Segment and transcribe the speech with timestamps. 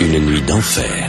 [0.00, 1.05] une nuit d'enfer.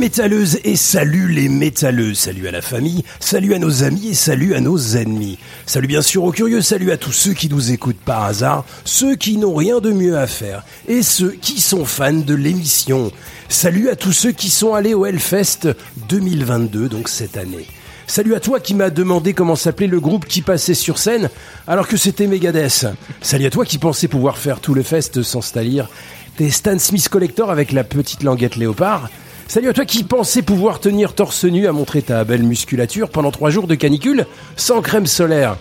[0.00, 4.54] Métalleuses et salut les métalleux, salut à la famille, salut à nos amis et salut
[4.54, 5.38] à nos ennemis.
[5.66, 9.14] Salut bien sûr aux curieux, salut à tous ceux qui nous écoutent par hasard, ceux
[9.14, 13.12] qui n'ont rien de mieux à faire et ceux qui sont fans de l'émission.
[13.50, 15.68] Salut à tous ceux qui sont allés au Hellfest
[16.08, 17.66] 2022, donc cette année.
[18.06, 21.28] Salut à toi qui m'as demandé comment s'appelait le groupe qui passait sur scène
[21.66, 22.86] alors que c'était Megadeth.
[23.20, 25.90] Salut à toi qui pensais pouvoir faire tout le fest sans stalir
[26.38, 29.10] tes Stan Smith Collector avec la petite languette léopard.
[29.50, 33.32] Salut à toi qui pensais pouvoir tenir torse nu à montrer ta belle musculature pendant
[33.32, 35.56] trois jours de canicule sans crème solaire.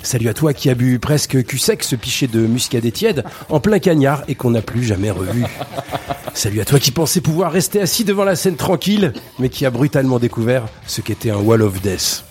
[0.00, 3.58] Salut à toi qui as bu presque cul sec ce pichet de muscadet tiède en
[3.58, 5.44] plein cagnard et qu'on n'a plus jamais revu.
[6.34, 9.70] Salut à toi qui pensais pouvoir rester assis devant la scène tranquille, mais qui a
[9.70, 12.22] brutalement découvert ce qu'était un wall of death.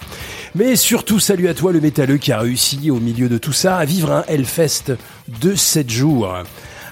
[0.55, 3.75] Mais surtout, salut à toi le métalleux qui a réussi, au milieu de tout ça,
[3.75, 4.93] à vivre un Hellfest
[5.41, 6.37] de 7 jours.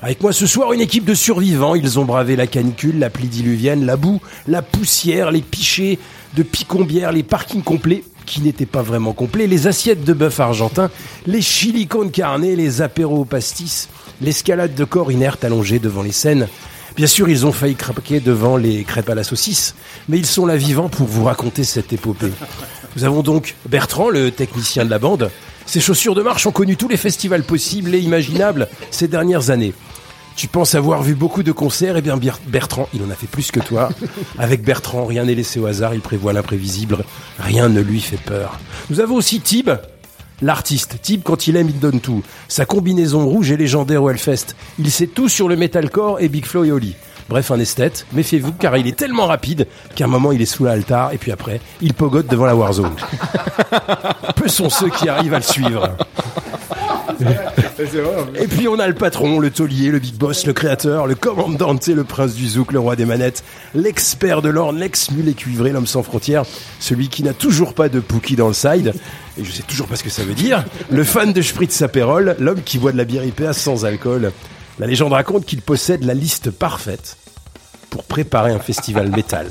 [0.01, 1.75] Avec moi ce soir, une équipe de survivants.
[1.75, 5.99] Ils ont bravé la canicule, la pluie diluvienne, la boue, la poussière, les pichets
[6.37, 10.89] de picombières, les parkings complets qui n'étaient pas vraiment complets, les assiettes de bœuf argentin,
[11.25, 13.89] les chili con carne, les apéros pastis,
[14.21, 16.47] l'escalade de corps inertes allongés devant les scènes.
[16.95, 19.75] Bien sûr, ils ont failli craquer devant les crêpes à la saucisse,
[20.07, 22.31] mais ils sont là vivants pour vous raconter cette épopée.
[22.95, 25.29] Nous avons donc Bertrand, le technicien de la bande.
[25.65, 29.73] Ses chaussures de marche ont connu tous les festivals possibles et imaginables ces dernières années.
[30.39, 31.97] Tu penses avoir vu beaucoup de concerts?
[31.97, 33.89] Eh bien, Ber- Bertrand, il en a fait plus que toi.
[34.39, 36.99] Avec Bertrand, rien n'est laissé au hasard, il prévoit l'imprévisible,
[37.39, 38.57] rien ne lui fait peur.
[38.89, 39.69] Nous avons aussi Tib,
[40.41, 40.95] l'artiste.
[41.01, 42.23] Tib, quand il aime, il donne tout.
[42.47, 44.55] Sa combinaison rouge est légendaire au Hellfest.
[44.79, 46.95] Il sait tout sur le metalcore et Big Flo et Oli.
[47.27, 48.05] Bref, un esthète.
[48.13, 51.33] Méfiez-vous, car il est tellement rapide qu'à un moment, il est sous l'altar, et puis
[51.33, 52.95] après, il pogote devant la Warzone.
[54.37, 55.97] Peu sont ceux qui arrivent à le suivre.
[58.35, 61.73] Et puis on a le patron, le taulier, le big boss, le créateur, le commandant,
[61.73, 63.43] le prince du zouk, le roi des manettes,
[63.73, 66.43] l'expert de l'orne, l'ex-mulet cuivré, l'homme sans frontières,
[66.79, 68.93] celui qui n'a toujours pas de Pookie dans le side,
[69.37, 72.35] et je sais toujours pas ce que ça veut dire, le fan de Spritz Aperol,
[72.39, 74.31] l'homme qui boit de la bière IPA sans alcool.
[74.79, 77.17] La légende raconte qu'il possède la liste parfaite
[77.89, 79.49] pour préparer un festival métal.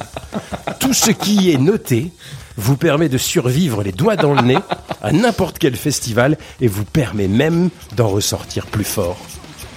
[0.79, 2.13] Tout ce qui est noté
[2.59, 4.59] vous permet de survivre les doigts dans le nez
[5.01, 9.19] à n'importe quel festival et vous permet même d'en ressortir plus fort.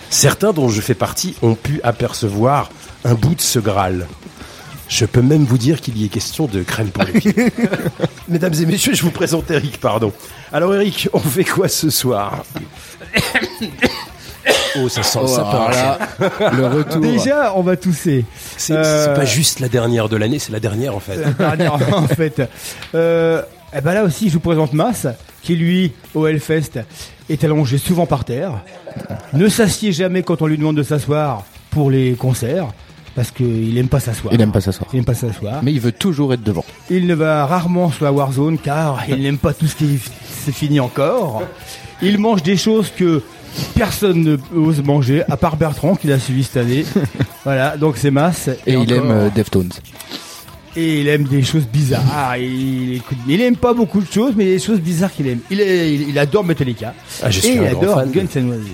[0.10, 2.70] Certains dont je fais partie ont pu apercevoir
[3.06, 4.08] un bout de ce Graal.
[4.90, 7.34] Je peux même vous dire qu'il y est question de crème pour les pieds.
[8.28, 10.12] Mesdames et messieurs, je vous présente Eric, pardon.
[10.52, 12.44] Alors Eric, on fait quoi ce soir?
[14.78, 16.00] Oh, ça sent ça alors là,
[16.54, 17.02] le retour.
[17.02, 18.24] Déjà, on va tousser.
[18.58, 21.18] C'est Euh, pas juste la dernière de l'année, c'est la dernière en fait.
[21.18, 22.42] La dernière, en fait.
[22.96, 23.42] Euh,
[23.76, 25.08] et ben là aussi, je vous présente Mas,
[25.44, 26.80] qui lui, au Hellfest,
[27.30, 28.54] est allongé souvent par terre,
[29.34, 32.68] ne s'assied jamais quand on lui demande de s'asseoir pour les concerts,
[33.16, 34.34] parce qu'il aime pas s'asseoir.
[34.34, 34.90] Il n'aime pas s'asseoir.
[34.94, 35.62] Il aime pas s'asseoir.
[35.64, 36.64] Mais il veut toujours être devant.
[36.90, 40.00] Il ne va rarement sur la Warzone car il n'aime pas tout ce qui
[40.46, 41.44] s'est fini encore.
[42.02, 43.22] Il mange des choses que
[43.76, 46.86] personne ne ose manger, à part Bertrand qui l'a suivi cette année.
[47.44, 48.50] voilà, donc c'est masse.
[48.68, 49.72] Et, il encore- aime euh, Deftones.
[50.76, 52.38] et il aime des choses bizarres.
[52.38, 55.12] Il, écoute, il aime pas beaucoup de choses, mais il y a des choses bizarres
[55.12, 55.40] qu'il aime.
[55.50, 56.94] Il, est- il, il adore Metallica
[57.24, 58.12] Ah, je et il adore fan.
[58.12, 58.68] Guns N' Roses.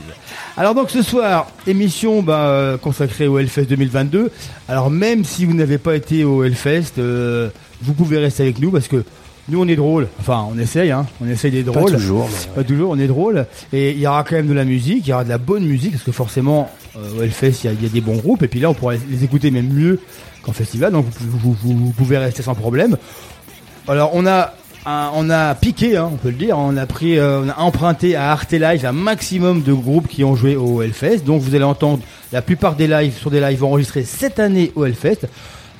[0.60, 4.32] Alors donc ce soir, émission bah, euh, consacrée au Hellfest 2022.
[4.68, 7.50] Alors même si vous n'avez pas été au Hellfest, euh,
[7.84, 9.04] vous pouvez rester avec nous parce que
[9.50, 10.08] nous on est drôle.
[10.20, 11.06] Enfin on essaye, hein.
[11.22, 11.94] on essaye d'être Pas drôle.
[11.94, 13.46] toujours, mais Pas toujours, on est drôle.
[13.74, 15.64] Et il y aura quand même de la musique, il y aura de la bonne
[15.66, 18.18] musique, parce que forcément, euh, au Hellfest, il y, a- il y a des bons
[18.18, 20.00] groupes, et puis là, on pourra les, écouter même mieux
[20.44, 22.98] qu'en festival, donc vous, vous- vous- vous pouvez rester sans problème.
[23.88, 24.54] Alors, on a,
[24.86, 27.58] un- on a piqué, hein, on peut le dire, on a pris, euh, on a
[27.60, 31.56] emprunté à Arte Live un maximum de groupes qui ont joué au Hellfest, donc vous
[31.56, 32.02] allez entendre
[32.34, 35.28] la plupart des lives sur des lives enregistrés cette année au Hellfest,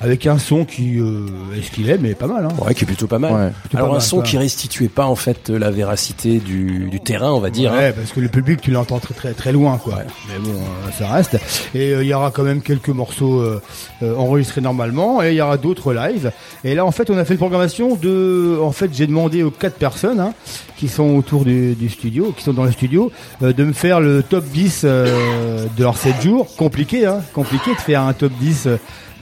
[0.00, 2.44] avec un son qui euh, est ce qu'il est, mais pas mal.
[2.44, 2.54] Hein.
[2.64, 3.32] Ouais, qui est plutôt pas mal.
[3.32, 3.50] Ouais.
[3.62, 7.00] Plutôt Alors pas un mal, son qui restituait pas en fait la véracité du, du
[7.00, 7.72] terrain, on va dire.
[7.72, 7.78] hein.
[7.78, 9.98] Ouais, parce que le public, tu l'entends très très très loin, quoi.
[10.28, 11.36] Mais bon, euh, ça reste.
[11.74, 13.60] Et euh, il y aura quand même quelques morceaux euh,
[14.02, 16.30] euh, enregistrés normalement, et il y aura d'autres lives.
[16.64, 18.58] Et là, en fait, on a fait une programmation de.
[18.62, 20.32] En fait, j'ai demandé aux quatre personnes hein,
[20.76, 23.10] qui sont autour du, du studio, qui sont dans le studio,
[23.42, 26.46] euh, de me faire le top 10 euh, de leurs 7 jours.
[26.56, 28.68] Compliqué, hein, compliqué de faire un top 10.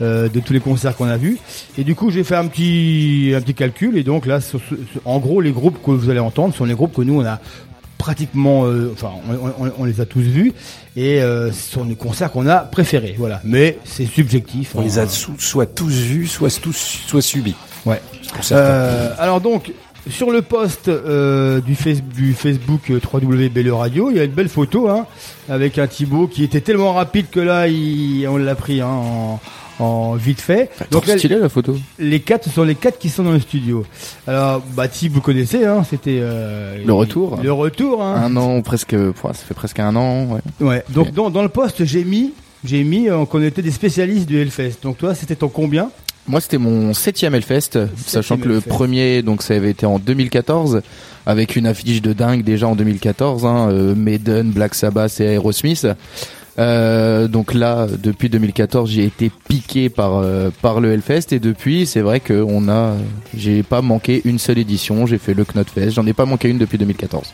[0.01, 1.37] Euh, de tous les concerts qu'on a vus
[1.77, 4.75] et du coup j'ai fait un petit un petit calcul et donc là sur ce-
[4.75, 7.25] sur- en gros les groupes que vous allez entendre sont les groupes que nous on
[7.25, 7.39] a
[7.97, 10.53] pratiquement, euh, enfin, on, on- on les a tous vus
[10.95, 13.41] et euh, ce sont les concerts qu'on a préférés, voilà.
[13.43, 14.73] Mais c'est subjectif.
[14.75, 14.83] On hein.
[14.83, 16.77] les a soit tous vus, soit tous,
[17.07, 17.55] soit subis.
[17.87, 17.99] Ouais.
[18.51, 19.73] Euh, alors donc
[20.09, 24.23] sur le post euh, du, face- du Facebook euh, 3W Belle Radio, il y a
[24.25, 25.05] une belle photo hein,
[25.49, 29.39] avec un Thibaut qui était tellement rapide que là, il, on l'a pris hein, en,
[29.79, 30.69] en vite fait.
[30.91, 31.77] Donc là, stylé la photo.
[31.99, 33.85] les quatre, ce sont les quatre qui sont dans le studio.
[34.25, 37.39] Alors, bah, Thib, vous connaissez, hein, c'était euh, Le retour.
[37.41, 38.15] Le retour, hein.
[38.23, 40.25] Un an presque, ça fait presque un an.
[40.25, 40.67] Ouais.
[40.67, 40.83] Ouais.
[40.89, 42.33] Donc dans, dans le poste, j'ai mis,
[42.63, 44.77] j'ai mis euh, qu'on était des spécialistes du Hellfest.
[44.83, 45.89] Donc toi, c'était ton combien?
[46.27, 50.81] Moi, c'était mon septième Hellfest, sachant que le premier, donc ça avait été en 2014,
[51.25, 55.87] avec une affiche de dingue déjà en 2014, hein, euh, Maiden, Black Sabbath et Aerosmith.
[56.59, 61.85] Euh, donc là, depuis 2014, j'ai été piqué par euh, par le Hellfest et depuis,
[61.85, 62.95] c'est vrai que on a,
[63.35, 65.05] j'ai pas manqué une seule édition.
[65.05, 67.33] J'ai fait le Knotfest, j'en ai pas manqué une depuis 2014.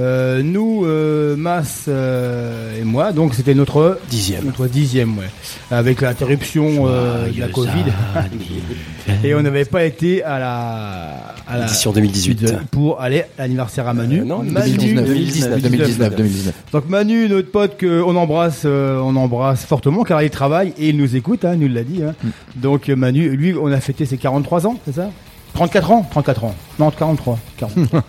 [0.00, 4.44] Euh, Nous, euh, Mas euh, et moi, donc c'était notre Dixième.
[4.44, 5.30] notre dixième, ouais,
[5.70, 7.84] avec l'interruption euh, de la Covid.
[9.22, 12.54] Et on n'avait pas été à la à la Édition 2018.
[12.70, 14.20] pour aller à l'anniversaire à Manu.
[14.20, 16.54] Non, Manu 2019, 2019, 2019, 2019.
[16.72, 20.96] Donc Manu, notre pote que on embrasse, on embrasse fortement car il travaille et il
[20.96, 22.02] nous écoute, hein, il nous l'a dit.
[22.02, 22.14] Hein.
[22.56, 25.10] Donc euh, Manu, lui, on a fêté ses 43 ans, c'est ça?
[25.54, 26.06] 34 ans?
[26.10, 26.54] 34 ans.
[26.78, 27.38] Non, 43.
[27.58, 28.02] 43.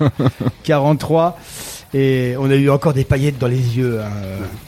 [0.64, 1.38] 43.
[1.98, 4.10] Et on a eu encore des paillettes dans les yeux, hein,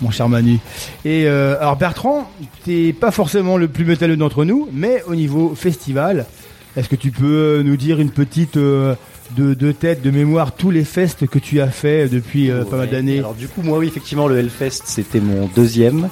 [0.01, 0.59] mon cher Manu.
[1.03, 2.31] Et euh, alors Bertrand,
[2.63, 6.25] t'es pas forcément le plus métalleux d'entre nous, mais au niveau festival,
[6.77, 8.95] est-ce que tu peux nous dire une petite euh,
[9.35, 12.77] de, de tête, de mémoire, tous les festes que tu as fait depuis euh, pas
[12.77, 12.91] mal Ouais.
[12.94, 16.07] d'années Alors du coup, moi, oui, effectivement, le Hellfest, c'était mon deuxième.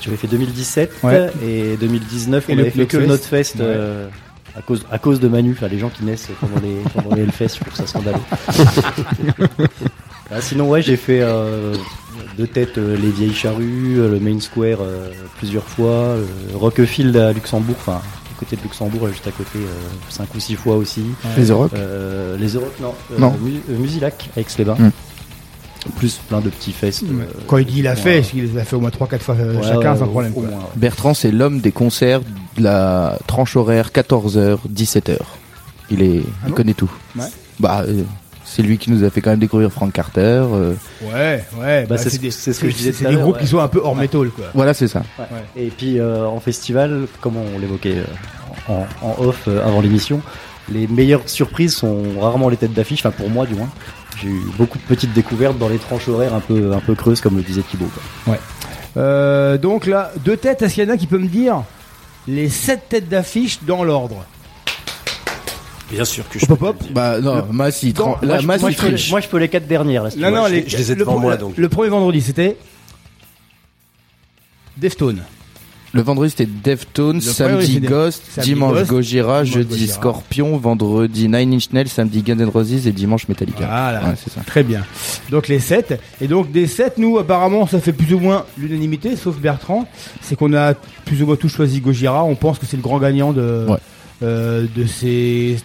[0.00, 1.28] J'avais fait 2017 Ouais.
[1.44, 3.06] et 2019, Et on le avait fait que le.
[3.06, 4.06] Notfest euh,
[4.56, 7.22] à cause à cause de Manu, enfin les gens qui naissent pendant les pendant les
[7.22, 8.18] Hellfest, je trouve ça scandaleux.
[10.34, 11.74] Ah, sinon, ouais, j'ai fait euh,
[12.38, 17.16] de tête euh, les vieilles charrues, euh, le Main Square euh, plusieurs fois, euh, Rockefield
[17.16, 19.68] à Luxembourg, enfin à côté de Luxembourg, juste à côté, euh,
[20.10, 21.02] cinq ou six fois aussi.
[21.36, 21.72] Les Europe.
[21.76, 22.92] Euh, les Europe, non.
[23.12, 23.36] Euh, Non.
[23.40, 24.74] Mu- euh, Musilac, à Aix-les-Bains.
[24.78, 24.90] Hmm.
[25.98, 27.02] Plus plein de petits fests.
[27.02, 27.08] Ouais.
[27.20, 29.62] euh, Quand il dit il a fait, les a fait au moins 3-4 fois Ouais,
[29.62, 30.32] chacun sans problème.
[30.32, 30.54] moins, ouais.
[30.76, 32.20] Bertrand, c'est l'homme des concerts
[32.56, 35.18] de la tranche horaire 14h, 17h.
[35.90, 36.90] Il est, Ah il bon connaît tout.
[37.16, 37.26] Ouais.
[37.60, 38.02] Bah, euh,
[38.54, 40.20] c'est lui qui nous a fait quand même découvrir Frank Carter.
[40.52, 41.86] euh, Ouais, ouais.
[41.88, 43.40] Bah, c'est ce- des- c'est ce que je disais c'est tout à des groupes ouais.
[43.42, 44.46] qui sont un peu hors métal, quoi.
[44.54, 45.02] voilà, c'est ça.
[45.18, 45.26] Ouais.
[45.56, 48.04] Et puis euh, en festival, comme on l'évoquait euh,
[48.68, 50.20] en, en off euh, avant l'émission,
[50.70, 53.68] les meilleures surprises sont rarement les têtes d'affiche, enfin pour moi du moins.
[54.22, 57.20] J'ai eu beaucoup de petites découvertes dans les tranches horaires un peu, un peu creuses,
[57.20, 57.90] comme le disait Thibaut.
[58.24, 58.36] quoi.
[58.96, 61.64] Euh, donc là, deux têtes, est-ce qu'il y en a qui peut me dire
[62.28, 64.24] les 7 têtes d'affiche dans l'ordre?
[65.90, 66.82] Bien sûr que je Hop, peux hop.
[66.92, 69.10] Bah, non, Mass, il, tran- là, Mass, peux, triche.
[69.10, 70.02] moi, je peux les quatre dernières.
[70.04, 70.36] Là, si tu Non, veux.
[70.36, 71.56] non, je- les, je les ai le, devant pre- moi, donc.
[71.56, 72.56] le premier vendredi, c'était
[74.76, 75.22] Deftone.
[75.92, 79.94] Le vendredi, c'était Deftones, samedi c'était- Ghost, samedi dimanche Ghost, Gojira, dimanche jeudi Gojira.
[79.94, 83.58] Scorpion, vendredi Nine Inch Nails, samedi Guns N' Roses et dimanche Metallica.
[83.66, 84.00] Voilà.
[84.02, 84.40] Ouais, c'est ça.
[84.44, 84.82] Très bien.
[85.30, 86.00] Donc les 7.
[86.20, 89.86] Et donc des 7, nous apparemment ça fait plus ou moins l'unanimité, sauf Bertrand.
[90.20, 90.74] C'est qu'on a
[91.04, 92.24] plus ou moins tous choisi Gojira.
[92.24, 93.76] On pense que c'est le grand gagnant de, Ouais.
[94.24, 95.58] euh, de ces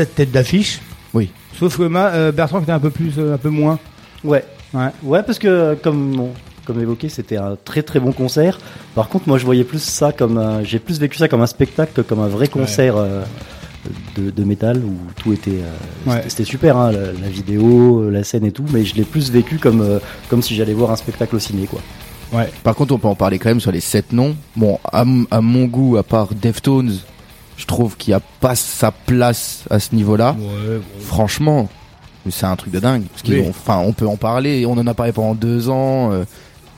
[0.00, 0.80] 7 têtes d'affiche.
[1.12, 1.30] Oui.
[1.58, 3.78] Sauf que ma, euh, Bertrand était un peu plus, euh, un peu moins.
[4.24, 4.44] Ouais.
[4.72, 4.88] Ouais.
[5.02, 6.28] Ouais, parce que comme on,
[6.64, 8.58] comme évoqué, c'était un très très bon concert.
[8.94, 11.46] Par contre, moi, je voyais plus ça comme un, j'ai plus vécu ça comme un
[11.46, 13.22] spectacle que comme un vrai concert euh,
[14.16, 16.16] de, de métal où tout était, euh, Ouais.
[16.16, 19.04] c'était- c'était super, hein, la, la vidéo, euh, la scène et tout, mais je l'ai
[19.04, 19.98] plus vécu comme euh,
[20.30, 21.80] comme si j'allais voir un spectacle au ciné, quoi.
[22.62, 24.34] Par contre, on peut en parler quand même sur les sept noms.
[24.56, 26.92] Bon, à, m- à mon goût, à part Deftones,
[27.60, 30.34] je trouve qu'il n'y a pas sa place à ce niveau-là.
[31.00, 31.68] Franchement,
[32.30, 33.02] c'est un truc de dingue.
[33.10, 33.40] Parce qu'ils Oui.
[33.46, 34.64] ont- enfin, on peut en parler.
[34.66, 36.10] On en a parlé pendant deux ans.
[36.12, 36.24] euh,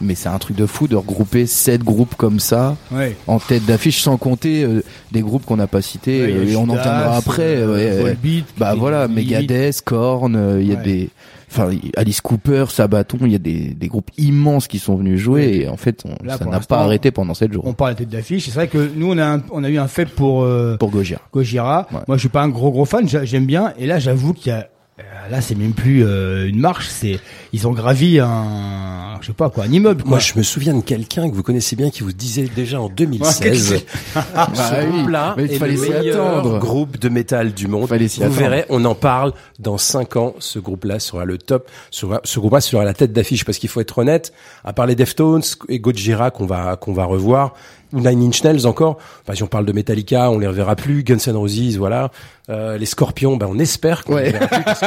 [0.04, 3.16] mais c'est un truc de fou de regrouper sept groupes comme ça Ouais.
[3.28, 6.56] en tête d'affiche sans compter euh, des groupes qu'on n'a pas cités Ouais, euh, et
[6.56, 8.00] on en reviendra après euh, ouais.
[8.02, 10.82] Volbeat, bah voilà Megadeth Korn il y a Ouais.
[10.82, 11.10] des
[11.52, 15.60] enfin Alice Cooper Sabaton il y a des, des groupes immenses qui sont venus jouer
[15.62, 17.98] et en fait on- Là, ça n'a pas arrêté pendant sept jours On parle de
[17.98, 18.44] tête d'affiche.
[18.46, 20.90] C'est vrai que nous, on a, un- on a eu un fait pour euh, pour
[20.90, 21.86] Gojira Gojira.
[21.92, 21.98] Ouais.
[22.08, 23.08] Moi, je suis pas un gros gros fan.
[23.08, 23.72] j'a- J'aime bien.
[23.78, 24.68] Et là, j'avoue qu'il y a
[24.98, 26.88] euh, là, c'est même plus euh, une marche.
[26.88, 27.18] C'est
[27.52, 30.02] ils ont gravi un, je sais pas quoi, un immeuble.
[30.02, 30.10] Quoi.
[30.10, 32.88] Moi, je me souviens de quelqu'un que vous connaissez bien qui vous disait déjà en
[32.88, 36.58] 2016 Bah ce oui, groupe-là mais il est fallait le s'y meilleur attendre.
[36.58, 37.88] groupe de métal du monde.
[37.88, 38.40] Fallait s'y vous attendre.
[38.40, 40.34] verrez, on en parle dans cinq ans.
[40.38, 41.70] Ce groupe-là sera le top.
[41.90, 44.32] Sera, ce groupe-là sera la tête d'affiche parce qu'il faut être honnête.
[44.64, 47.54] À part les Deftones et Gojira qu'on va qu'on va revoir,
[47.92, 48.96] ou Nine Inch Nails encore.
[49.22, 51.02] Enfin, si on parle de Metallica, on les reverra plus.
[51.04, 52.10] Guns N' Roses, voilà.
[52.50, 54.24] Euh, les Scorpions, ben on espère qu'on Ouais.
[54.24, 54.64] les verra plus.
[54.64, 54.86] Parce que,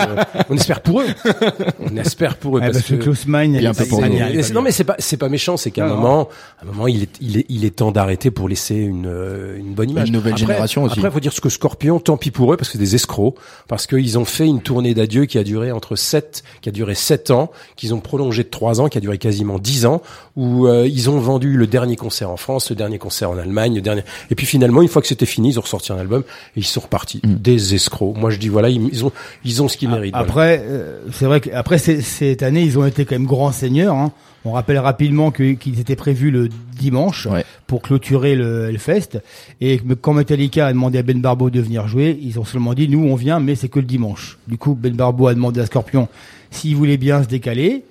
[0.50, 1.06] on espère pour eux.
[1.80, 4.16] On espère pour parce, parce que Close Mind, Bien fait pour c'est- nous.
[4.18, 6.66] mais c'est- non mais c'est pas c'est pas méchant, c'est qu'à un moment, à un
[6.68, 9.90] moment il est il est il est temps d'arrêter pour laisser une euh, une bonne
[9.90, 10.08] image.
[10.10, 11.00] Une nouvelle Après- génération aussi.
[11.00, 13.36] Après faut dire ce que Scorpion, tant pis pour eux parce que c'est des escrocs
[13.68, 16.96] parce qu'ils ont fait une tournée d'adieu qui a duré entre 7 qui a duré
[16.96, 20.02] 7 ans, qu'ils ont prolongé de 3 ans, qui a duré quasiment 10 ans
[20.36, 23.76] où euh, ils ont vendu le dernier concert en France, le dernier concert en Allemagne,
[23.76, 26.24] le dernier et puis finalement une fois que c'était fini, ils ont ressorti un album
[26.56, 27.22] et ils sont repartis.
[27.24, 27.36] Mm.
[27.36, 28.16] Des escrocs.
[28.18, 29.12] Moi je dis voilà, ils, ils ont
[29.44, 30.14] ils ont ce qu'ils méritent.
[30.14, 30.26] voilà.
[30.28, 33.96] Après, euh, c'est vrai qu'après ces- cette année, ils ont été quand même grands seigneurs.
[33.96, 34.12] Hein.
[34.46, 36.50] On rappelle rapidement qu'ils étaient prévus le
[36.80, 37.44] dimanche Ouais.
[37.68, 39.20] pour clôturer le Hellfest.
[39.60, 42.88] Et quand Metallica a demandé à Ben Barbo de venir jouer, ils ont seulement dit
[42.88, 44.38] nous on vient, mais c'est que le dimanche.
[44.48, 46.08] Du coup, Ben Barbo a demandé à Scorpion
[46.52, 47.84] s'il voulait bien se décaler.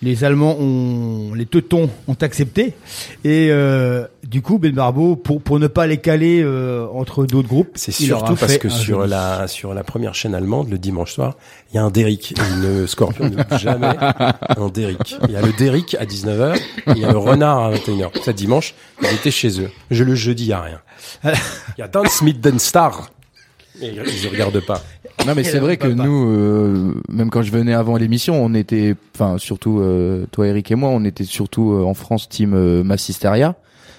[0.00, 2.74] Les Allemands ont, les Teutons ont accepté.
[3.24, 7.48] Et euh, du coup, Ben Barbo, pour pour ne pas les caler euh, entre d'autres
[7.48, 9.10] groupes, C'est surtout parce que sur joli.
[9.10, 11.34] la sur la première chaîne allemande le dimanche soir,
[11.72, 13.88] il y a un Derrick une Scorpion ne bouge jamais
[14.56, 15.16] un Derrick.
[15.24, 16.60] Il y a le Derrick à 19h et
[16.94, 18.22] il y a le Renard à 21h.
[18.22, 19.70] Ça dimanche, ils étaient chez eux.
[19.90, 20.80] Je le jeudi, il y a rien.
[21.24, 23.10] Il y a Dance mit den Star.
[23.80, 23.94] Et ils
[24.24, 24.82] ils regardent pas.
[25.26, 25.94] Non mais c'est vrai que pas.
[26.04, 30.70] nous, euh, même quand je venais avant l'émission, on était, enfin surtout euh, toi Eric
[30.70, 33.56] et moi, on était surtout euh, en France team euh, Massisteria,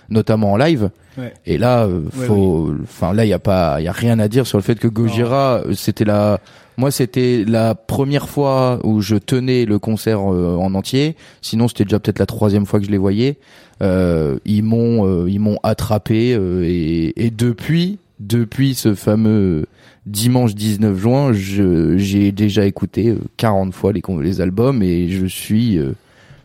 [0.09, 0.89] notamment en live.
[1.17, 1.33] Ouais.
[1.45, 4.17] Et là, euh, Ouais, faut, enfin là, il y a pas, il y a rien
[4.17, 6.39] à dire sur le fait que Gojira, euh, c'était la,
[6.77, 11.17] moi c'était la première fois où je tenais le concert euh, en entier.
[11.41, 13.37] Sinon, c'était déjà peut-être la troisième fois que je les voyais.
[13.83, 19.65] Euh, ils m'ont, euh, ils m'ont attrapé euh, et, et depuis, depuis ce fameux
[20.05, 25.77] dimanche 19 juin, je, j'ai déjà écouté euh, 40 fois les, albums et je suis,
[25.77, 25.93] euh,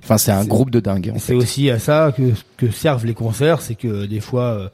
[0.03, 1.13] enfin c'est un groupe de dingue.
[1.19, 2.23] C'est aussi à ça que,
[2.57, 4.69] que servent les concerts, c'est que des fois, euh,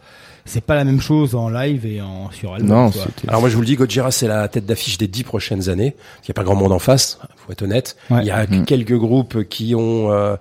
[0.44, 2.68] c'est pas la même chose en live et en sur album.
[2.68, 2.90] Non.
[3.28, 5.94] Alors moi je vous le dis, Gojira c'est la tête d'affiche des dix prochaines années.
[6.22, 7.96] Il n'y a pas grand monde en face, faut être honnête.
[8.10, 8.22] Ouais.
[8.22, 8.64] Il y a Mhm.
[8.64, 10.36] quelques groupes qui ont euh,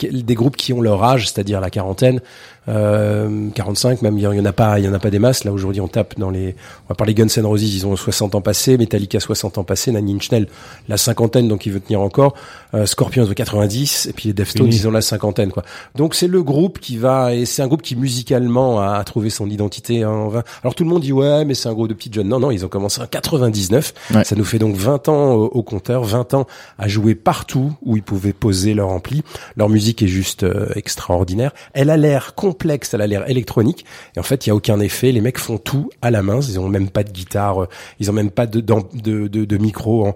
[0.00, 2.20] des groupes qui ont leur âge, c'est-à-dire la quarantaine,
[2.68, 4.18] euh, 45 même.
[4.18, 5.44] Il y en a pas, il y en a pas des masses.
[5.44, 6.54] Là aujourd'hui on tape dans les,
[6.86, 9.92] on va parler Guns N' Roses, ils ont 60 ans passés, Metallica 60 ans passés,
[9.92, 10.46] Nine Inch Nails
[10.88, 12.34] la cinquantaine donc il veut tenir encore,
[12.74, 15.62] euh, Scorpions de 90 et puis les Deftones ils ont la cinquantaine quoi.
[15.94, 19.30] Donc c'est le groupe qui va et c'est un groupe qui musicalement a, a trouvé
[19.30, 20.42] son identité en 20.
[20.62, 22.28] Alors tout le monde dit ouais mais c'est un groupe de petites jeunes.
[22.28, 23.94] Non non ils ont commencé en 99.
[24.14, 24.24] Ouais.
[24.24, 26.46] Ça nous fait donc 20 ans au, au compteur, 20 ans
[26.78, 29.22] à jouer partout où ils pouvaient poser leur ampli.
[29.56, 31.52] Leur musique est juste euh, extraordinaire.
[31.72, 33.84] Elle a l'air complexe, a l'air électronique
[34.16, 35.12] et en fait il y a aucun effet.
[35.12, 36.40] Les mecs font tout à la main.
[36.40, 37.68] Ils ont même pas de guitare, euh,
[37.98, 40.14] ils ont même pas de de, micro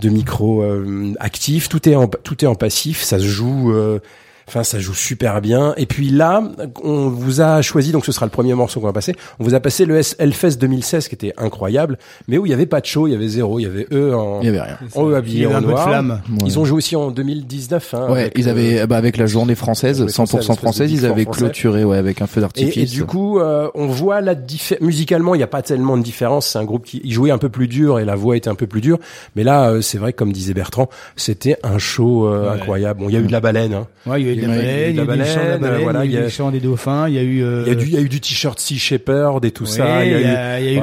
[0.00, 1.68] de micro euh, actif.
[1.68, 3.02] Tout est en tout en passif.
[3.02, 3.72] Ça se joue.
[3.72, 3.98] euh,
[4.48, 5.74] Enfin, ça joue super bien.
[5.76, 6.42] Et puis là,
[6.82, 9.14] on vous a choisi, donc ce sera le premier morceau qu'on va passer.
[9.38, 12.52] On vous a passé le S- Hellfest 2016 qui était incroyable, mais où il y
[12.52, 14.48] avait pas de show, il y avait zéro, il y avait eux en, Il y
[14.48, 14.78] avait rien.
[14.94, 15.84] en eux habillés avait en noir.
[15.88, 16.20] flamme.
[16.44, 17.94] Ils ont joué aussi en 2019.
[17.94, 21.06] Hein, Ouais, avec, ils euh, avaient, bah, avec la journée française, journée 100% française, ils
[21.06, 22.76] avaient clôturé, ouais, avec un feu d'artifice.
[22.92, 24.82] et du coup, euh, on voit la différence.
[24.82, 26.48] Musicalement, il n'y a pas tellement de différence.
[26.48, 28.66] C'est un groupe qui jouait un peu plus dur et la voix était un peu
[28.66, 28.98] plus dure.
[29.36, 32.48] Mais là, euh, c'est vrai, comme disait Bertrand, c'était un show euh, Ouais.
[32.56, 33.00] incroyable.
[33.00, 33.74] Bon, il y a eu de la baleine.
[33.74, 33.86] Hein.
[34.06, 35.16] Ouais, eu de la Il y a eu baleine, il y a eu de la
[35.24, 37.14] du chant de la baleine, voilà, il y a eu du chant des dauphins, il
[37.14, 37.42] y a eu.
[37.42, 39.66] euh, Il y a du, il y a eu du t-shirt Sea Shepherd et tout
[39.66, 40.04] ça.
[40.04, 40.78] Il y a eu, il y a il y a eu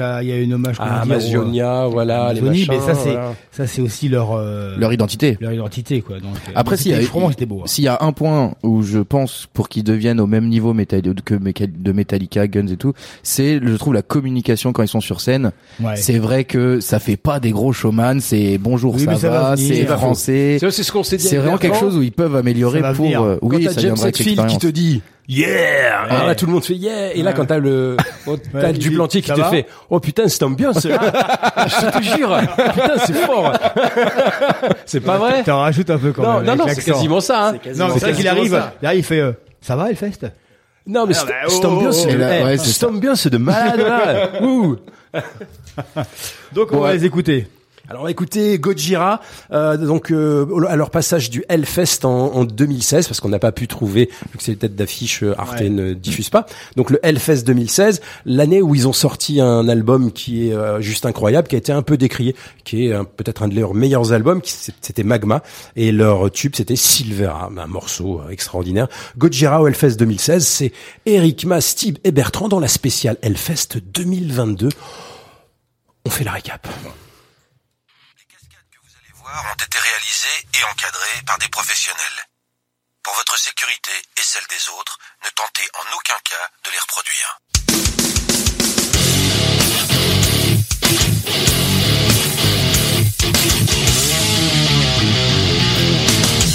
[0.00, 2.66] à- il y a eu une hommage à Amazonia, voilà, les machins.
[2.70, 3.14] mais ça c'est
[3.50, 5.36] ça c'est aussi leur euh, Leur identité.
[5.40, 6.16] leur identité quoi.
[6.20, 7.60] Donc euh, Après, s'il y a- c'était- franchement c'était beau.
[7.60, 7.66] hein.
[7.66, 10.74] S'il y a un point où je pense pour qu'ils deviennent au même niveau
[11.24, 15.20] que de Metallica, Guns et tout, c'est je trouve la communication quand ils sont sur
[15.20, 15.52] scène.
[15.94, 20.58] C'est vrai que ça fait pas des gros showman, c'est bonjour ça, va c'est français.
[20.60, 21.24] C'est c'est ce qu'on s'est dit.
[21.26, 23.72] C'est vraiment quelque chose où ils peuvent améliorer Ça va pour euh, Quand oui, t'as
[23.72, 27.20] ça James Hetfield qui te dit Yeah, alors là tout le monde fait yeah, et
[27.22, 27.36] là Ouais.
[27.36, 29.98] quand t'as le, quand t'as Ouais, le il Duplantier dit, qui ça te fait oh
[29.98, 31.00] putain cette ambiance là,
[31.66, 32.36] je te jure,
[32.72, 33.52] putain c'est fort,
[34.86, 35.42] c'est pas vrai?
[35.42, 36.44] T'en rajoutes un peu quand Non même.
[36.46, 37.48] non non c'est quasiment ça.
[37.48, 37.52] Hein.
[37.76, 38.52] Non, mais c'est vrai qu'il quasiment arrive.
[38.52, 38.74] ça.
[38.82, 39.18] Là, il fait.
[39.20, 40.30] euh, ça va, Hellfest?
[40.86, 42.08] Non mais Ah bah, cette oh, ambiance, oh,
[42.62, 44.42] c'est oh, ambiance de malade là.
[44.42, 44.76] Ouh.
[46.54, 47.48] Donc on va les écouter.
[47.88, 49.20] Alors écouter Gojira,
[49.52, 53.52] euh, donc euh, à leur passage du Hellfest en, en 2016, parce qu'on n'a pas
[53.52, 55.68] pu trouver, vu que c'est les têtes d'affiche, euh, Arte Ouais.
[55.68, 56.46] ne diffuse pas.
[56.74, 61.06] Donc le Hellfest 2016, l'année où ils ont sorti un album qui est euh, juste
[61.06, 64.12] incroyable, qui a été un peu décrié, qui est euh, peut-être un de leurs meilleurs
[64.12, 65.44] albums, qui c'était Magma,
[65.76, 68.88] et leur tube c'était Silvera, un morceau extraordinaire.
[69.16, 70.72] Gojira au Hellfest 2016, c'est
[71.06, 74.70] Eric Mas, Steve et Bertrand dans la spéciale Hellfest 2022.
[76.04, 76.66] On fait la récap.
[79.44, 82.28] Ont été réalisés et encadrés par des professionnels.
[83.02, 87.38] Pour votre sécurité et celle des autres, ne tentez en aucun cas de les reproduire.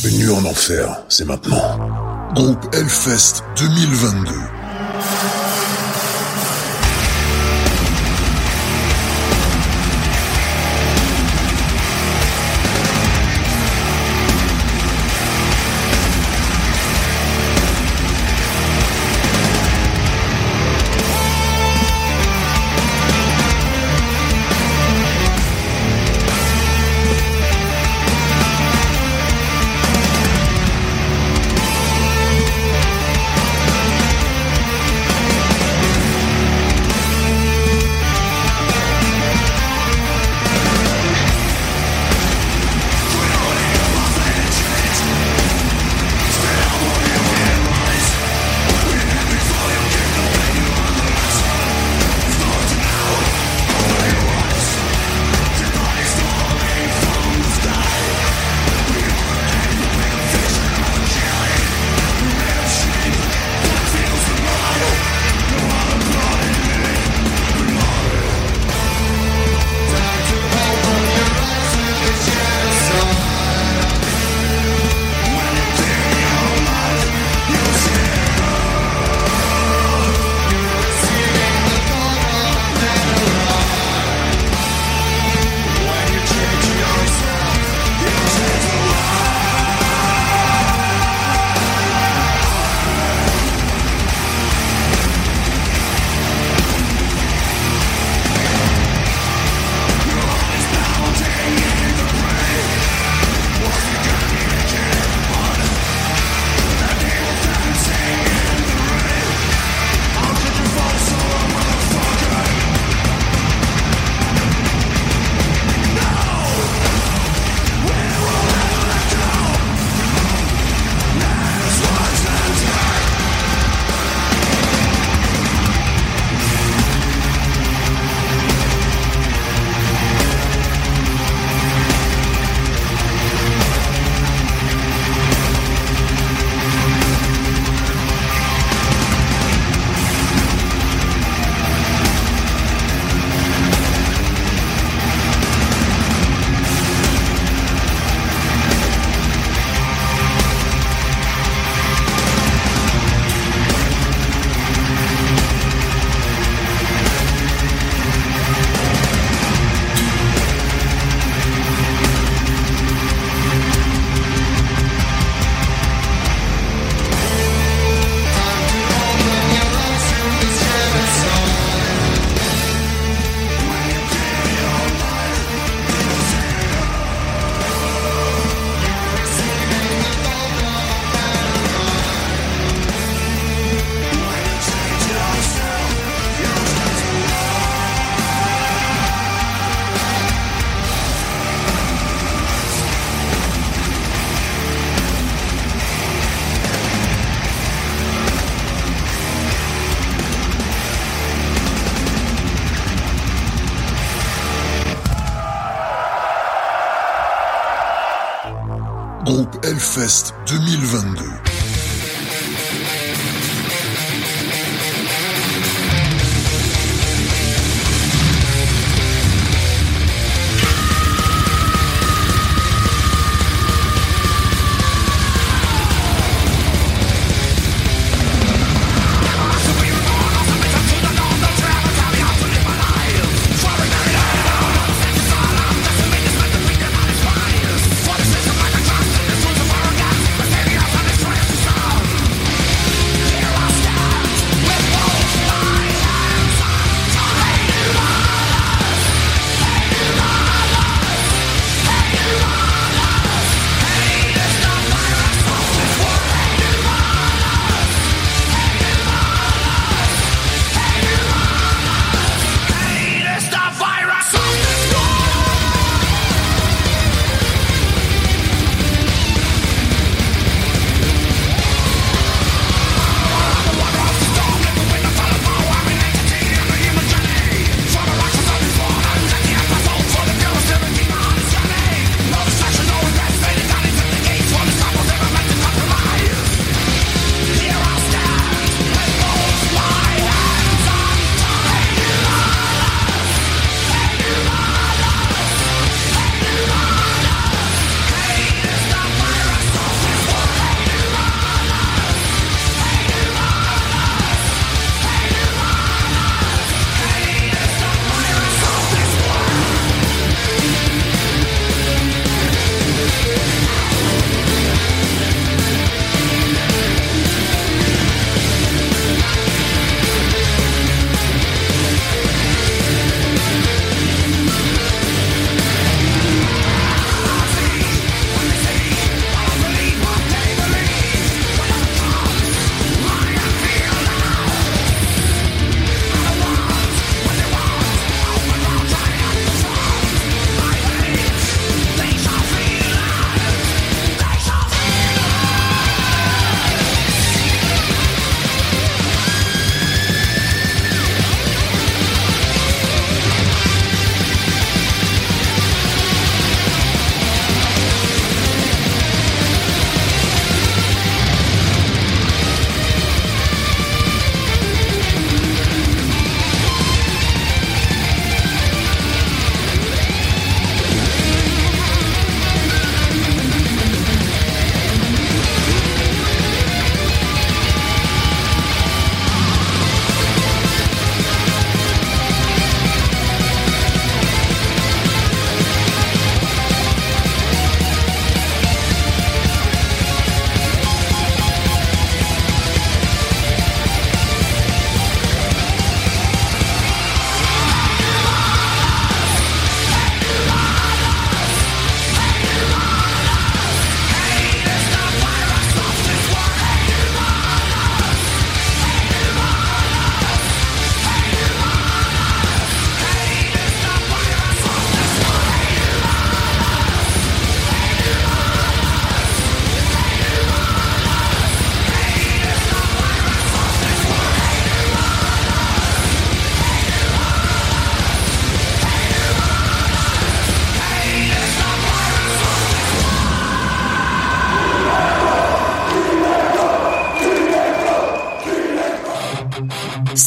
[0.04, 2.32] Une en enfer, c'est maintenant.
[2.34, 4.32] Groupe Hellfest 2022.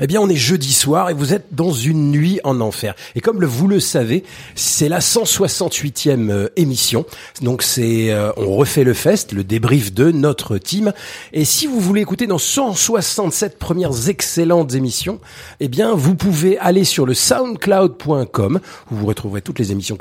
[0.00, 2.94] Eh bien, on est jeudi soir et vous êtes dans une nuit en enfer.
[3.14, 7.04] Et comme vous le savez, c'est la 168e euh, émission.
[7.42, 10.92] Donc c'est, euh, on refait le fest, le débrief de notre team.
[11.32, 15.20] Et si vous voulez écouter dans 167 premières excellentes émissions,
[15.60, 18.60] eh bien, vous pouvez aller sur le soundcloud.com
[18.90, 19.98] où vous retrouverez toutes les émissions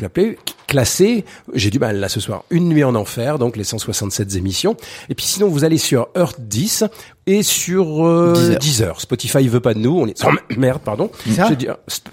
[0.67, 1.25] classées.
[1.53, 2.45] J'ai du mal là ce soir.
[2.51, 4.77] Une nuit en enfer, donc les 167 émissions.
[5.09, 6.85] Et puis sinon, vous allez sur Earth 10
[7.31, 8.59] et sur euh, Deezer.
[8.59, 9.01] Deezer.
[9.01, 11.11] Spotify veut pas de nous, on est oh, merde, pardon.
[11.35, 11.47] Ça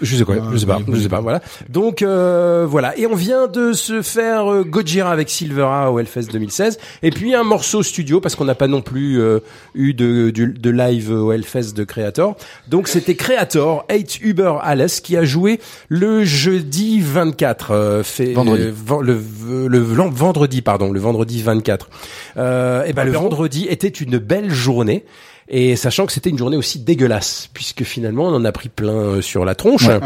[0.01, 1.41] Je, sais quoi, je sais pas, je sais pas, voilà.
[1.69, 6.27] Donc euh, voilà, et on vient de se faire euh, Gojira avec Silvera au Hellfest
[6.31, 9.39] 2016, et puis un morceau studio parce qu'on n'a pas non plus euh,
[9.73, 12.35] eu de, live au Hellfest de Creator.
[12.67, 18.63] Donc c'était Creator, 8 Uber Alice qui a joué le jeudi 24, euh, fait, Vendredi.
[18.63, 19.19] euh, ven- le,
[19.57, 21.89] le, le vendredi pardon, le vendredi 24.
[22.37, 25.05] Euh, et ben le vendredi était une belle journée.
[25.49, 28.91] Et sachant que c'était une journée aussi dégueulasse, puisque finalement on en a pris plein
[28.91, 29.87] euh, sur la tronche.
[29.87, 29.97] Ouais.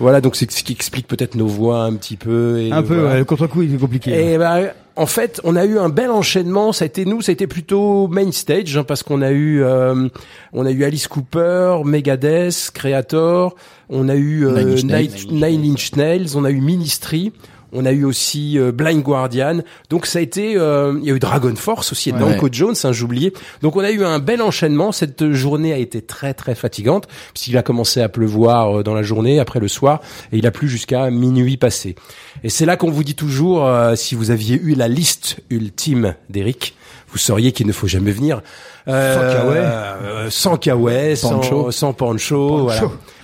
[0.00, 2.58] Voilà, donc c'est ce qui explique peut-être nos voix un petit peu.
[2.60, 3.10] Et Un peu, voilà.
[3.12, 4.32] ouais, le contre-coup, il est compliqué.
[4.32, 4.58] Et bah,
[4.96, 6.72] en fait, on a eu un bel enchaînement.
[6.72, 9.62] Ça a été nous, ça a été plutôt main stage hein, parce qu'on a eu,
[9.62, 10.08] euh,
[10.52, 13.54] on a eu Alice Cooper, Megadeth, Creator,
[13.90, 15.08] on a eu euh, Nine Inch Nails.
[15.08, 17.32] Night- Nine Inch Nails, on a eu Ministry.
[17.72, 21.14] On a eu aussi euh, Blind Guardian, donc ça a été, euh, il y a
[21.14, 22.18] eu Dragon Force aussi, et Ouais.
[22.18, 23.32] Danko Jones, hein, j'oubliais.
[23.62, 24.92] Donc on a eu un bel enchaînement.
[24.92, 29.02] Cette journée a été très très fatigante puisqu'il a commencé à pleuvoir euh, dans la
[29.02, 30.00] journée, après le soir,
[30.32, 31.94] et il a plu jusqu'à minuit passé.
[32.42, 36.14] Et c'est là qu'on vous dit toujours, euh, si vous aviez eu la liste ultime
[36.28, 36.74] d'Eric,
[37.12, 38.40] vous sauriez qu'il ne faut jamais venir
[38.88, 39.58] euh, Sans kawaii.
[39.60, 41.70] euh, sans kawaii, sans Pancho.
[41.70, 42.80] sans pancho, voilà.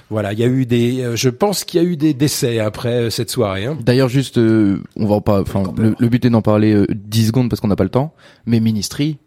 [0.09, 2.61] Voilà, il y a eu des, euh, je pense qu'il y a eu des décès
[2.61, 3.65] après euh, cette soirée.
[3.67, 3.77] Hein.
[3.85, 7.27] D'ailleurs, juste, euh, on va pas, enfin, le, le but est d'en parler euh, 10
[7.29, 8.15] secondes parce qu'on n'a pas le temps.
[8.47, 9.19] Mais Ministry,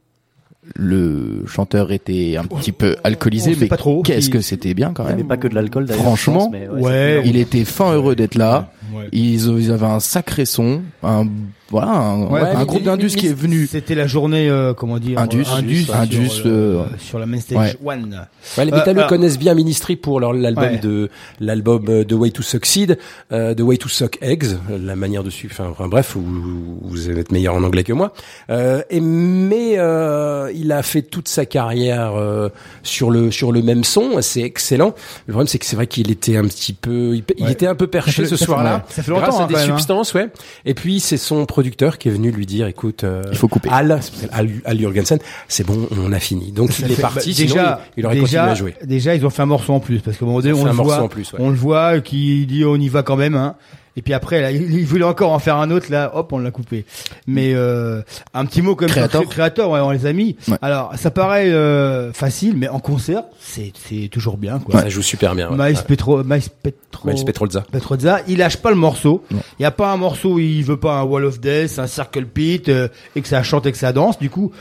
[0.75, 4.03] le chanteur était un petit peu alcoolisé, mais pas trop.
[4.03, 5.27] qu'est-ce que c'était bien quand Il n'y avait même.
[5.27, 6.03] pas que de l'alcool d'ailleurs.
[6.03, 7.21] Franchement, je pense, mais ouais.
[7.25, 8.71] Il était fin heureux d'être là.
[8.93, 9.07] Ouais.
[9.11, 11.27] Ils, ils avaient un sacré son, un
[11.71, 13.67] voilà, un, Ouais, un groupe d'Indus qui est venu.
[13.67, 17.27] C'était la journée, euh, comment dire, Indus, euh, Indus, Indus, sur, le- euh, sur la
[17.27, 17.93] main stage ouais.
[17.93, 18.25] one.
[18.57, 20.77] Ouais, les Euh, métalleux alors- connaissent bien Ministry pour leur l'album Ouais.
[20.79, 22.97] de l'album euh, The Way to Succeed,
[23.31, 25.53] euh, The Way to Suck Eggs, euh, la manière de suivre.
[25.59, 28.13] Enfin, bref, vous, vous êtes meilleur en anglais que moi.
[28.49, 32.49] Euh, et mais euh, il a fait toute sa carrière euh,
[32.81, 34.19] sur le sur le même son.
[34.21, 34.95] C'est excellent.
[35.27, 37.51] Le problème, c'est que c'est vrai qu'il était un petit peu, il, Ouais.
[37.51, 38.78] était un peu perché ce soir-là.
[38.89, 39.65] Ça fait longtemps, grâce à hein, des hein.
[39.65, 40.29] substances, ouais.
[40.65, 43.69] Et puis c'est son producteur qui est venu lui dire, écoute, euh, Il faut couper.
[43.71, 43.99] Al,
[44.31, 46.51] Al, Al Jurgensen, c'est bon, on a fini.
[46.51, 47.29] Donc Ça il est fait- parti.
[47.29, 48.75] bah, sinon, déjà, il, il aurait déjà, continué à jouer.
[48.83, 50.61] Déjà, ils ont fait un morceau en plus parce qu'à un moment donné, Ils ont
[50.61, 51.39] on fait le un morceau voit, en plus, ouais.
[51.41, 53.55] on le voit qui dit on y va quand même, hein.
[53.97, 56.39] Et puis après, là, il il voulait encore en faire un autre, là, hop, on
[56.39, 56.85] l'a coupé.
[57.27, 58.01] Mais euh,
[58.33, 59.23] un petit mot comme Créateur.
[59.27, 60.37] créateur, ouais, on les a mis.
[60.47, 60.57] Ouais.
[60.61, 64.79] Alors, ça paraît euh, facile, mais en concert, c'est c'est toujours bien, quoi.
[64.81, 65.49] Ça joue super bien.
[65.49, 65.57] ouais.
[65.57, 65.83] Miles Ouais.
[65.87, 67.65] Petro, Miles Petro, Miles Petrolza.
[67.71, 69.23] Petrozza, il lâche pas le morceau.
[69.31, 71.87] Il y a pas un morceau où il veut pas un wall of death, un
[71.87, 74.17] circle pit euh, et que ça chante et que ça danse.
[74.19, 74.51] Du coup,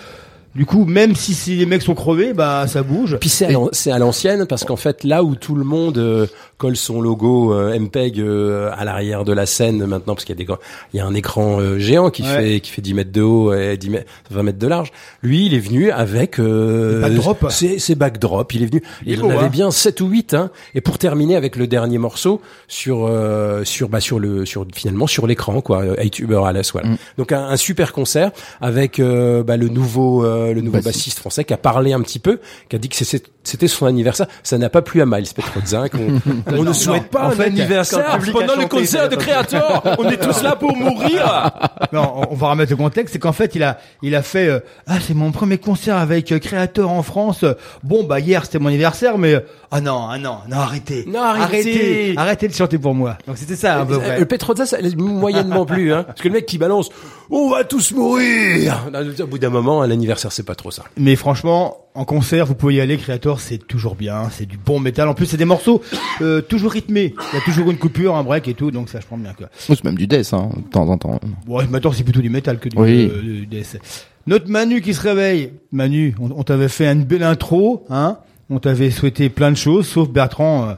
[0.54, 3.16] du coup, même si, si les mecs sont crevés, bah ça bouge.
[3.20, 5.98] Puis c'est à l'an- c'est à l'ancienne parce qu'en fait là où tout le monde
[5.98, 6.26] euh,
[6.58, 10.38] colle son logo euh, MPEG euh, à l'arrière de la scène maintenant parce qu'il y
[10.38, 10.58] a des grands-
[10.92, 12.28] il y a un écran euh, géant qui Ouais.
[12.28, 14.90] fait qui fait 10 mètres de haut et 10 mètres, 20 mètres de large.
[15.22, 17.08] Lui, il est venu avec euh,
[17.48, 18.52] ses, ses backdrops.
[18.54, 18.82] Il est venu.
[19.06, 19.48] Il en avait hein.
[19.48, 20.50] bien 7 ou 8 hein.
[20.74, 25.06] Et pour terminer avec le dernier morceau sur euh, sur bah sur le sur finalement
[25.06, 25.82] sur l'écran quoi.
[25.82, 26.88] euh, iTuber Alice voilà.
[26.88, 26.96] Mm.
[27.18, 30.96] Donc un, un super concert avec euh, bah, le nouveau euh, le nouveau Bassiste.
[30.98, 34.26] bassiste français qui a parlé un petit peu, qui a dit que c'était son anniversaire.
[34.42, 35.84] Ça n'a pas plu à Miles Petrozza.
[36.52, 39.82] On, ne souhaite pas en un fait, anniversaire pendant le concert de Creator.
[39.98, 41.50] On est tous là pour mourir.
[41.92, 44.46] Non, on- on va remettre le contexte, c'est qu'en fait, il a, il a fait,
[44.46, 47.46] euh, ah, c'est mon premier concert avec euh, Créateur en France.
[47.82, 51.04] Bon, bah, hier, c'était mon anniversaire, mais, euh, ah non, ah non, non, arrêtez.
[51.06, 51.42] Non, arrêtez.
[51.42, 53.16] Arrêtez, arrêtez de chanter pour moi.
[53.26, 54.18] Donc, c'était ça, un peu vrai.
[54.18, 56.04] Le Petrozza, ça moyennement plus, hein.
[56.06, 56.90] Parce que le mec qui balance,
[57.30, 58.90] on va tous mourir.
[59.22, 60.84] Au bout d'un moment, un anniversaire, c'est pas trop ça.
[60.96, 64.80] Mais franchement, en concert, vous pouvez y aller, Creator, c'est toujours bien, c'est du bon
[64.80, 65.08] métal.
[65.08, 65.82] En plus, c'est des morceaux
[66.20, 67.14] euh, toujours rythmés.
[67.32, 69.32] Il y a toujours une coupure, un break et tout, donc ça, je prends bien,
[69.32, 69.48] quoi.
[69.68, 71.20] Ou c'est même du death, hein, de temps en temps.
[71.46, 73.10] Bon, maintenant, c'est plutôt du métal que du, Oui.
[73.12, 73.78] euh, du death.
[74.26, 75.52] Notre Manu qui se réveille.
[75.72, 78.18] Manu, on, on t'avait fait une belle intro, hein.
[78.50, 80.68] On t'avait souhaité plein de choses, sauf Bertrand.
[80.70, 80.74] euh,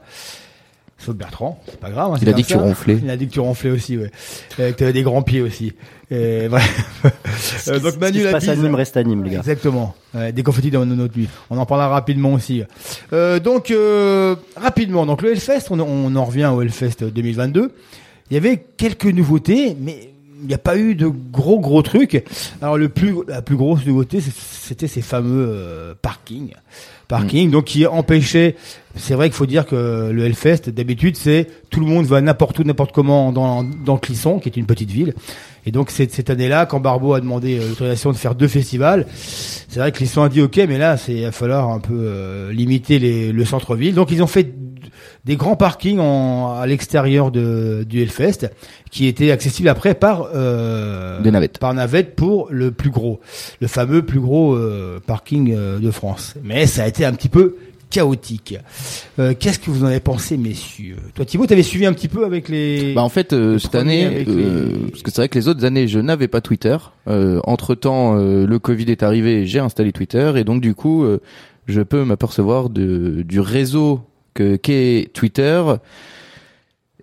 [0.98, 2.12] sauf Bertrand, c'est pas grave.
[2.14, 2.98] hein, Il a dit que tu ronflais.
[3.02, 4.10] Il a dit que tu ronflais aussi, ouais.
[4.58, 5.72] Euh, que t'avais des grands pieds aussi.
[6.10, 7.06] Et, bref.
[7.82, 8.56] Donc Manu la passe à.
[8.56, 9.38] Nîmes reste à Nîmes, les gars.
[9.38, 9.94] Exactement.
[10.14, 11.28] Des confettis dans notre nuit.
[11.50, 12.62] On en parlera rapidement aussi.
[13.12, 17.72] Euh, donc euh, rapidement, donc le Hellfest, on, on en revient au Hellfest 2022.
[18.30, 20.10] Il y avait quelques nouveautés, mais
[20.42, 22.24] il n'y a pas eu de gros gros trucs.
[22.62, 26.54] Alors le plus la plus grosse nouveauté, c'était ces fameux euh, parkings.
[27.08, 28.54] Parking, donc qui empêchait.
[28.94, 32.58] C'est vrai qu'il faut dire que le Hellfest, d'habitude, c'est tout le monde va n'importe
[32.60, 35.14] où, n'importe comment dans, dans Clisson, qui est une petite ville.
[35.66, 39.06] Et donc cette, cette année-là, quand Barbeau a demandé euh, l'autorisation de faire deux festivals,
[39.14, 41.94] c'est vrai que Clisson a dit OK, mais là, c'est il va falloir un peu
[41.94, 43.94] euh, limiter les, le centre-ville.
[43.94, 44.54] Donc ils ont fait
[45.24, 48.50] des grands parkings en, à l'extérieur de, du Hellfest,
[48.90, 51.58] qui étaient accessibles après par euh, Des navettes.
[51.58, 53.20] par navette pour le plus gros,
[53.60, 56.34] le fameux plus gros euh, parking euh, de France.
[56.42, 57.56] Mais ça a été un petit peu
[57.90, 58.56] chaotique.
[59.18, 60.96] Euh, Qu'est-ce que vous en avez pensé, messieurs?
[61.14, 62.94] Toi, Thibaut, t'avais suivi un petit peu avec les.
[62.94, 65.64] Bah en fait euh, cette année, euh, les- parce que c'est vrai que les autres
[65.64, 66.76] années je n'avais pas Twitter.
[67.08, 71.20] Euh, entre temps le Covid est arrivé, j'ai installé Twitter et donc du coup euh,
[71.66, 74.00] je peux m'apercevoir de du réseau
[74.34, 75.62] que qu'est Twitter.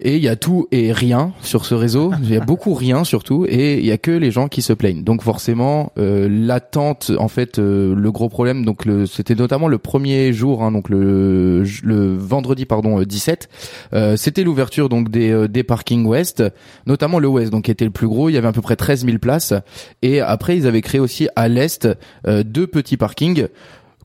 [0.01, 2.11] Et il y a tout et rien sur ce réseau.
[2.23, 4.73] Il y a beaucoup rien surtout, et il y a que les gens qui se
[4.73, 5.03] plaignent.
[5.03, 8.65] Donc forcément, euh, l'attente, en fait, euh, le gros problème.
[8.65, 13.49] Donc le- c'était notamment le premier jour, hein, donc le, le vendredi pardon euh, 17.
[13.93, 16.43] euh, c'était l'ouverture donc des, euh, des parkings ouest,
[16.85, 18.29] notamment le ouest, donc qui était le plus gros.
[18.29, 19.53] Il y avait à peu près 13 000 places.
[20.01, 21.87] Et après, ils avaient créé aussi à l'est
[22.27, 23.47] euh, deux petits parkings.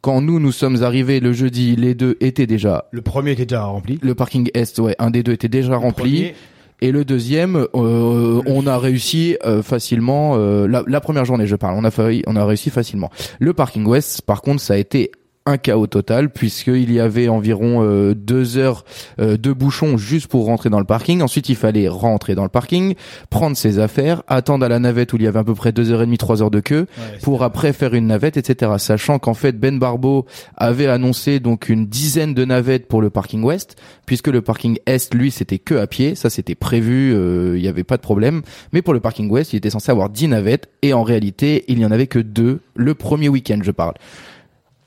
[0.02, 3.62] Quand nous nous sommes arrivés le jeudi, les deux étaient déjà Le premier était déjà
[3.64, 3.98] rempli.
[4.02, 6.10] le parking est, ouais, un des deux était déjà rempli.
[6.16, 6.34] Premier,
[6.80, 10.34] Et le deuxième, euh, on a réussi euh, facilement.
[10.36, 13.10] euh, la, la première journée, je parle, on a failli, on a réussi facilement.
[13.38, 15.12] Le parking ouest, par contre, ça a été
[15.46, 18.84] un chaos total puisqu'il y avait environ euh, deux heures
[19.20, 21.22] euh, de bouchons juste pour rentrer dans le parking.
[21.22, 22.94] Ensuite, il fallait rentrer dans le parking,
[23.30, 25.90] prendre ses affaires, attendre à la navette où il y avait à peu près deux
[25.90, 28.72] heures et demie, trois heures de queue ouais, pour après faire une navette, etc.
[28.78, 30.26] Sachant qu'en fait Ben Barbeau
[30.56, 33.76] avait annoncé donc une dizaine de navettes pour le parking ouest,
[34.06, 37.68] puisque le parking est, lui, c'était que à pied, ça c'était prévu, euh, il n'y
[37.68, 38.42] avait pas de problème.
[38.72, 41.78] Mais pour le parking ouest, il était censé avoir 10 navettes, et en réalité, il
[41.78, 43.94] n'y en avait que deux le premier week-end, je parle.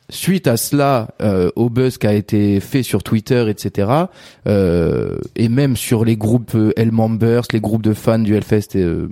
[0.10, 3.90] Suite à cela, euh, au buzz qui a été fait sur Twitter, etc.,
[4.48, 9.10] euh, et même sur les groupes euh, Hellmembers, les groupes de fans du Hellfest euh,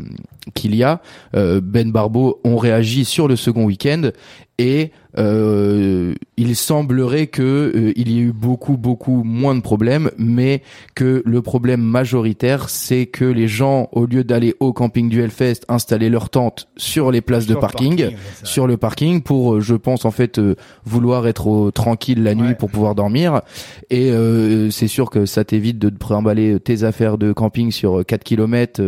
[0.54, 1.02] qu'il y a,
[1.34, 4.12] Ben Barbeau ont réagi sur le second week-end
[4.60, 7.42] et euh, il semblerait que
[7.76, 10.62] euh, il y ait eu beaucoup beaucoup moins de problèmes, mais
[10.96, 15.62] que le problème majoritaire c'est que les gens au lieu d'aller au camping du Hellfest
[15.70, 17.96] installer leur tente sur les places de le parking,
[18.44, 22.34] sur le parking pour, euh, je pense en fait, euh, vouloir être au- tranquille la
[22.36, 23.42] nuit pour pouvoir dormir.
[23.90, 28.04] Et euh, c'est sûr que ça t'évite de te préemballer tes affaires de camping sur
[28.06, 28.82] 4 km.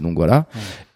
[0.00, 0.46] donc voilà.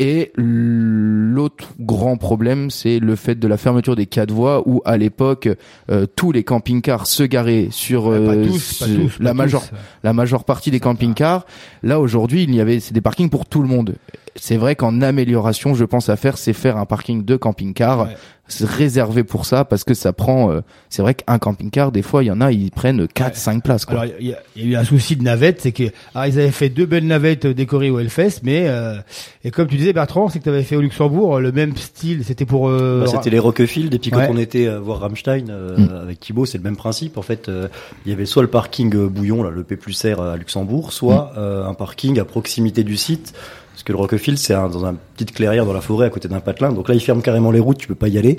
[0.00, 4.96] Et l'autre grand problème, c'est le fait de la fermeture des quatre voies où à
[4.96, 5.48] l'époque
[5.90, 8.84] euh, tous les camping-cars se garaient sur pas euh, pas tous,
[9.20, 9.76] la majeure tous.
[10.02, 11.44] la majeure partie des camping-cars.
[11.82, 13.94] Là aujourd'hui, il y avait c'est des parkings pour tout le monde.
[14.36, 18.16] C'est vrai qu'en amélioration, je pense à faire, c'est faire un parking de camping-car Ouais.
[18.62, 20.50] réservé pour ça parce que ça prend.
[20.50, 23.62] euh, c'est vrai qu'un camping-car, des fois, il y en a, ils prennent 4 5
[23.62, 23.84] places.
[23.84, 24.00] Quoi.
[24.00, 26.28] Alors, il y, a- il y a eu un souci de navette, c'est que ah,
[26.28, 28.96] ils avaient fait deux belles navettes euh, décorées au Hellfest, mais euh,
[29.44, 31.76] et comme tu disais Bertrand, c'est que tu avais fait au Luxembourg euh, le même
[31.76, 34.28] style, c'était pour euh, Bah, c'était les Roquefield et puis quand Ouais.
[34.30, 36.02] on était euh, voir Rammstein euh, Mm.
[36.04, 37.68] avec Thibaut c'est le même principe en fait euh,
[38.06, 40.92] il y avait soit le parking euh, bouillon là le P plus R à Luxembourg
[40.92, 41.38] soit Mm.
[41.38, 43.34] euh, un parking à proximité du site
[43.78, 46.26] parce que le Roquefield c'est un, dans une petite clairière dans la forêt à côté
[46.26, 48.38] d'un patelin donc là ils ferment carrément les routes tu peux pas y aller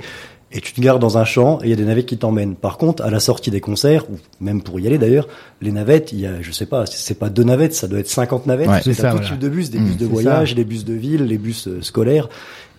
[0.51, 2.55] et tu te gares dans un champ et il y a des navettes qui t'emmènent.
[2.55, 5.27] Par contre, à la sortie des concerts, ou même pour y aller d'ailleurs,
[5.61, 8.09] les navettes, il y a, je sais pas, c'est pas deux navettes, ça doit être
[8.09, 8.67] 50 navettes.
[8.67, 8.81] Ouais.
[8.83, 9.27] c'est ça, tout voilà.
[9.29, 9.85] type de bus, des Mm.
[9.85, 10.55] bus de voyage, ça.
[10.55, 12.29] des bus de ville, les bus euh, scolaires.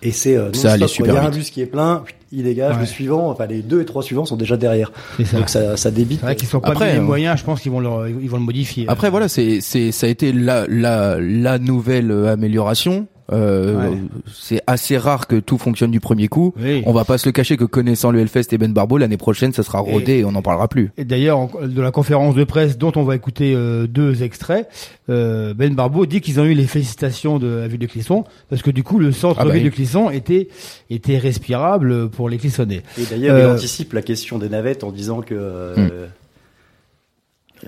[0.03, 0.89] Et c'est euh, Ça quoi.
[0.89, 2.81] super Il y a un bus qui est plein, il dégage, Ouais.
[2.81, 4.91] le suivant, enfin les deux et trois suivants sont déjà derrière.
[5.17, 5.37] C'est ça.
[5.37, 6.19] Donc ça, ça débite.
[6.19, 8.29] C'est vrai qu'ils sont pas Après, les euh, moyens, je pense qu'ils vont le, ils
[8.29, 8.85] vont le modifier.
[8.87, 13.07] Après voilà, c'est c'est ça a été la la la nouvelle euh, amélioration.
[13.31, 13.97] Euh, Ouais.
[14.33, 16.53] C'est assez rare que tout fonctionne du premier coup.
[16.61, 16.83] Oui.
[16.85, 19.53] On va pas se le cacher que connaissant le Hellfest et Ben Barbeau, l'année prochaine,
[19.53, 20.91] ça sera rodé et, on n'en parlera plus.
[20.97, 24.67] Et d'ailleurs, de la conférence de presse dont on va écouter euh, deux extraits,
[25.09, 28.61] euh, Ben Barbeau dit qu'ils ont eu les félicitations de la ville de Clisson parce
[28.61, 29.63] que du coup, le centre-ville Ah bah oui.
[29.63, 30.49] de Clisson était
[30.89, 32.83] était respirable pour les Clissonnais.
[32.99, 35.33] Et d'ailleurs, Euh, il anticipe la question des navettes en disant que.
[35.33, 36.07] euh,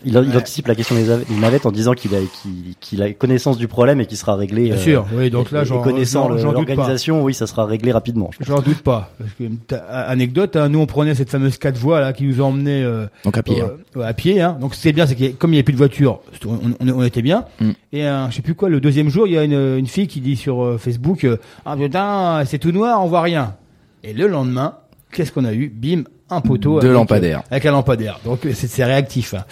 [0.05, 3.01] Il, il anticipe la question des ave- des navettes en disant qu'il a, qu'il, qu'il
[3.03, 4.63] a connaissance du problème et qu'il sera réglé.
[4.65, 6.51] Bien euh, sûr, oui, donc et- là, connaissant doute pas.
[6.51, 8.29] l'organisation, oui, ça sera réglé rapidement.
[8.39, 9.11] J'en doute pas.
[9.19, 12.41] Parce que, t'as- anecdote, hein, nous on prenait cette fameuse quatre voies là qui nous
[12.41, 13.61] emmenait euh, Donc à pied.
[13.61, 13.71] hein.
[13.97, 14.41] euh, à pied.
[14.41, 14.57] Hein.
[14.59, 17.03] Donc c'est bien, c'est que comme il n'y avait plus de voiture, on, on- on
[17.03, 17.45] était bien.
[17.59, 17.69] Mm.
[17.91, 20.07] Et euh, je sais plus quoi, le deuxième jour, il y a une, une fille
[20.07, 23.55] qui dit sur euh, Facebook, euh, ah putain, c'est tout noir, on voit rien.
[24.03, 24.75] Et le lendemain,
[25.11, 25.69] qu'est-ce qu'on a eu?
[25.69, 26.03] Bim,
[26.35, 27.39] un poteau Deux avec, lampadaires.
[27.39, 28.19] euh, avec un lampadaire.
[28.25, 29.33] Donc euh, c'est c'est réactif.
[29.33, 29.45] hein.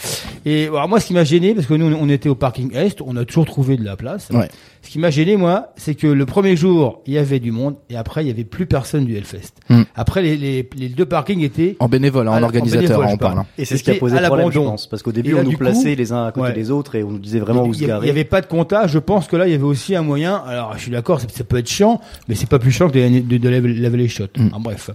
[0.45, 3.01] Et alors moi, ce qui m'a gêné, parce que nous on était au parking est,
[3.01, 4.29] on a toujours trouvé de la place.
[4.31, 4.47] Ouais.
[4.83, 7.75] Ce qui m'a gêné, moi, c'est que le premier jour, il y avait du monde,
[7.91, 9.51] et après, il y avait plus personne du Hellfest.
[9.69, 9.83] Hmm.
[9.93, 13.37] Après, les, les, les deux parkings étaient En bénévole, hein, en organisateur, bénévole, on parle.
[13.37, 13.45] hein.
[13.59, 14.87] Et c'est ce qui a posé à problème, je pense.
[14.87, 16.53] Parce qu'au début, là, on nous coup, plaçait les uns à côté ouais.
[16.53, 18.05] des autres et on nous disait vraiment où se garer.
[18.05, 18.91] il y avait pas de comptage.
[18.93, 20.41] Je pense que là, il y avait aussi un moyen.
[20.47, 22.93] Alors, je suis d'accord, ça, ça peut être chiant, mais c'est pas plus chiant que
[22.93, 24.23] de, de, de laver, laver les shots.
[24.35, 24.47] Mm.
[24.51, 24.89] Hein, bref.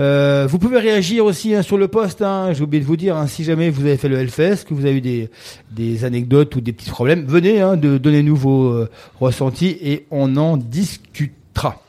[0.00, 2.22] Euh, vous pouvez réagir aussi hein, sur le post.
[2.22, 4.74] Hein, J'ai oublié de vous dire, hein, si jamais vous avez fait le Hellfest, que
[4.74, 5.30] vous avez eu des,
[5.70, 10.36] des anecdotes ou des petits problèmes, venez hein, de donnez-nous vos euh, ressentis et on
[10.36, 11.81] en discutera.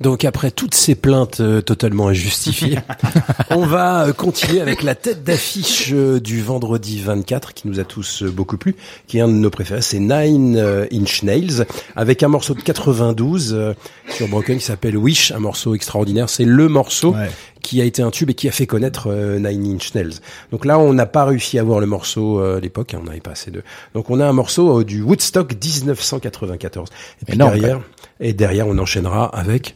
[0.00, 2.78] Donc après toutes ces plaintes euh, totalement injustifiées,
[3.50, 7.84] on va euh, continuer avec la tête d'affiche euh, du vendredi 24 qui nous a
[7.84, 8.76] tous euh, beaucoup plu,
[9.06, 11.64] qui est un de nos préférés, c'est Nine euh, Inch Nails,
[11.96, 13.72] avec un morceau de 92 euh,
[14.10, 17.30] sur Broken qui s'appelle Wish, un morceau extraordinaire, c'est le morceau Ouais.
[17.62, 20.14] qui a été un tube et qui a fait connaître euh, Nine Inch Nails.
[20.52, 23.04] Donc là, on n'a pas réussi à voir le morceau euh, à l'époque, hein, on
[23.06, 23.62] n'avait pas assez de.
[23.94, 26.88] Donc on a un morceau du Woodstock 1994.
[27.22, 27.80] Et puis derrière,
[28.20, 29.74] et derrière, on enchaînera avec.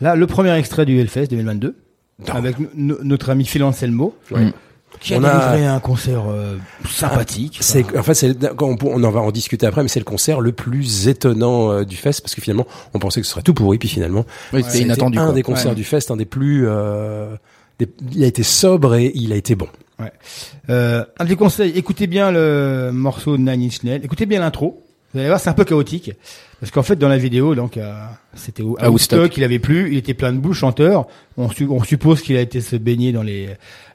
[0.00, 1.76] Là, le premier extrait du Hellfest 2022,
[2.28, 2.34] Non.
[2.34, 4.52] avec no- notre ami Phil Anselmo, Ouais.
[5.00, 6.56] qui a On a- un concert euh,
[6.88, 7.58] sympathique.
[7.60, 10.04] C'est, Enfin, en fait, c'est, on, on en va en discuter après, mais c'est le
[10.04, 13.42] concert le plus étonnant euh, du fest parce que finalement, on pensait que ce serait
[13.42, 15.18] tout pourri, puis finalement, Oui, c'était inattendu.
[15.18, 15.34] un quoi.
[15.34, 15.74] des concerts Ouais.
[15.76, 16.66] du fest, un des plus.
[16.66, 17.34] euh,
[17.78, 19.68] des- il a été sobre et il a été bon.
[20.70, 24.82] euh, un des conseils, écoutez bien le morceau de Nine Inch Nails, écoutez bien l'intro.
[25.12, 26.12] Vous allez voir, c'est un peu chaotique.
[26.60, 27.92] Parce qu'en fait, dans la vidéo, donc, euh,
[28.34, 31.06] c'était à À Woodstock, il avait plu, il était plein de boules, chanteur.
[31.36, 33.48] On, su- on suppose qu'il a été se baigner dans les,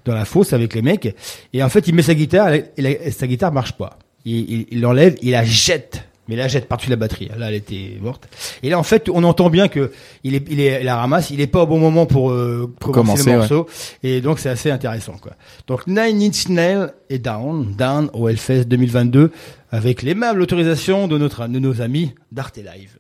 [0.04, 1.16] dans la fosse avec les mecs.
[1.54, 3.98] Et en fait, il met sa guitare, et la- et sa guitare marche pas.
[4.26, 6.04] Il, il, il l'enlève, il la jette.
[6.28, 7.30] Mais la jette par-dessus la batterie.
[7.38, 8.28] Là, elle était morte.
[8.64, 9.92] Et là, en fait, on entend bien que
[10.24, 11.30] il est, il est, il la ramasse.
[11.30, 13.38] Il est pas au bon moment pour, euh, commencer, commencer, le ouais.
[13.38, 13.68] morceau.
[14.04, 15.34] Et donc, c'est assez intéressant, quoi.
[15.68, 19.32] Donc, Nine Inch Nails est down, down au Hellfest 2022
[19.72, 22.98] avec l'aimable autorisation de notre, de nos amis d'Arte Live.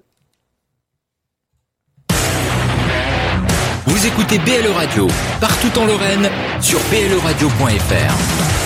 [3.87, 5.07] Vous écoutez BLE Radio,
[5.39, 8.64] partout en Lorraine, sur bleradio.fr.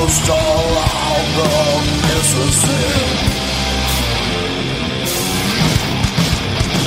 [0.00, 1.48] The ghost along the
[2.08, 3.20] Mississippi.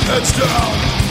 [0.08, 1.03] Heads down.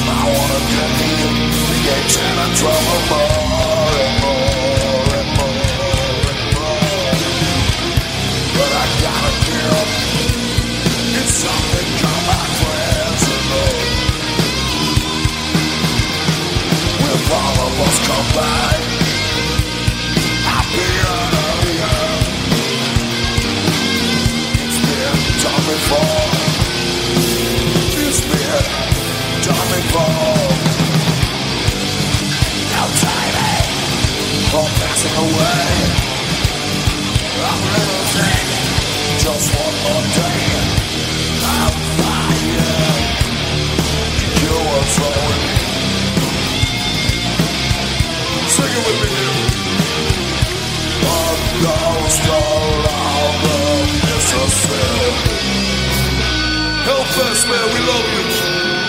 [0.00, 1.10] I wanna get me
[1.70, 7.14] Began telling trouble more and more and more and more
[8.54, 9.64] But I gotta get
[11.18, 11.34] It's
[12.30, 13.44] my friends and
[17.02, 17.96] know all of us
[20.46, 20.88] I'll be
[24.62, 26.17] It's been done before
[29.48, 30.44] done before
[32.72, 33.68] Now timing
[34.52, 35.68] For passing away.
[37.48, 38.48] I'm losing
[39.24, 40.42] Just one more day.
[41.56, 42.52] I'm flying
[44.44, 45.56] You are throwing me.
[48.54, 49.16] Sing it with me
[51.08, 53.58] One ghost along the
[54.08, 55.38] Mississippi
[56.88, 58.87] Help us, man, we love you.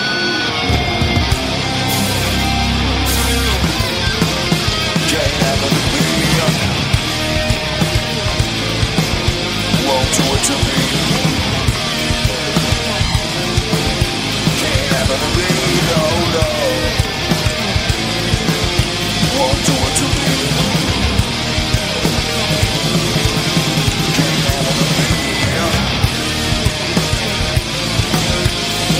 [10.44, 10.54] To.
[14.60, 15.10] Can't
[15.90, 16.04] no.
[19.36, 20.30] Won't do it to me.
[24.16, 25.76] Can't.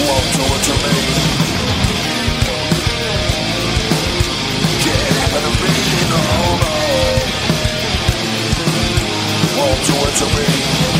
[0.06, 0.94] Won't do it to me.
[4.84, 5.32] Can't
[6.10, 6.22] no.
[9.56, 10.99] Won't do it to me.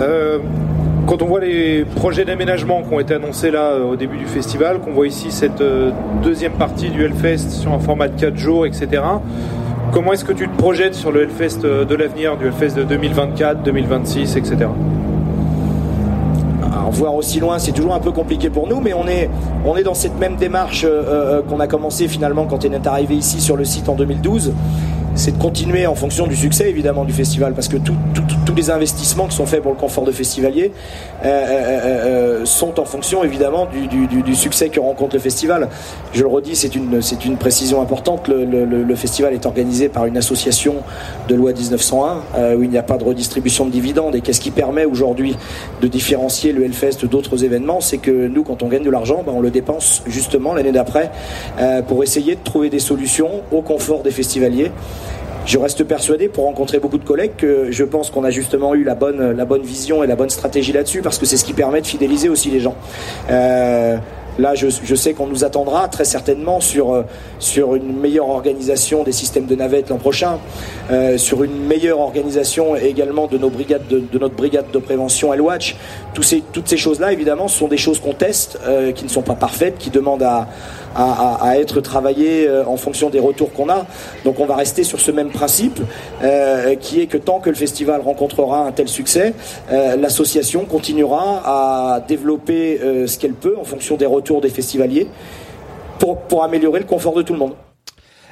[0.00, 0.38] Euh,
[1.06, 4.26] quand on voit les projets d'aménagement qui ont été annoncés là euh, au début du
[4.26, 5.90] festival, qu'on voit ici cette euh,
[6.22, 9.02] deuxième partie du Hellfest sur un format de 4 jours, etc.
[9.92, 13.62] Comment est-ce que tu te projettes sur le Hellfest de l'avenir, du Hellfest de 2024,
[13.62, 14.66] 2026, etc.
[16.90, 19.28] Voir aussi loin, c'est toujours un peu compliqué pour nous, mais on est,
[19.66, 20.86] on est dans cette même démarche
[21.46, 24.52] qu'on a commencé finalement quand on est arrivé ici sur le site en 2012.
[25.16, 29.26] C'est de continuer en fonction du succès évidemment du festival, parce que tous les investissements
[29.26, 30.72] qui sont faits pour le confort de festivalier
[31.24, 35.68] euh, euh, euh, sont en fonction évidemment du, succès que rencontre le festival.
[36.12, 38.28] Je le redis, c'est une, une précision importante.
[38.28, 40.76] Le, le- festival est organisé par une association
[41.28, 44.14] de loi 1901 euh, où il n'y a pas de redistribution de dividendes.
[44.14, 45.36] Et qu'est-ce qui permet aujourd'hui
[45.82, 47.80] de différencier le Hellfest d'autres événements?
[47.80, 51.10] C'est que nous, quand on gagne de l'argent, ben, on le dépense justement l'année d'après
[51.88, 54.70] pour essayer de trouver des solutions au confort des festivaliers.
[55.46, 58.82] Je reste persuadé, pour rencontrer beaucoup de collègues, que je pense qu'on a justement eu
[58.82, 61.86] la bonne, vision et la bonne stratégie là-dessus, parce que c'est ce qui permet de
[61.86, 62.74] fidéliser aussi les gens.
[63.30, 63.96] Euh,
[64.38, 67.02] Là, je, sais qu'on nous attendra très certainement sur, euh,
[67.38, 70.38] sur une meilleure organisation des systèmes de navettes l'an prochain,
[70.90, 73.56] euh, sur une meilleure organisation également de notre
[74.36, 75.76] brigade de prévention L-Watch.
[76.52, 79.76] Toutes ces choses-là, évidemment, sont des choses qu'on teste, euh, qui ne sont pas parfaites,
[79.76, 80.46] qui demandent à,
[81.58, 83.84] être travaillées euh, en fonction des retours qu'on a.
[84.24, 85.78] Donc on va rester sur ce même principe,
[86.22, 89.34] euh, qui est que tant que le festival rencontrera un tel succès,
[89.70, 95.08] l'association continuera à développer ce qu'elle peut en fonction des retours des festivaliers
[95.98, 97.52] pour améliorer le confort de tout le monde.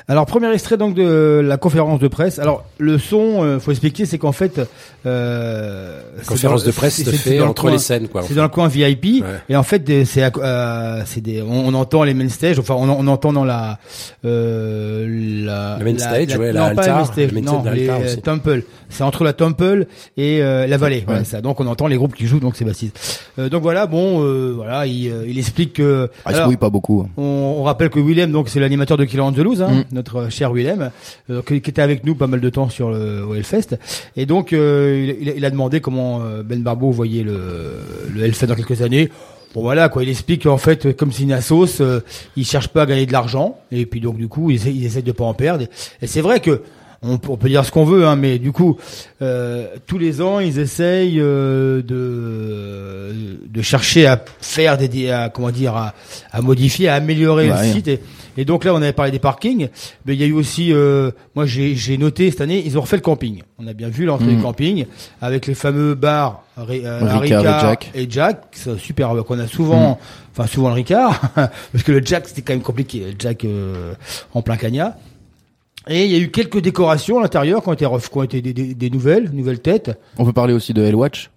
[0.07, 2.39] Alors premier extrait donc de la conférence de presse.
[2.39, 4.61] Alors le son, euh, faut expliquer, c'est qu'en fait,
[5.07, 8.43] euh, conférence dans- de presse c'est- se fait entre coin- les scènes, quoi, C'est dans
[8.43, 9.29] le coin VIP Ouais.
[9.49, 12.89] et en fait c'est euh, c'est des, on, on entend les main stage, enfin on,
[12.91, 13.79] on entend dans la
[14.25, 15.07] euh,
[15.45, 17.63] la Le main stage, ouais, la non, pas altar, les main stage, le main non,
[17.73, 18.23] les l'altar euh, aussi.
[18.23, 18.63] temple.
[18.91, 19.87] C'est entre la temple
[20.17, 21.03] et euh, la vallée.
[21.07, 21.41] Voilà, ça.
[21.41, 22.93] Donc on entend les groupes qui jouent donc c'est Bastille.
[23.39, 26.09] Euh, donc voilà, bon, euh, voilà, il, il explique que.
[26.25, 27.01] Ah, il se alors, mouille pas beaucoup.
[27.07, 27.11] hein.
[27.17, 29.94] on, on rappelle que Willem, donc c'est l'animateur de Killer on the Loose, hein, Mm.
[29.95, 30.91] Notre cher Willem,
[31.31, 33.79] euh, qui, était avec nous pas mal de temps sur le au Hellfest.
[34.17, 37.79] Et donc euh, il, il a- demandé comment euh, Ben Barbeau voyait le,
[38.15, 39.09] le Hellfest dans quelques années.
[39.55, 42.01] Bon voilà quoi, il explique qu'en fait comme c'est une assos, euh,
[42.37, 45.03] il cherche pas à gagner de l'argent et puis donc du coup il il essaie
[45.03, 45.65] de pas en perdre.
[46.03, 46.61] Et c'est vrai que
[47.05, 48.77] on, peut- on peut dire ce qu'on veut, hein, mais du coup,
[49.23, 53.15] euh, tous les ans, ils essayent euh, de
[53.49, 55.95] de chercher à faire des, à, comment dire, à,
[56.33, 57.89] à modifier, à améliorer le site.
[57.89, 58.01] Et,
[58.37, 59.69] et donc là, on avait parlé des parkings,
[60.07, 62.97] mais il y a eu aussi, euh, moi j'ai noté cette année, ils ont refait
[62.97, 63.43] le camping.
[63.59, 64.37] On a bien vu l'entrée Mm.
[64.37, 64.87] du camping
[65.21, 67.91] avec les fameux bars Ri- Ricard et Jack.
[67.95, 69.99] et Jack, c'est super qu'on a souvent,
[70.37, 73.95] enfin souvent le Ricard, parce que le Jack c'était quand même compliqué, le Jack euh,
[74.33, 74.97] en plein cagnat.
[75.89, 78.23] Et il y a eu quelques décorations à l'intérieur qui ont été, ref- qui ont
[78.23, 79.91] été des, des- nouvelles, nouvelles têtes.
[80.19, 81.31] On peut parler aussi de Hellwatch.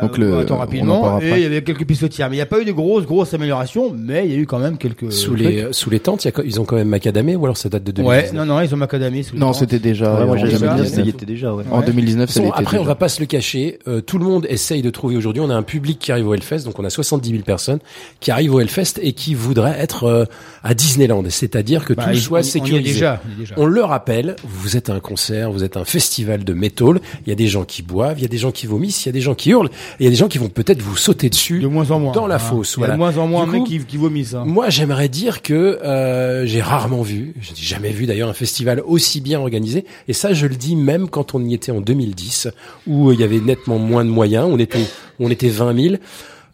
[0.00, 1.20] Donc le, Euh, attends on en rapidement.
[1.20, 1.40] Et après.
[1.40, 3.92] il y avait quelques pistotières, mais il n'y a pas eu de grosses grosses améliorations,
[3.94, 5.12] mais il y a eu quand même quelques.
[5.12, 5.40] Sous trucs.
[5.46, 7.68] les, sous les tentes, il y a ils ont quand même macadamé ou alors ça
[7.68, 9.22] date de 2019 Ouais, non non, ils ont macadamé.
[9.22, 10.14] sous les Non, c'était déjà.
[10.20, 10.86] Ouais, moi en j'ai jamais 2019.
[10.88, 11.64] dit, ça y était déjà, ouais.
[11.70, 11.84] En Ouais.
[11.86, 13.78] 2019, ça Bon, l'était après, on va pas se le cacher.
[13.86, 15.42] euh, tout le monde essaye de trouver aujourd'hui.
[15.42, 17.80] On a un public qui arrive au Hellfest, donc on a 70 000 personnes
[18.20, 20.24] qui arrivent au Hellfest et qui voudraient être euh,
[20.62, 21.24] à Disneyland.
[21.28, 22.92] C'est-à-dire que Bah, tout soit on y- on y est sécurisé.
[22.94, 23.54] déjà, on y est déjà.
[23.58, 27.00] On le rappelle, vous êtes un concert, vous êtes un festival de métal.
[27.26, 29.08] Il y a des gens qui boivent, il y a des gens qui vomissent, il
[29.08, 29.68] y a des gens qui hurlent,
[30.00, 32.12] il y a des gens qui vont peut-être vous sauter dessus De moins en moins.
[32.12, 32.38] dans la hein.
[32.38, 32.76] fosse.
[32.78, 32.94] Voilà.
[32.94, 34.34] de moins en moins mecs coup, qui, qui vomissent.
[34.34, 34.44] hein.
[34.46, 39.20] moi, j'aimerais dire que euh, j'ai rarement vu, j'ai jamais vu d'ailleurs un festival aussi
[39.20, 39.84] bien organisé.
[40.08, 42.48] Et ça, je le dis même quand on y était en 2010,
[42.86, 44.46] où euh, il y avait nettement moins de moyens.
[44.50, 44.84] On était,
[45.20, 45.94] on était 20 000.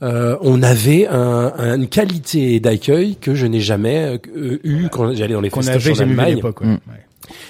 [0.02, 5.12] Euh, on avait un, un- une qualité d'accueil que je n'ai jamais euh, eu quand
[5.14, 6.34] j'allais dans les Qu'on avait en à Allemagne.
[6.36, 6.62] l'époque.
[6.62, 6.68] ouais.
[6.68, 6.70] Mm.
[6.88, 7.04] Ouais.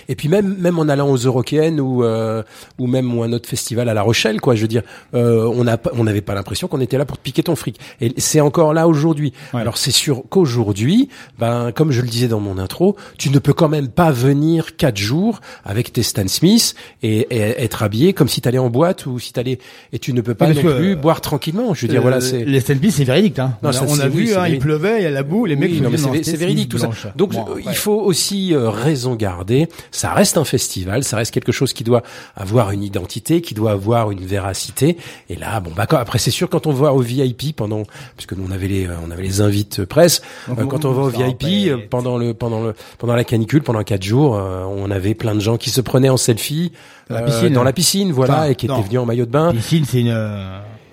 [0.09, 2.43] Et puis même même en allant aux Eurokéennes ou euh,
[2.79, 4.55] ou même ou un autre festival à La Rochelle, quoi.
[4.55, 4.83] Je veux dire,
[5.15, 7.55] euh, on n'a pas- on n'avait pas l'impression qu'on était là pour te piquer ton
[7.57, 7.79] fric.
[8.01, 9.33] Et c'est encore là aujourd'hui.
[9.55, 9.61] Ouais.
[9.61, 11.09] Alors c'est sûr qu'aujourd'hui,
[11.39, 14.77] ben comme je le disais dans mon intro, tu ne peux quand même pas venir
[14.77, 19.07] quatre jours avec tes Stan Smith et, et être habillé comme si t'allais en boîte
[19.07, 19.59] ou si t'allais
[19.93, 21.75] et tu ne peux pas non plus euh, boire tranquillement.
[21.75, 23.39] Je veux dire, Euh, voilà, c'est les SNP, c'est véridique.
[23.39, 23.55] Hein.
[23.63, 25.47] Non, on a, ça, on a vu, hein, il pleuvait, il y a la boue,
[25.47, 25.71] les mecs.
[25.71, 26.91] Oui, c'est Stan Smith véridique tout ça.
[27.17, 27.35] Donc
[27.67, 29.60] il faut aussi euh, raison garder.
[29.91, 32.03] Ça reste un festival, ça reste quelque chose qui doit
[32.37, 34.97] avoir une identité, qui doit avoir une véracité.
[35.29, 37.83] Et là, bon bah quand- après c'est sûr quand on va au VIP pendant,
[38.17, 41.03] puisque nous on avait les euh, on avait les invites presse, euh, quand on va
[41.03, 44.91] au VIP euh, pendant le pendant le pendant la canicule pendant quatre jours, euh, on
[44.91, 46.73] avait plein de gens qui se prenaient en selfie
[47.09, 47.53] Dans la piscine.
[47.53, 49.53] dans la piscine, voilà, Enfin, et qui étaient venus en maillot de bain.
[49.53, 50.11] Piscine, c'est une,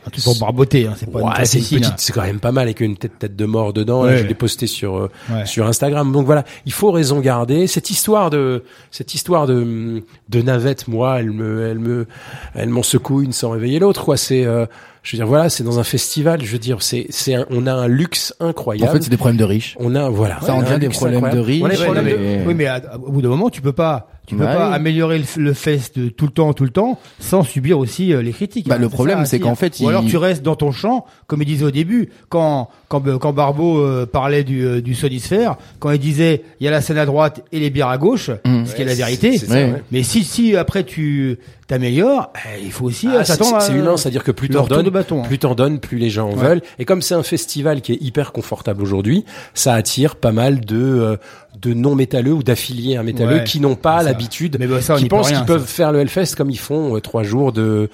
[0.07, 1.93] Un truc pour barboter, hein, c'est pas Ouais, c'est petite, hein.
[1.97, 4.03] c'est quand même pas mal avec une tête, tête de mort dedans.
[4.03, 4.17] Là, Ouais.
[4.19, 5.45] je l'ai posté sur euh, Ouais.
[5.45, 6.11] sur Instagram.
[6.11, 7.67] Donc voilà, il faut raison garder.
[7.67, 12.07] Cette histoire de cette histoire de de navette, moi, elle me elle me
[12.55, 14.05] elle m'en secoue une sans réveiller l'autre.
[14.05, 14.65] Quoi, c'est euh,
[15.07, 16.43] je veux dire voilà, c'est dans un festival.
[16.43, 18.89] Je veux dire, c'est c'est un- on a un luxe incroyable.
[18.89, 19.77] En fait, c'est des problèmes de riches.
[19.79, 20.41] on a voilà.
[20.41, 21.63] Ça en on a des problèmes de riches.
[21.63, 24.35] Ouais, problèmes de- mais- Oui, mais à- au bout d'un moment, tu peux pas, tu
[24.35, 24.53] peux Ouais.
[24.53, 28.21] pas améliorer le, le fest tout le temps, tout le temps, sans subir aussi euh,
[28.21, 28.67] les critiques.
[28.67, 28.79] Bah, hein.
[28.79, 31.45] le problème, c'est qu'en fait, ou il- alors tu restes dans ton champ, comme il
[31.45, 35.99] disait au début, quand quand quand Barbeau euh, parlait du euh, du Sonisphère, quand il
[35.99, 38.65] disait il y a la scène à droite et les bières à gauche, Mhm.
[38.65, 39.37] ce qui est la vérité.
[39.37, 39.83] ça, Ouais.
[39.91, 43.61] Mais si si après tu t'améliores, eh, il faut aussi Ah, euh, c'est s'attendre.
[43.61, 45.27] c'est à- humain, c'est-à-dire que plus le t'en donnes, bâton, hein.
[45.27, 46.47] plus t'en donnes, plus les gens en Ouais.
[46.47, 46.61] veulent.
[46.79, 50.77] Et comme c'est un festival qui est hyper confortable aujourd'hui, ça attire pas mal de
[50.77, 51.17] euh,
[51.61, 53.43] de non métalleux ou d'affiliés à métalleux Ouais.
[53.43, 55.53] qui n'ont pas l'habitude, Mais bah, ça, on qui pensent rien, qu'ils ça.
[55.53, 57.89] peuvent faire le Hellfest comme ils font euh, trois jours de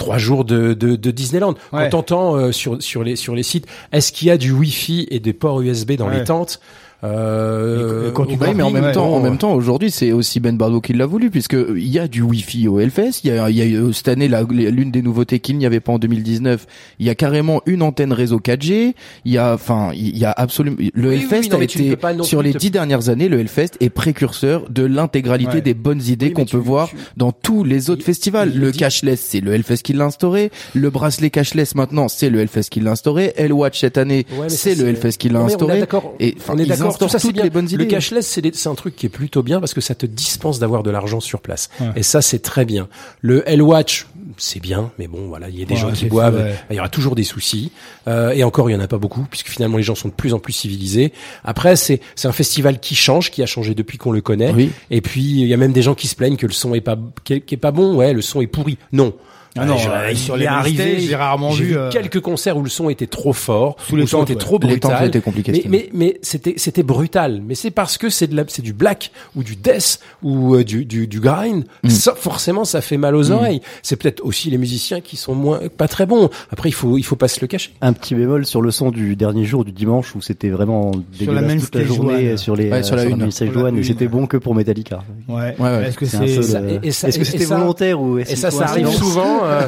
[0.00, 1.54] trois jours de, de, de Disneyland.
[1.72, 1.84] Ouais.
[1.84, 5.06] Quand t'entends euh, sur sur les sur les sites, est-ce qu'il y a du Wi-Fi
[5.10, 6.18] et des ports USB dans Ouais.
[6.18, 6.60] les tentes?
[7.04, 10.80] Euh, quand tu mais en même temps, en même temps, aujourd'hui, c'est aussi Ben Bardo
[10.80, 13.20] qui l'a voulu, puisque il y a du Wi-Fi au Hellfest.
[13.24, 15.92] Il y a, il y a cette année l'une des nouveautés qu'il n'y avait pas
[15.92, 16.66] en 2019.
[16.98, 18.94] Il y a carrément une antenne réseau 4G.
[19.24, 20.76] Il y a, enfin, il y a absolument.
[20.94, 23.70] Le Oui, Hellfest oui, non, a été sur les te- dix dernières années, le Hellfest
[23.80, 25.60] est précurseur de l'intégralité Ouais.
[25.62, 28.52] des bonnes idées Oui, qu'on peut voir tu- dans tous les autres Il- festivals.
[28.54, 30.50] Le dit- cashless, c'est le Hellfest qui l'a instauré.
[30.74, 33.32] Le bracelet cashless maintenant, c'est le Hellfest qui l'a instauré.
[33.36, 35.80] Hellwatch cette année, Ouais, c'est le Hellfest qui l'a instauré.
[35.80, 36.14] d'accord.
[36.20, 37.08] Et enfin, on est ils d'accord.
[37.08, 37.76] Tout ça, c'est les bonnes idées.
[37.76, 40.82] Le cashless, c'est un truc qui est plutôt bien parce que ça te dispense d'avoir
[40.82, 41.70] de l'argent sur place.
[41.80, 41.86] Ouais.
[41.96, 42.88] Et ça, c'est très bien.
[43.20, 46.36] Le L-Watch, c'est bien, mais bon, voilà, il y a des Ouais, gens qui boivent.
[46.36, 46.54] ouais.
[46.70, 47.72] Il y aura toujours des soucis.
[48.08, 50.14] Euh, et encore, il y en a pas beaucoup puisque finalement, les gens sont de
[50.14, 51.12] plus en plus civilisés.
[51.44, 54.52] Après, c'est c'est un festival qui change, qui a changé depuis qu'on le connaît.
[54.52, 54.70] Oui.
[54.90, 56.80] Et puis, il y a même des gens qui se plaignent que le son est
[56.80, 57.94] pas qui est, qui est pas bon.
[57.96, 58.78] Ouais, le son est pourri.
[58.92, 59.14] Non.
[59.58, 61.00] Ah non, je- euh, il sur est les arrivé.
[61.00, 63.96] j'ai rarement j'ai vu, euh, quelques concerts où le son était trop fort, Sous où
[63.96, 64.38] le son était ouais.
[64.38, 65.06] trop brutal.
[65.08, 67.42] étaient compliquées, Mais, c'était mais, mais c'était c'était brutal.
[67.44, 70.62] Mais c'est parce que c'est de la c'est du black ou du death ou euh,
[70.64, 71.64] du du, du grind.
[71.82, 71.90] Mm.
[71.90, 73.60] Ça forcément ça fait mal aux oreilles.
[73.82, 76.30] C'est peut-être aussi les musiciens qui sont moins pas très bons.
[76.50, 77.72] Après il faut il faut pas se le cacher.
[77.80, 81.44] Un petit bémol sur le son du dernier jour du dimanche où c'était vraiment dégueulasse
[81.54, 83.30] main toute la journée sur les Ouais, euh, sur la une.
[83.30, 83.82] Sur la une.
[83.82, 85.02] c'était bon que pour Metallica.
[85.28, 85.56] Ouais.
[85.58, 85.88] Ouais, ouais.
[85.88, 89.40] Est-ce que C'est Est-ce que c'était volontaire ou est-ce ça arrive souvent.
[89.50, 89.66] Euh,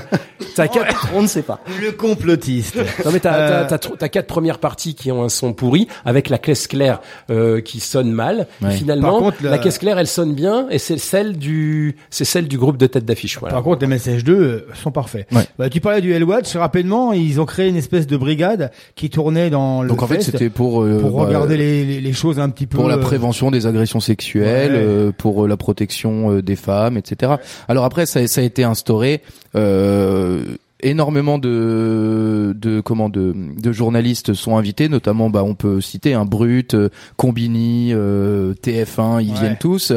[0.56, 1.60] t'as quatre On ne sait pas.
[1.82, 5.22] le complotiste Non mais t'as Euh, t'as- t'as tr- t'as quatre premières parties qui ont
[5.24, 8.46] un son pourri avec la caisse claire euh, qui sonne mal.
[8.62, 8.70] Ouais.
[8.72, 9.50] finalement, contre, la...
[9.50, 12.86] la- caisse claire elle sonne bien et c'est celle du c'est celle du groupe de
[12.86, 13.38] tête d'affiche.
[13.38, 13.54] Voilà.
[13.54, 15.26] Par contre, les messages 2 euh, sont parfaits.
[15.32, 15.44] Ouais.
[15.58, 19.50] Bah, tu parlais du Hellwatch, rapidement, ils ont créé une espèce de brigade qui tournait
[19.50, 22.38] dans le Donc en fait, c'était pour euh, pour bah, regarder les, les, les choses
[22.38, 24.78] un petit peu pour la prévention des agressions sexuelles, Ouais.
[24.82, 27.32] euh, pour la protection des femmes, etc.
[27.68, 29.22] Alors après, ça, ça a été instauré.
[29.54, 35.80] Euh, euh, énormément de de comment de, de journalistes sont invités notamment bah on peut
[35.80, 39.38] citer un brut euh, Combini euh, TF1 ils Ouais.
[39.40, 39.92] viennent tous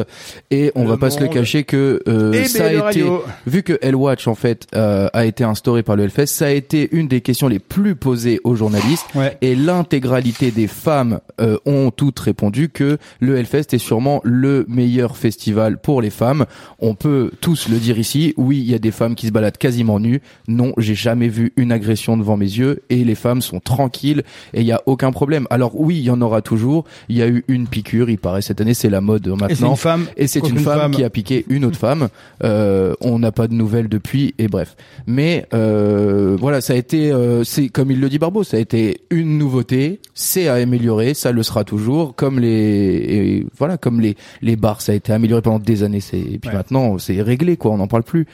[0.50, 3.22] et on Le va pas se le cacher que euh, ça a été Radio.
[3.46, 6.88] vu que Hellwatch en fait euh, a été instauré par le Hellfest ça a été
[6.92, 9.36] une des questions les plus posées aux journalistes Ouais.
[9.40, 15.16] et l'intégralité des femmes euh, ont toutes répondu que le Hellfest est sûrement le meilleur
[15.16, 16.44] festival pour les femmes.
[16.78, 18.34] On peut tous le dire ici.
[18.36, 20.20] Oui, il y a des femmes qui se baladent quasiment nues.
[20.48, 24.22] Non, j'ai jamais vu une agression devant mes yeux et les femmes sont tranquilles
[24.54, 25.46] et il y a aucun problème.
[25.50, 26.84] Alors oui, il y en aura toujours.
[27.08, 29.36] Il y a eu une piqûre, il paraît cette année, c'est la mode Et c'est
[29.40, 29.70] maintenant.
[29.70, 30.06] une femme.
[30.16, 32.08] Et c'est une femme, qui a piqué une autre femme.
[32.44, 34.76] Euh, on n'a pas de nouvelles depuis et bref.
[35.06, 38.60] Mais euh, voilà, ça a été, euh, c'est comme il le dit Barbeau, ça a
[38.60, 40.00] été une nouveauté.
[40.14, 42.14] C'est à améliorer, ça le sera toujours.
[42.14, 46.00] Comme les, et voilà, comme les les bars, ça a été amélioré pendant des années.
[46.00, 46.54] C'est et puis Ouais.
[46.56, 48.26] maintenant c'est réglé quoi, on n'en parle plus.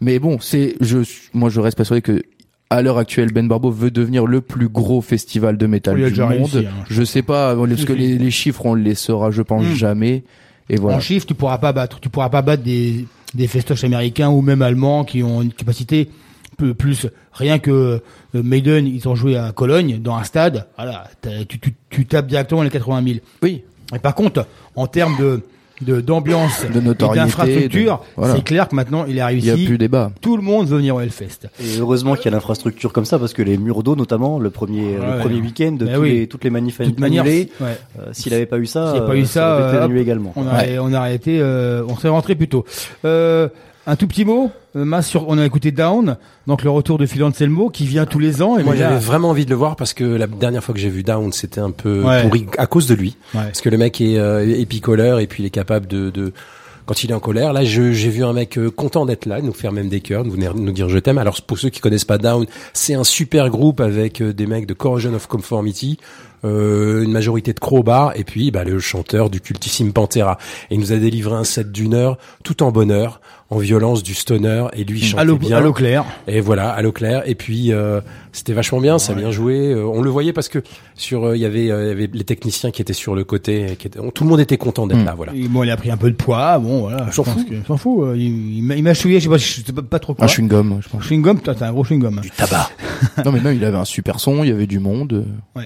[0.00, 0.98] Mais bon, c'est je,
[1.34, 2.22] moi je reste persuadé que
[2.70, 6.28] à l'heure actuelle, Ben Barbeau veut devenir le plus gros festival de métal du monde.
[6.30, 9.42] réussi, hein, je je sais pas, parce que les, les chiffres on les saura, je
[9.42, 9.74] pense Mm.
[9.74, 10.22] jamais.
[10.68, 10.98] Et voilà.
[10.98, 11.98] En chiffres, tu pourras pas battre.
[11.98, 16.08] Tu pourras pas battre des, des festoches américains ou même allemands qui ont une capacité
[16.56, 17.08] peu plus.
[17.32, 20.68] Rien que euh, Maiden, ils ont joué à Cologne dans un stade.
[20.76, 21.08] Voilà,
[21.48, 23.18] tu, tu, tu tapes directement les 80 000.
[23.42, 23.62] Oui.
[23.92, 24.46] Et par contre,
[24.76, 25.42] en termes de
[25.80, 28.34] de- d'ambiance De notoriété, d'infrastructure, de- voilà.
[28.36, 29.66] c'est clair que maintenant il a Il y a réussi.
[29.66, 30.10] plus débat.
[30.20, 31.48] Tout le monde veut venir au Hellfest.
[31.60, 34.50] Et heureusement qu'il y a l'infrastructure comme ça parce que les murs d'eau notamment le
[34.50, 35.14] premier Ouais.
[35.14, 36.10] le premier week-end Bah tous oui.
[36.20, 37.48] les, toutes les manifs De toute manière, ouais.
[37.62, 37.72] euh,
[38.12, 39.84] s'il avait pas eu ça, S'il n'y a pas eu euh, ça, aurait été euh,
[39.84, 40.32] annulé hop, également.
[40.36, 42.64] On a, on a arrêté, euh, on serait rentré plus tôt.
[43.90, 46.16] Un tout petit mot, euh, Mas, sur, on a écouté Down,
[46.46, 48.56] donc le retour de Phil Anselmo qui vient tous les ans.
[48.56, 50.90] Et Moi j'avais vraiment envie de le voir parce que la dernière fois que j'ai
[50.90, 52.22] vu Down c'était un peu Ouais.
[52.22, 53.16] pourri à cause de lui.
[53.34, 53.40] Ouais.
[53.46, 56.32] Parce que le mec est, euh, est picoleur et puis il est capable de, de
[56.86, 57.52] quand il est en colère.
[57.52, 60.36] Là, j'ai vu un mec euh, content d'être là, nous faire même des cœurs, nous
[60.36, 61.18] nous dire je t'aime.
[61.18, 64.66] Alors pour ceux qui connaissent pas Down, c'est un super groupe avec euh, des mecs
[64.66, 65.98] de Corrosion of Conformity.
[66.44, 70.38] Euh, une majorité de crowbar et puis bah, le chanteur du cultissime Pantera
[70.70, 73.20] et il nous a délivré un set d'une heure tout en bonheur
[73.50, 76.04] en violence du stoner et lui chantait À l'eau bien à l'eau claire.
[76.28, 77.28] et voilà, à l'eau claire.
[77.28, 79.72] Et puis euh, c'était vachement bien, ça a bien joué.
[79.72, 80.60] Euh, on le voyait parce que
[80.94, 83.24] sur euh, il y avait euh, il y avait les techniciens qui étaient sur le
[83.24, 85.04] côté, qui étaient- tout le monde était content d'être Mm.
[85.04, 85.14] là.
[85.16, 85.32] Voilà.
[85.34, 87.06] Et bon, il a pris un peu de poids, bon, voilà.
[87.08, 87.48] On s'en fout.
[87.48, 88.10] que- S'en fout.
[88.14, 90.24] Il, il m'a- il m'a chouillé, je sais pas, je sais pas, pas trop quoi.
[90.26, 91.02] Un chewing-gum, je pense.
[91.02, 92.20] Chewing-gum, putain, t'as un gros chewing-gum.
[92.20, 92.70] Du tabac.
[93.24, 95.26] non, mais même, il avait un super son, il y avait du monde.
[95.56, 95.64] Euh,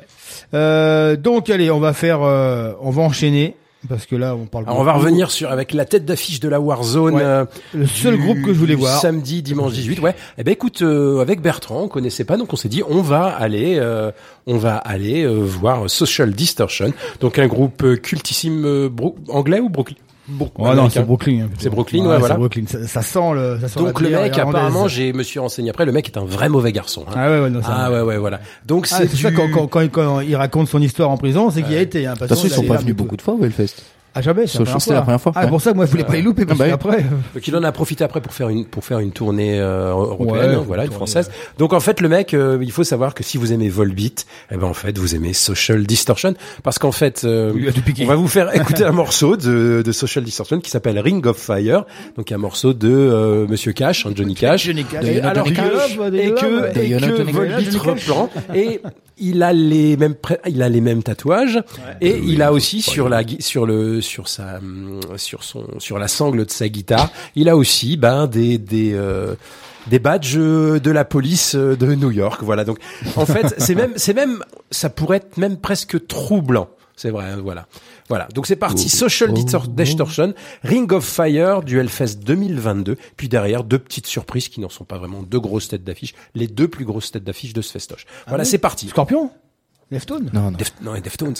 [1.17, 3.55] donc, allez, on va faire, euh, on va enchaîner.
[3.87, 4.65] Parce que là, on parle.
[4.65, 7.17] Alors, on va revenir sur avec la tête d'affiche de la Warzone.
[7.17, 7.23] Ouais.
[7.23, 7.45] euh,
[7.75, 8.99] Le seul du- groupe que je voulais voir.
[8.99, 10.01] Samedi, dimanche 18.
[10.01, 10.15] Ouais.
[10.39, 13.27] Eh ben écoute, euh, avec Bertrand, on connaissait pas, donc on s'est dit on va
[13.27, 14.11] aller, euh,
[14.47, 18.89] on va aller euh, voir Social Distortion, donc un groupe euh, cultissime euh,
[19.29, 19.97] anglais ou Brooklyn.
[20.27, 21.45] Bro- Oh non, c'est Brooklyn.
[21.45, 21.51] hein.
[21.59, 22.35] C'est Brooklyn, ouais, voilà.
[22.35, 22.63] c'est Brooklyn.
[22.67, 24.57] Ça, ça sent le, ça sent Donc la le mec, irlandaise.
[24.57, 27.05] apparemment, j'ai me suis renseigné après, le mec est un vrai mauvais garçon.
[27.09, 27.13] hein.
[27.15, 27.69] Ah ouais, ouais, non, ça.
[27.71, 28.41] Ah ouais, ouais, voilà.
[28.67, 31.19] Donc Ah, c'est c'est ça du- quand, quand, quand, quand il raconte son histoire en
[31.19, 32.07] prison, c'est qu'il y a été.
[32.07, 33.75] Hein, De toute façon, ils sont pas venus beaucoup de fois au Hellfest.
[34.17, 35.33] Ah jamais, c'était la première fois.
[35.35, 37.03] Ah, pour ça que moi, je voulais pas les louper parce Ah bah qu'après.
[37.35, 40.51] Donc il en a profité après pour faire une pour faire une tournée euh, européenne,
[40.51, 41.31] Ouais, hein, voilà, une tournée, française.
[41.59, 44.57] Donc en fait le mec, euh, il faut savoir que si vous aimez Volbeat, eh
[44.57, 46.35] ben en fait vous aimez Social Distortion.
[46.63, 47.53] Parce qu'en fait euh,
[48.01, 51.37] on va vous faire écouter un morceau de, de Social Distortion qui s'appelle Ring of
[51.37, 51.85] Fire,
[52.17, 54.67] donc un morceau de euh, Monsieur Cash, hein, Johnny Cash.
[54.67, 55.05] Johnny Cash.
[55.05, 58.81] Et De alors Johnny Cash, et que, et que Volbeat reprend et
[59.19, 60.15] il a les mêmes
[60.49, 61.61] il a les mêmes tatouages.
[62.01, 64.61] Et il a aussi sur la sur le sur sa
[65.17, 67.11] sur son sur la sangle de sa guitare.
[67.35, 69.35] Il a aussi ben des des euh,
[69.89, 72.43] des badges de la police de New York.
[72.43, 72.65] Voilà.
[72.65, 72.79] Donc
[73.17, 76.69] en fait c'est même c'est même ça pourrait être même presque troublant.
[76.97, 77.67] C'est vrai hein, voilà.
[78.09, 78.29] Voilà.
[78.35, 78.89] Donc c'est parti.
[78.89, 80.33] Social Distor- Distortion
[80.63, 84.99] Ring of Fire du Hellfest 2022 puis derrière deux petites surprises qui n'en sont pas
[84.99, 86.15] vraiment deux grosses têtes d'affiche.
[86.35, 88.07] Les deux plus grosses têtes d'affiche de ce festoche.
[88.29, 88.49] Voilà oui.
[88.51, 88.89] c'est parti.
[88.89, 89.31] Scorpion?
[89.91, 90.57] Leftone Non, non.
[90.59, 91.35] Def- non, et Deftones.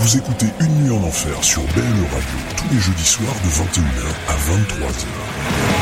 [0.00, 4.08] Vous écoutez Une nuit en enfer sur BLE Radio tous les jeudis soirs de 21h
[4.28, 5.81] à 23h.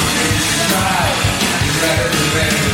[0.71, 2.70] You better red.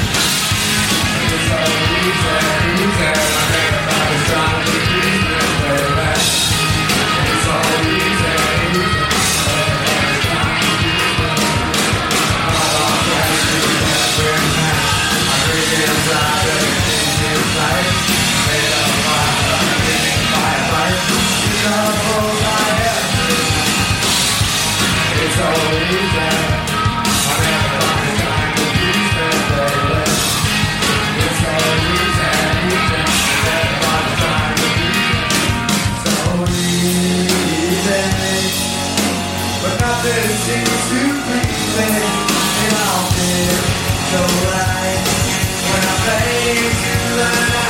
[46.49, 47.66] Une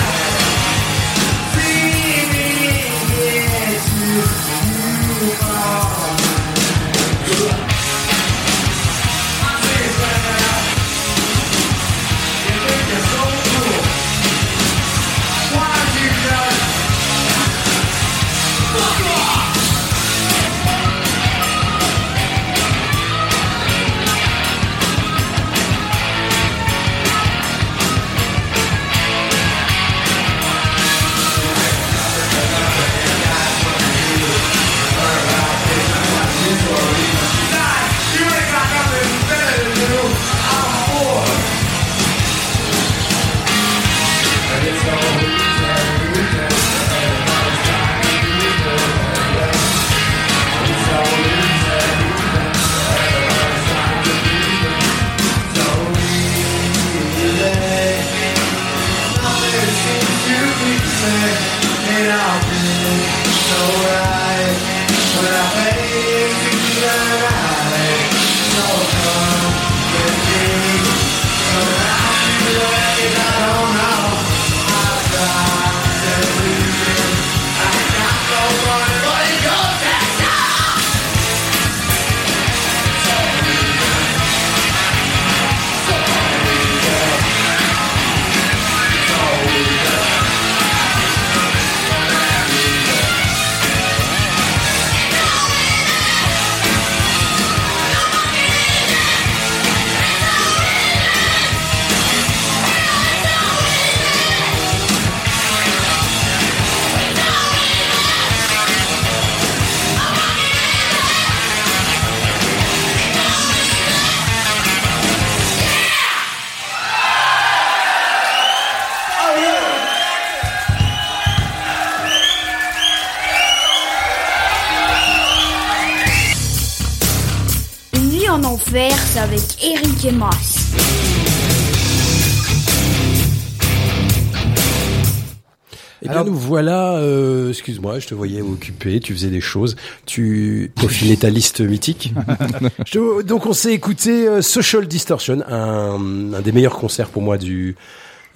[136.28, 136.96] nous voilà.
[136.98, 139.00] euh, Excuse-moi, je te voyais occupé.
[139.00, 139.76] Tu faisais des choses.
[140.06, 142.14] Tu peaufinais ta liste mythique.
[142.92, 147.38] Te- Donc, on s'est écouté euh, Social Distortion, un, un des meilleurs concerts pour moi
[147.38, 147.76] du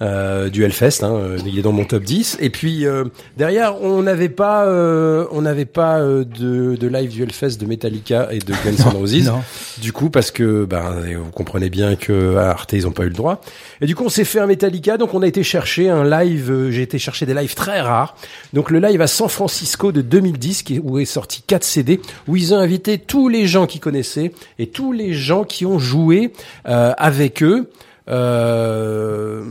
[0.00, 1.02] euh, du Hellfest.
[1.04, 2.38] Hein, euh, il est dans mon top 10.
[2.40, 3.04] Et puis euh,
[3.36, 7.66] derrière, on n'avait pas, euh, on n'avait pas euh, de, de live du Hellfest de
[7.66, 9.30] Metallica et de Guns N' Roses.
[9.80, 13.08] Du coup, parce que ben, vous comprenez bien que à Arte ils ont pas eu
[13.08, 13.40] le droit.
[13.80, 14.96] Et du coup, on s'est fait un Metallica.
[14.98, 16.50] Donc, on a été chercher un live.
[16.50, 18.14] euh, J'ai été chercher des lives très rares.
[18.52, 22.00] Donc, le live à San Francisco de 2010, qui, est- où est sorti 4 CD,
[22.28, 25.78] où ils ont invité tous les gens qu'ils connaissaient et tous les gens qui ont
[25.78, 26.32] joué
[26.68, 27.70] euh, avec eux.
[28.08, 29.42] Euh,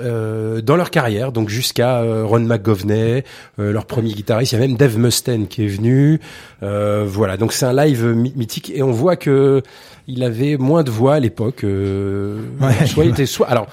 [0.00, 3.24] euh, dans leur carrière, donc jusqu'à euh, Ron McGovney,
[3.58, 6.20] euh, leur premier guitariste, il y a même Dave Mustaine qui est venu.
[6.62, 9.62] Euh, voilà, donc c'est un live my- mythique et on voit que
[10.08, 11.64] il avait moins de voix à l'époque.
[11.64, 12.86] euh, Ouais.
[12.86, 13.66] soit il était soit alors.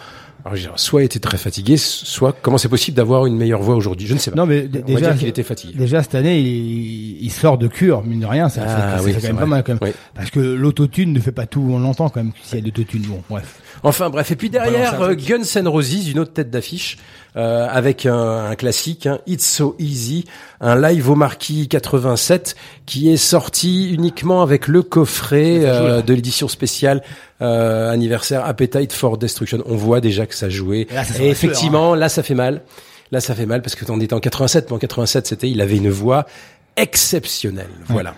[0.45, 3.61] alors, je dire, soit il était très fatigué, soit comment c'est possible d'avoir une meilleure
[3.61, 4.07] voix aujourd'hui?
[4.07, 4.37] Je ne sais pas.
[4.37, 5.73] Non, mais On d- va déjà, dire qu'il était fatigué.
[5.77, 9.13] Déjà cette année, il, il sort de cure, mine de rien, ça, Ah ça- oui,
[9.13, 9.39] quand même vrai.
[9.41, 9.79] pas mal quand même.
[9.81, 9.91] Oui.
[10.15, 12.65] Parce que l'autotune ne fait pas tout, on l'entend quand même s'il y a de
[12.67, 13.03] l'autotune.
[13.03, 13.59] Bon, bref.
[13.83, 15.13] Enfin bref, et puis derrière euh.
[15.13, 16.97] Guns N' Roses, une autre tête d'affiche
[17.35, 20.25] euh, avec un, un classique, hein, It's So Easy,
[20.61, 22.55] un live au Marquis 87
[22.85, 27.03] qui est sorti uniquement avec le coffret euh, de l'édition spéciale
[27.41, 29.63] euh, anniversaire Appetite for Destruction.
[29.65, 30.87] On voit déjà que ça jouait.
[30.89, 32.61] Et là, ça Et sent la effectivement, là ça fait mal.
[33.11, 35.59] Là ça fait mal parce que on était en 87, mais en 87 c'était, il
[35.59, 36.25] avait une voix
[36.77, 37.69] exceptionnelle.
[37.87, 38.15] Voilà.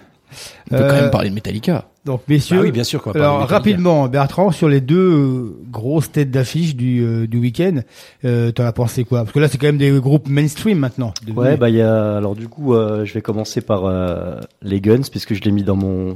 [0.72, 1.86] On peut quand Euh, même parler de Metallica.
[2.06, 4.96] Donc, messieurs, Bah oui, bien sûr qu'on va de alors rapidement, Bertrand, sur les deux
[5.12, 7.80] euh, grosses têtes d'affiche du, euh, du week-end,
[8.26, 9.22] euh, t'en as pensé quoi?
[9.22, 11.14] Parce que là, c'est quand même des groupes mainstream maintenant.
[11.26, 11.38] devenus.
[11.40, 12.18] Ouais, bah il y a.
[12.18, 15.64] Alors du coup, euh, je vais commencer par euh, les Guns puisque je l'ai mis
[15.64, 16.16] dans mon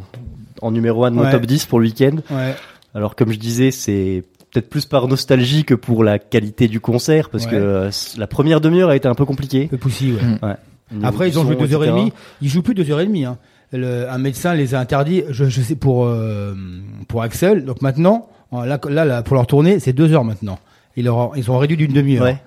[0.62, 1.32] en numéro 1 de mon Ouais.
[1.32, 2.18] top 10 pour le week-end.
[2.30, 2.54] Ouais.
[2.94, 7.30] Alors comme je disais, c'est peut-être plus par nostalgie que pour la qualité du concert
[7.30, 7.52] parce Ouais.
[7.52, 9.64] que euh, la première demi-heure a été un peu compliquée.
[9.66, 10.14] Un peu poussy,
[10.44, 10.56] ouais.
[11.04, 12.00] Après, ils ont joué deux heures et etc.
[12.00, 12.14] demie.
[12.42, 13.26] Ils jouent plus deux heures et demie.
[13.26, 13.38] Hein.
[13.72, 15.24] Le- un médecin les a interdits.
[15.30, 16.54] Je, je sais pour euh,
[17.08, 17.66] pour Axel.
[17.66, 20.58] Donc maintenant, en- là, là, là, pour leur tournée, c'est deux heures maintenant.
[20.96, 22.26] Ils, leur ont- ils ont réduit d'une demi-heure.
[22.26, 22.40] Ouais.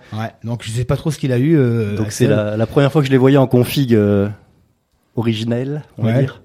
[0.45, 1.57] Donc je sais pas trop ce qu'il a eu.
[1.57, 4.29] euh, Donc c'est la, la première fois que je les voyais en config euh,
[5.17, 6.21] originelle, on va Ouais.
[6.21, 6.43] dire.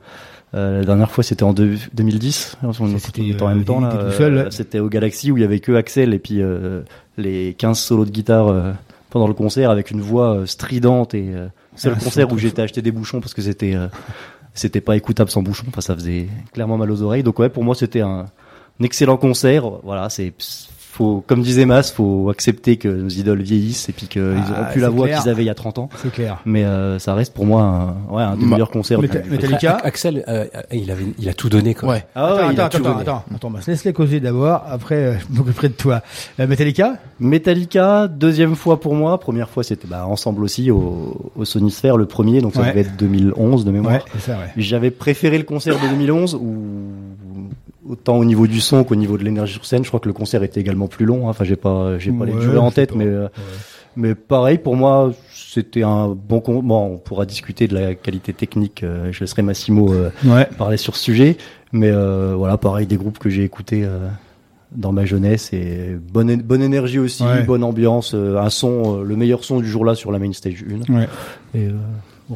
[0.53, 3.81] Euh, la dernière fois c'était en deux- 2010, on C'était, était en euh, même temps
[3.81, 3.91] là.
[3.93, 4.51] euh, ouais.
[4.51, 6.81] C'était au Galaxy où il y avait que Axel et puis euh,
[7.17, 8.71] les 15 solos de guitare euh,
[9.09, 12.61] pendant le concert avec une voix stridente et euh, c'est Ah, le concert où j'étais
[12.61, 13.87] acheté des bouchons parce que c'était euh,
[14.57, 17.23] c'était pas écoutable sans bouchons, enfin ça faisait clairement mal aux oreilles.
[17.23, 18.25] Donc ouais, pour moi c'était un,
[18.79, 19.69] un excellent concert.
[19.83, 20.33] Voilà, c'est
[20.97, 24.71] faut comme disait Mas, faut accepter que nos idoles vieillissent et puis qu'ils Ah, auront
[24.71, 25.89] plus la voix qu'ils avaient il y a 30 ans.
[26.01, 26.39] C'est clair.
[26.45, 28.99] Mais euh, ça reste pour moi un, ouais, un des meilleurs concerts.
[29.01, 29.77] Meta- du- Metallica.
[29.83, 31.89] Axel, euh, il avait, il a tout donné quoi.
[31.89, 32.05] Ouais.
[32.15, 33.01] Ah ouais, attends, il a attends, tout attends, donné.
[33.01, 34.63] attends, attends, bah, laisse-les causer d'abord.
[34.69, 36.01] Après, euh, je m'occuperai de toi.
[36.39, 36.93] Euh, Metallica?
[37.19, 39.19] Metallica, deuxième fois pour moi.
[39.19, 42.69] Première fois, c'était bah, ensemble aussi au, au Sony Sphere, le premier, donc ça Ouais.
[42.69, 43.93] devait être 2011 de mémoire.
[43.95, 44.49] Ouais, c'est ça, ouais.
[44.57, 46.47] J'avais préféré le concert de 2011 où
[47.89, 50.13] autant au niveau du son qu'au niveau de l'énergie sur scène, je crois que le
[50.13, 51.27] concert était également plus long.
[51.27, 51.29] hein.
[51.31, 52.95] Enfin, j'ai pas, j'ai pas les durées en tête, pas.
[52.97, 53.27] mais euh,
[53.95, 56.39] mais pareil pour moi, c'était un bon.
[56.39, 56.61] Con...
[56.61, 58.83] Bon, on pourra discuter de la qualité technique.
[58.83, 60.47] euh, je laisserai Massimo euh, Ouais.
[60.57, 61.37] parler sur ce sujet,
[61.71, 63.83] mais euh, voilà, pareil des groupes que j'ai écoutés.
[63.83, 64.07] euh,
[64.75, 67.41] dans ma jeunesse et bonne bonne énergie aussi, Ouais.
[67.43, 70.65] bonne ambiance, euh, un son, euh, le meilleur son du jour-là sur la main stage
[70.89, 70.93] 1.
[70.93, 71.07] Ouais.
[71.55, 71.71] Et euh,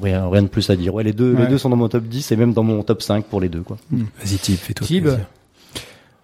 [0.01, 0.93] rien, rien de plus à dire.
[0.95, 1.41] Ouais, les deux, Ouais.
[1.41, 3.49] les deux sont dans mon top 10 et même dans mon top 5 pour les
[3.49, 3.75] deux, quoi.
[3.91, 5.03] Vas-y, Tib, fais-toi Tib.
[5.03, 5.19] plaisir.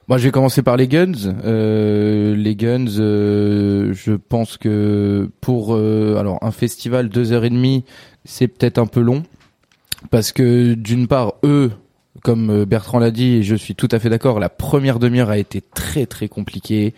[0.08, 1.12] Moi, je vais commencer par les Guns.
[1.44, 7.50] Euh, les Guns, euh, je pense que pour euh, alors un festival deux heures et
[7.50, 7.84] demie,
[8.24, 9.24] c'est peut-être un peu long
[10.10, 11.72] parce que d'une part, eux,
[12.24, 15.30] comme euh, Bertrand l'a dit, et je suis tout à fait d'accord, la première demi-heure
[15.30, 16.94] a été très très compliquée.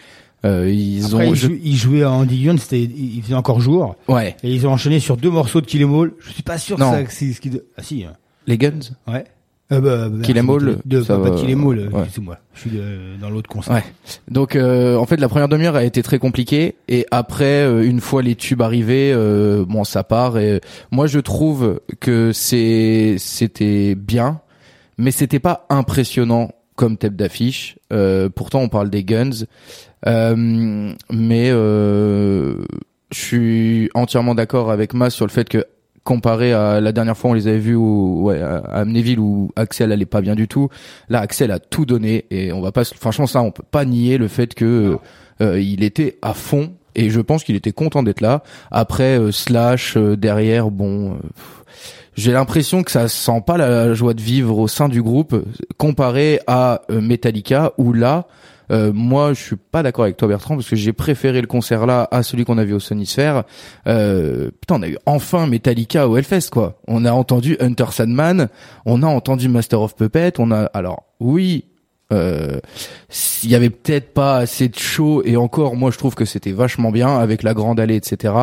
[0.46, 3.60] Euh, ils Après, ont, ils, jou- ils jouaient à Andy Young, c'était, il faisait encore
[3.60, 3.96] jour.
[4.08, 6.12] ouais, Et ils ont enchaîné sur deux morceaux de Kill Em All.
[6.20, 6.92] Je suis pas sûr Non.
[6.92, 8.14] que ça, que c'est ce qui, ah si, hein.
[8.48, 8.80] les Guns?
[9.08, 9.26] ouais.
[9.72, 10.36] Euh, bah, bah, Kill
[10.86, 12.04] de, ça pas, pas va, Kill Em All, euh, ouais.
[12.04, 12.38] excuse-moi.
[12.56, 13.76] Je suis de- dans l'autre concert.
[13.76, 13.84] Ouais.
[14.28, 18.02] Donc euh, en fait la première demi-heure a été très compliquée et après euh, une
[18.02, 20.60] fois les tubes arrivés euh, bon ça part et
[20.92, 24.42] moi je trouve que c'est c'était bien
[24.98, 29.46] mais c'était pas impressionnant comme tête d'affiche Euh, pourtant on parle des Guns
[30.08, 32.56] Euh, mais euh,
[33.12, 35.66] je suis entièrement d'accord avec Mas sur le fait que
[36.10, 39.92] comparé à la dernière fois on les avait vus au, ouais, à Amnéville où Axel
[39.92, 40.68] allait pas bien du tout.
[41.08, 44.18] Là Axel a tout donné et on va pas franchement ça on peut pas nier
[44.18, 44.98] le fait que
[45.40, 48.42] euh, il était à fond et je pense qu'il était content d'être là.
[48.72, 51.16] Après euh, slash euh, derrière bon euh,
[52.16, 55.36] j'ai l'impression que ça sent pas la joie de vivre au sein du groupe
[55.78, 58.26] comparé à Metallica où là
[58.72, 61.86] euh, moi, je suis pas d'accord avec toi, Bertrand, parce que j'ai préféré le concert
[61.86, 63.44] là à celui qu'on a vu au Sony Sphere.
[63.88, 66.80] Euh, putain, on a eu enfin Metallica au Hellfest, quoi.
[66.88, 68.50] On a entendu Hunter Sandman,
[68.86, 71.66] on a entendu Master of Puppet, on a, alors, oui,
[72.12, 72.60] euh,
[73.08, 76.52] s'il y avait peut-être pas assez de show et encore moi je trouve que c'était
[76.52, 78.34] vachement bien avec la grande allée etc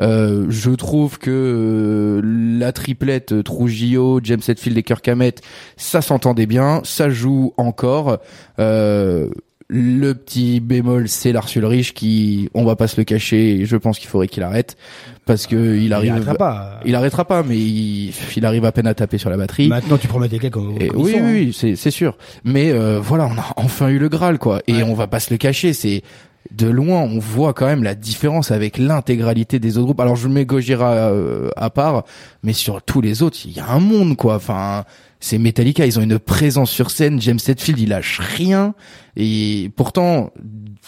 [0.00, 5.10] euh, je trouve que euh, la triplette euh, Trujillo James Hetfield et Kirk
[5.76, 8.18] ça s'entendait bien ça joue encore
[8.60, 9.30] euh,
[9.70, 13.98] le petit bémol, c'est Lars Ulrich qui, on va pas se le cacher, je pense
[13.98, 14.78] qu'il faudrait qu'il arrête
[15.26, 16.80] parce que il arrive, arrêtera pas.
[16.86, 19.68] il arrêtera pas, mais il, il arrive à peine à taper sur la batterie.
[19.68, 21.32] Maintenant, tu quelqu'un comme, Et comme oui, sont, oui, hein.
[21.32, 22.16] oui, c'est c'est sûr.
[22.44, 24.62] Mais euh, voilà, on a enfin eu le Graal, quoi.
[24.68, 26.02] Et on va pas se le cacher, c'est
[26.50, 30.00] de loin, on voit quand même la différence avec l'intégralité des autres groupes.
[30.00, 32.04] Alors je mets Gojira euh, à part,
[32.42, 34.36] mais sur tous les autres, il y a un monde, quoi.
[34.36, 34.84] Enfin,
[35.20, 37.20] c'est Metallica, ils ont une présence sur scène.
[37.20, 38.74] James Hetfield, il lâche rien.
[39.16, 40.30] Et pourtant,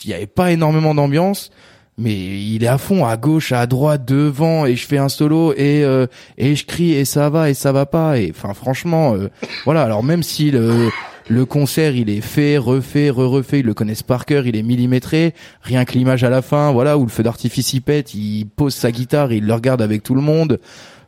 [0.05, 1.51] il y avait pas énormément d'ambiance.
[1.98, 5.52] Mais il est à fond, à gauche, à droite, devant, et je fais un solo
[5.52, 6.07] et euh,
[6.39, 8.19] et je crie et ça va et ça va pas.
[8.19, 9.28] Et enfin, franchement, euh,
[9.66, 9.82] voilà.
[9.82, 10.89] Alors même si le
[11.28, 15.35] le concert, il est fait, refait, re-refait, ils le connaissent par cœur, il est millimétré,
[15.62, 18.74] rien que l'image à la fin, voilà, où le feu d'artifice il pète, il pose
[18.74, 20.59] sa guitare, il le regarde avec tout le monde.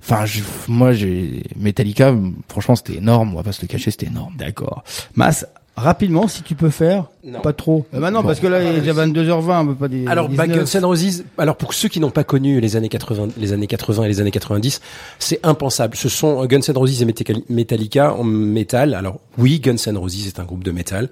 [0.02, 2.14] Enfin, je- moi, j'ai Metallica,
[2.48, 3.32] franchement, c'était énorme.
[3.32, 4.34] On va pas se le cacher, c'était énorme.
[4.36, 4.82] D'accord.
[5.14, 5.46] Mas,
[5.76, 7.06] rapidement, si tu peux faire.
[7.44, 7.86] Pas trop.
[7.94, 8.26] Euh, bah non, Bon.
[8.26, 10.10] parce que là, il est déjà 22h20, on peut pas dire.
[10.10, 13.28] Alors, bah, Guns N' Roses, alors pour ceux qui n'ont pas connu les années 80,
[13.38, 14.80] les années 80 et les années 90,
[15.20, 15.96] c'est impensable.
[15.96, 18.94] Ce sont euh, Guns N' Roses et Metalli- Metallica en métal.
[18.94, 21.08] Alors oui, Guns N' Roses est un groupe de métal.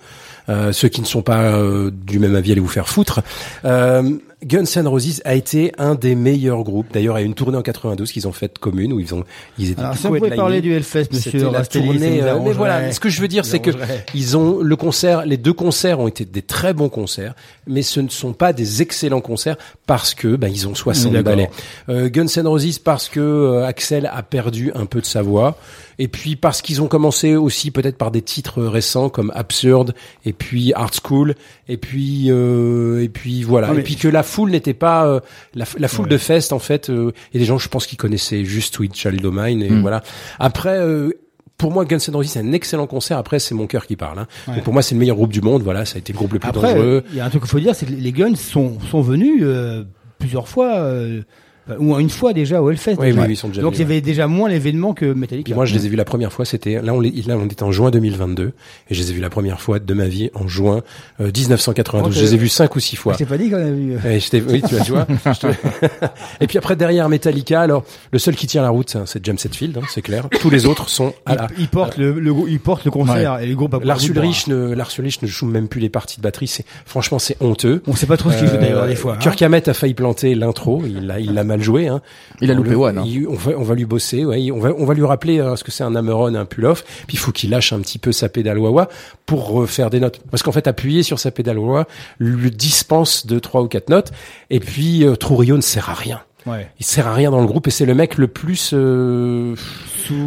[0.48, 3.20] Euh, ceux qui ne sont pas euh, du même avis, allez vous faire foutre.
[4.44, 6.86] Guns N' Roses a été un des meilleurs groupes.
[6.92, 9.14] D'ailleurs, il y a eu une tournée en 92 qu'ils ont faite commune où ils
[9.14, 9.24] ont
[9.58, 12.22] ils étaient Alors, si on pouvait parler du Hellfest, monsieur la tournée.
[12.22, 13.70] euh, mais voilà, ce que je veux dire, c'est que
[14.14, 17.34] ils ont le concert, les deux concerts ont été des très bons concerts,
[17.66, 19.56] mais ce ne sont pas des excellents concerts
[19.86, 21.24] parce que ben ils ont 60 D'accord.
[21.24, 21.50] ballets.
[21.88, 25.58] Euh, Guns N' Roses parce que euh, Axel a perdu un peu de sa voix
[26.02, 29.94] et puis parce qu'ils ont commencé aussi peut-être par des titres récents comme Absurd
[30.24, 31.34] et puis Art School
[31.68, 35.20] et puis euh, et puis voilà et puis que la foule n'était pas euh,
[35.54, 36.10] la, la foule Ouais.
[36.12, 39.24] de Fest en fait euh, a des gens je pense qui connaissaient juste Sweet Child
[39.26, 39.82] O' Mine et Mm.
[39.82, 40.02] voilà
[40.38, 41.10] après euh,
[41.58, 43.18] pour moi, Guns N' Roses, c'est un excellent concert.
[43.18, 44.18] Après, c'est mon cœur qui parle.
[44.20, 44.26] Hein.
[44.48, 44.54] Ouais.
[44.54, 45.62] Donc, pour moi, c'est le meilleur groupe du monde.
[45.62, 47.04] Voilà, ça a été le groupe le plus Après, dangereux.
[47.10, 49.40] il y a un truc qu'il faut dire, c'est que les Guns sont, sont venus
[49.42, 49.84] euh,
[50.18, 51.20] plusieurs fois, euh,
[51.78, 52.96] ou une fois déjà au Hellfest.
[52.98, 55.12] Oui, oui, oui, ils sont déjà Donc venus, il y avait déjà moins l'événement que
[55.12, 55.44] Metallica.
[55.44, 56.44] Puis moi, je les ai vus la première fois.
[56.44, 58.52] C'était là, on les, là, on était en juin 2022,
[58.90, 60.82] et je les ai vus la première fois de ma vie en juin
[61.20, 62.08] euh, 1992.
[62.08, 63.14] Oh, je les ai vus cinq ou six fois.
[63.14, 63.94] T'ai pas dit qu'on a vu.
[64.06, 65.04] Et je t'ai- oui, tu vois, tu vois.
[65.34, 65.46] te-
[66.40, 69.36] et puis après, derrière Metallica, alors le seul qui tient la route, c'est- c'est James
[69.44, 70.28] Hetfield, hein, c'est clair.
[70.40, 71.46] Tous les autres sont à la.
[71.58, 73.74] Il porte le, le, il porte le concert et les groupes.
[73.74, 73.98] à bout de Lars.
[74.04, 76.46] Ulrich ne, Lars Ulrich ne joue même plus les parties de batterie.
[76.46, 77.82] C'est franchement, c'est honteux.
[77.86, 79.14] On sait pas trop ce qu'il joue d'ailleurs des fois.
[79.14, 79.18] hein.
[79.20, 80.82] Kirk Hammett a failli planter l'intro.
[80.86, 81.88] Il l'a, il l'a mal joué.
[81.88, 82.00] Hein.
[82.40, 83.04] Il a On loupé le- One, hein.
[83.06, 84.24] il- on, va, on va lui bosser.
[84.24, 86.82] Ouais, on va, on va lui rappeler euh, ce que c'est un hammer-on, un pull-off.
[87.06, 88.88] Puis il faut qu'il lâche un petit peu sa pédale wah
[89.26, 90.20] pour refaire des notes.
[90.30, 91.86] Parce qu'en fait, appuyer sur sa pédale wah
[92.18, 94.12] lui dispense de trois ou quatre notes.
[94.50, 96.20] Et puis euh, Trujillo ne sert à rien.
[96.46, 96.68] Ouais.
[96.80, 99.54] Il sert à rien dans le groupe et c'est le mec le plus euh,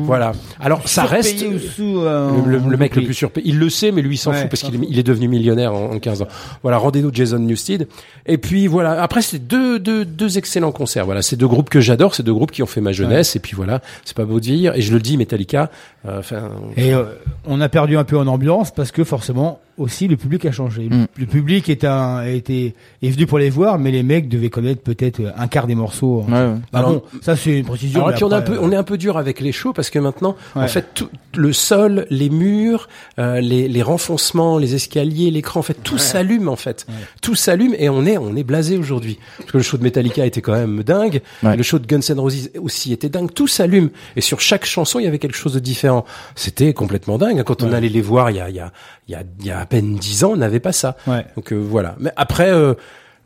[0.03, 0.31] voilà.
[0.59, 1.39] Alors ça reste
[1.75, 3.47] sous, euh, le, le- le mec le plus surpayé.
[3.49, 5.27] Il le sait, mais lui il s'en Ouais, fout parce qu'il est, il est devenu
[5.27, 6.27] millionnaire en, en 15 ans.
[6.61, 7.87] Voilà, rendez-nous Jason Newsted.
[8.25, 9.01] Et puis voilà.
[9.01, 11.05] Après c'est deux, deux, deux excellents concerts.
[11.05, 13.35] Voilà, c'est deux groupes que j'adore, c'est deux groupes qui ont fait ma jeunesse.
[13.35, 14.75] Et puis voilà, c'est pas beau de vieillir.
[14.75, 15.69] Et je le dis, Metallica.
[16.07, 17.05] euh, Enfin, Et euh,
[17.45, 20.89] on a perdu un peu en ambiance parce que forcément aussi le public a changé.
[20.89, 21.07] Mm.
[21.17, 24.81] Le public est un été est venu pour les voir, mais les mecs devaient connaître
[24.81, 26.25] peut-être un quart des morceaux.
[26.27, 28.05] Bah Alors- bon, ça c'est une précision.
[28.05, 29.73] Alors puis on est un après, peu, on est un peu dur avec les shows
[29.73, 30.67] parce que maintenant, en Ouais.
[30.67, 32.87] fait, tout le sol, les murs,
[33.19, 36.85] euh, les, les renfoncements, les escaliers, l'écran, en fait, tout s'allume en fait,
[37.21, 39.17] tout s'allume et on est, on est blasé aujourd'hui.
[39.39, 42.19] Parce que le show de Metallica était quand même dingue, le show de Guns N'
[42.19, 45.53] Roses aussi était dingue, tout s'allume et sur chaque chanson il y avait quelque chose
[45.53, 46.05] de différent.
[46.35, 47.41] C'était complètement dingue.
[47.43, 47.75] Quand on Ouais.
[47.75, 48.71] allait les voir il y a, il y a,
[49.07, 50.95] il y a, il y a à peine dix ans, on n'avait pas ça.
[51.07, 51.25] Ouais.
[51.35, 51.95] Donc euh, voilà.
[51.99, 52.51] Mais après.
[52.51, 52.73] euh,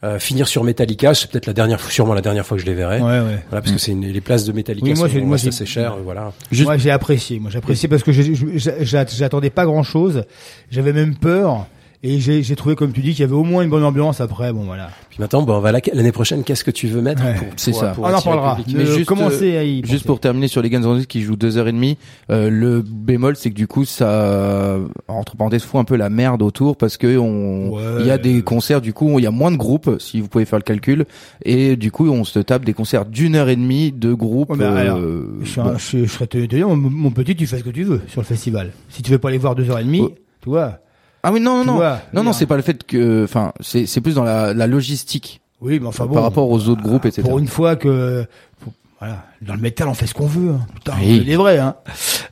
[0.03, 2.67] euh, finir sur Metallica, c'est peut-être la dernière, fois- sûrement la dernière fois que je
[2.67, 2.99] les verrai.
[3.01, 3.43] Ouais, ouais.
[3.49, 5.93] Voilà, parce que c'est une- les places de Metallica Oui, moi, sont moi, assez chères,
[5.93, 6.33] euh, voilà.
[6.61, 7.39] Moi j'ai apprécié.
[7.39, 10.23] Moi j'ai apprécié parce que j'attendais pas grand chose.
[10.69, 11.65] J'avais même peur.
[12.03, 14.21] Et j'ai j'ai trouvé, comme tu dis, qu'il y avait au moins une bonne ambiance
[14.21, 14.53] après.
[14.53, 14.91] Bon voilà.
[15.17, 17.71] Puis maintenant, bon, on va la- l'année prochaine, qu'est-ce que tu veux mettre pour- C'est
[17.71, 17.87] pour- ça.
[17.87, 18.57] pour On en parlera.
[18.71, 21.35] Mais juste, euh, à y juste pour terminer sur les Guns N' Roses qui jouent
[21.35, 21.97] deux heures et demie,
[22.29, 24.77] euh, le bémol c'est que du coup ça
[25.07, 27.81] entre parenthèses fout un peu la merde autour parce que on Ouais.
[28.01, 30.27] il y a des concerts du coup il y a moins de groupes si vous
[30.27, 31.05] pouvez faire le calcul
[31.43, 34.51] et du coup on se tape des concerts d'une heure et demie de groupes.
[34.51, 35.77] Ouais, mais alors, euh, je, bon.
[35.77, 38.01] je, je serais tenu de dire, mon, mon petit, tu fais ce que tu veux
[38.07, 38.71] sur le festival.
[38.89, 40.07] Si tu veux pas aller voir deux heures et demie,
[40.41, 40.79] tu vois.
[41.23, 43.85] Ah oui non Tu non vois, non non c'est pas le fait que enfin c'est
[43.85, 45.41] c'est plus dans la, la logistique.
[45.59, 46.13] Oui, mais enfin bon.
[46.13, 47.23] par rapport aux autres groupes etc.
[47.27, 48.25] Pour une fois que,
[48.99, 50.51] voilà, dans le métal, on fait ce qu'on veut.
[50.53, 50.59] Hein.
[50.73, 51.23] Putain, Oui.
[51.27, 51.59] c'est vrai.
[51.59, 51.75] Hein.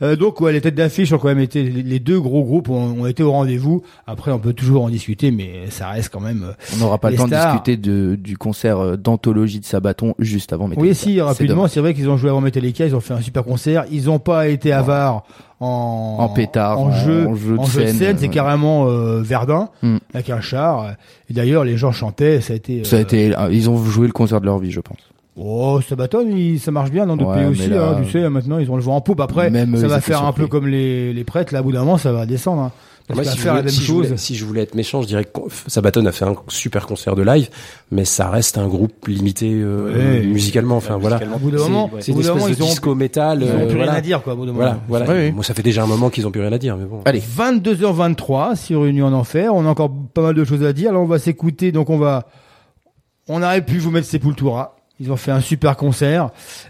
[0.02, 3.02] Euh, donc, ouais, les têtes d'affiche ont quand même été, les deux gros groupes ont,
[3.02, 3.84] ont été au rendez-vous.
[4.08, 6.44] Après, on peut toujours en discuter, mais ça reste quand même.
[6.44, 10.16] euh, On n'aura pas le temps de discuter de, du concert euh, d'anthologie de Sabaton
[10.18, 10.90] juste avant Metallica.
[10.90, 13.44] Oui, si, rapidement, c'est vrai qu'ils ont joué avant Metallica, ils ont fait un super
[13.44, 13.86] concert.
[13.92, 15.24] Ils ont pas été avares
[15.60, 18.18] en, En pétard, en en- jeu, en jeu de scène, scène.
[18.20, 19.98] C'est carrément euh, Verdun Mm.
[20.16, 20.96] avec un char.
[21.30, 22.42] Et d'ailleurs, les gens chantaient.
[22.42, 22.84] Ça a été.
[22.84, 24.98] Ça a euh, été, euh, ils ont joué le concert de leur vie, je pense.
[25.38, 27.68] Oh, Sabaton, il- ça marche bien dans d'autres Ouais, pays aussi.
[27.68, 29.20] là- hein, tu sais, maintenant ils ont le vent en poupe.
[29.20, 31.54] Après, Même ça va faire un peu comme les, les prêtres.
[31.54, 32.62] Là, au bout d'un moment, ça va descendre.
[32.62, 32.72] Hein.
[33.08, 34.06] Parce Moi, qu'à si, je faire la voulais, même si je chose.
[34.08, 37.16] voulais- si je voulais être méchant, je dirais que Sabaton a fait un super concert
[37.16, 37.50] de live,
[37.92, 40.26] mais ça reste un groupe limité euh, Ouais.
[40.26, 40.78] musicalement.
[40.78, 41.20] Enfin voilà.
[41.36, 43.44] Au bout d'un moment, c'est au une espèce moment, de ils ont- disco métal.
[43.44, 44.84] ils ont euh, plus rien à dire, quoi, au bout d'un Voilà, moment.
[44.88, 45.06] voilà.
[45.08, 45.32] Oui, oui.
[45.34, 47.02] Moi, ça fait déjà un moment qu'ils ont plus rien à dire, mais bon.
[47.06, 47.20] Allez.
[47.20, 49.54] 22h23 sur Union en Enfer.
[49.54, 50.92] On a encore pas mal de choses à dire.
[50.94, 51.72] Là, on va s'écouter.
[51.72, 52.26] Donc, on va.
[53.28, 54.76] On aurait pu vous mettre Sepultura.
[55.00, 56.30] Ils ont fait un super concert.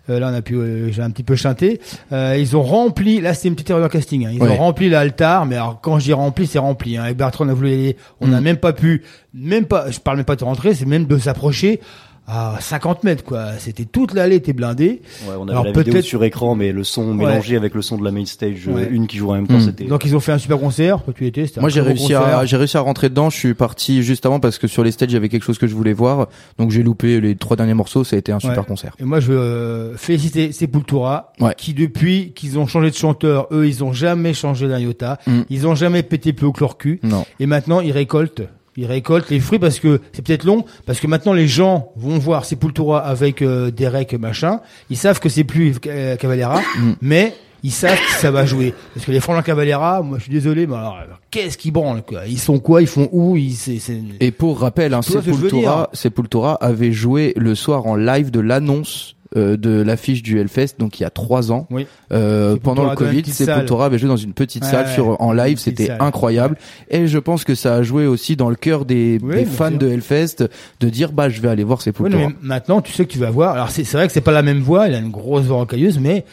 [0.09, 1.79] Euh, là, on a pu, euh, j'ai un petit peu chanté.
[2.11, 3.21] Euh, ils ont rempli.
[3.21, 4.25] Là, c'était une petite erreur de casting.
[4.25, 4.31] hein.
[4.33, 6.97] Ils ont rempli l'altar, mais alors quand je dis rempli, c'est rempli.
[6.97, 7.03] Hein.
[7.03, 7.97] Avec Bertrand, on a voulu aller.
[8.21, 8.43] On n'a Mm.
[8.43, 9.03] même pas pu,
[9.33, 9.91] même pas.
[9.91, 11.81] Je parle même pas de rentrer, c'est même de s'approcher
[12.27, 13.51] à 50 mètres, quoi.
[13.59, 15.01] C'était toute l'allée était blindée.
[15.27, 17.81] Ouais, on avait Alors la vidéo peut-être- sur écran, mais le son mélangé avec le
[17.81, 18.87] son de la main stage, euh, Ouais.
[18.89, 19.61] une qui joue en même temps, Mm.
[19.61, 19.83] c'était.
[19.85, 21.03] Donc ils ont fait un super concert.
[21.03, 21.45] Toi, tu y étais.
[21.59, 23.29] Moi j'ai réussi à j'ai réussi à rentrer dedans.
[23.29, 25.57] Je suis parti juste avant parce que sur les stages il y avait quelque chose
[25.59, 26.27] que je voulais voir.
[26.57, 28.03] Donc j'ai loupé les trois derniers morceaux.
[28.03, 28.65] Ça a été un super Ouais.
[28.65, 28.95] concert.
[28.99, 31.53] Et moi, je veux euh, féliciter Sepultura, Ouais.
[31.57, 35.19] qui depuis qu'ils ont changé de chanteur, eux, ils ont jamais changé d'un iota.
[35.27, 35.41] Mm.
[35.49, 36.99] Ils ont jamais pété plus haut que leur cul.
[37.03, 37.25] Non.
[37.39, 38.41] Et maintenant, ils récoltent.
[38.77, 42.17] Ils récoltent les fruits parce que c'est peut-être long, parce que maintenant les gens vont
[42.17, 44.59] voir Sepultura avec euh, Derek machin.
[44.89, 46.91] Ils savent que c'est plus euh, Cavalera, Mm.
[47.01, 47.33] mais
[47.63, 48.73] ils savent que ça va jouer.
[48.93, 52.03] Parce que les Francs Cavalera, moi je suis désolé, mais alors, alors, qu'est-ce qu'ils branlent
[52.03, 52.27] quoi?
[52.27, 52.81] Ils sont quoi?
[52.81, 53.37] Ils font où?
[53.37, 58.29] Ils c'est c'est- Et pour rappel, hein, Sepultura, Sepultura avait joué le soir en live
[58.29, 61.67] de l'annonce euh, de l'affiche du Hellfest, donc il y a trois ans.
[61.71, 61.87] Oui.
[62.13, 63.85] Euh, pendant le Covid, Sepultura salle.
[63.87, 66.57] avait joué dans une petite Ouais, salle ouais, sur en live, c'était incroyable.
[66.89, 69.69] Et je pense que ça a joué aussi dans le cœur des, Oui, des fans
[69.69, 69.79] sûr.
[69.79, 70.47] de Hellfest
[70.79, 72.21] de dire bah je vais aller voir Sepultura.
[72.21, 73.53] non, mais maintenant, tu sais que tu vas voir.
[73.55, 74.87] Alors, c'est c'est vrai que c'est pas la même voix.
[74.87, 76.23] Il a une grosse voix rocailleuse, mais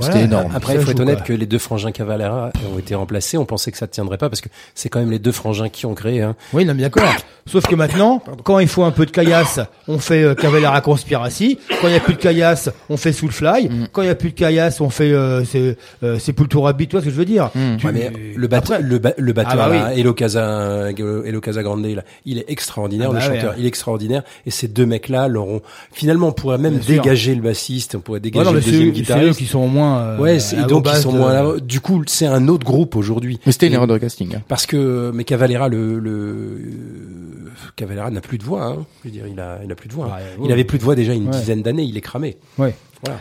[0.00, 0.52] voilà, C'était énorme.
[0.54, 1.26] Après, il faut être honnête quoi.
[1.26, 3.36] que les deux frangins Cavalera ont été remplacés.
[3.38, 5.68] On pensait que ça ne tiendrait pas parce que c'est quand même les deux frangins
[5.68, 6.22] qui ont créé.
[6.22, 6.34] Hein.
[6.52, 7.04] Oui, non, mais d'accord.
[7.46, 11.58] Sauf que maintenant, quand il faut un peu de caillasse, on fait euh, Cavalera Conspiracy.
[11.80, 13.68] Quand il y a plus de caillasse, on fait Soulfly.
[13.68, 13.88] Mm.
[13.92, 16.90] Quand il y a plus de caillasse, on fait euh, c'est, euh, Sepultura Beat.
[16.90, 17.76] Tu vois ce que je veux dire Mm.
[17.78, 20.00] Tu- Ouais, mais le, batteur, Après- le, ba- le batteur, Ah bah oui.
[20.00, 23.08] Elo Casa, là, il est extraordinaire.
[23.10, 23.56] Ah bah le ouais, chanteur, ouais.
[23.58, 24.22] il est extraordinaire.
[24.46, 25.62] Et ces deux mecs-là l'auront.
[25.92, 27.02] Finalement, on pourrait même Bien sûr.
[27.02, 29.38] dégager le bassiste, on pourrait Ouais, dégager non, mais le deuxième guitariste.
[29.38, 29.89] qui sont au moins.
[29.98, 31.56] Euh, Ouais, et donc ils sont de- moins.
[31.58, 33.38] Du coup, c'est un autre groupe aujourd'hui.
[33.46, 34.34] Mais c'était une erreur de casting.
[34.36, 34.42] hein.
[34.48, 38.64] Parce que mais Cavalera, le, le euh, Cavalera n'a plus de voix.
[38.66, 38.86] Hein.
[39.02, 40.06] Je veux dire, il a, il a plus de voix.
[40.06, 40.16] hein.
[40.16, 40.52] Ouais, il ouais.
[40.52, 41.30] avait plus de voix déjà une Ouais.
[41.38, 41.82] dizaine d'années.
[41.84, 42.36] Il est cramé.
[42.58, 42.74] Ouais.
[43.04, 43.20] Voilà.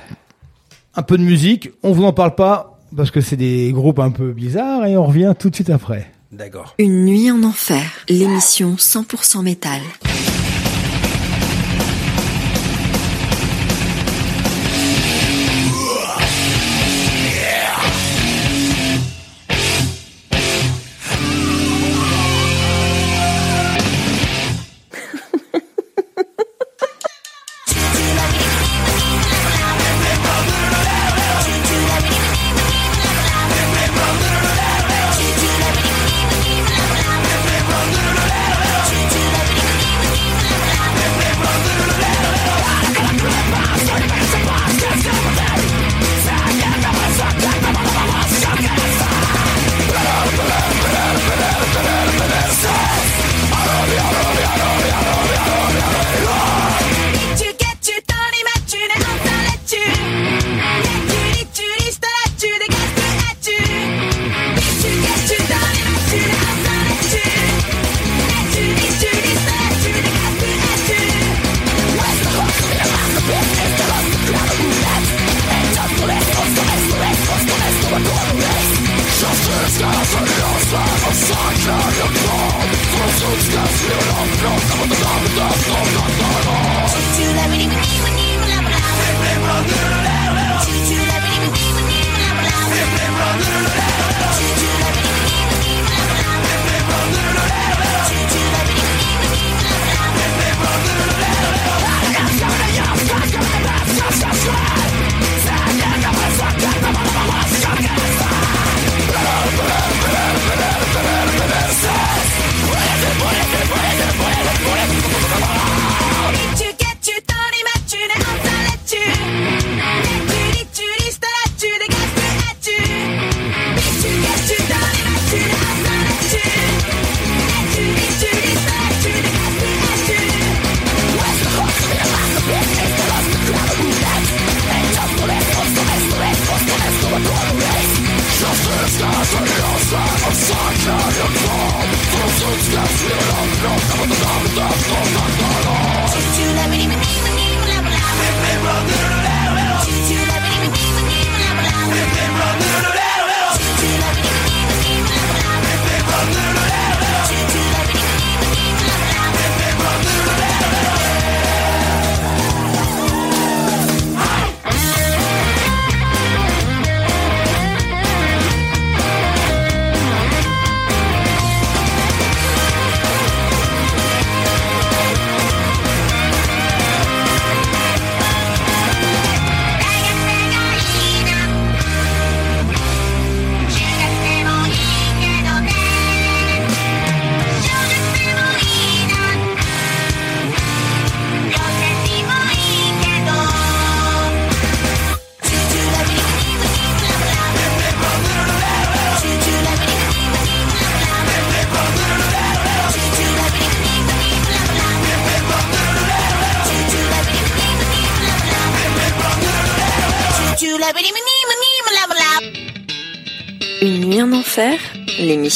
[0.96, 1.70] Un peu de musique.
[1.84, 5.06] On vous en parle pas parce que c'est des groupes un peu bizarres et on
[5.06, 6.12] revient tout de suite après.
[6.32, 6.76] D'accord.
[6.78, 9.80] Une nuit en enfer, l'émission 100% métal.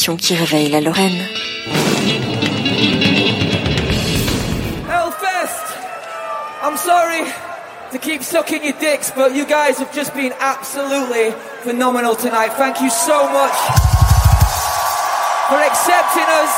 [0.04, 1.26] émission qui réveille la Lorraine.
[4.90, 5.78] Hellfest!
[6.62, 7.24] I'm sorry
[7.92, 11.32] to keep sucking your dicks, but you guys have just been absolutely
[11.62, 12.52] phenomenal tonight.
[12.58, 13.56] Thank you so much
[15.48, 16.52] for accepting us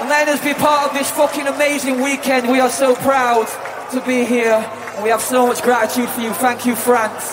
[0.00, 2.50] and letting us be part of this fucking amazing weekend.
[2.50, 3.46] We are so proud
[3.92, 4.58] to be here
[4.96, 6.32] and we have so much gratitude for you.
[6.32, 7.23] Thank you, France.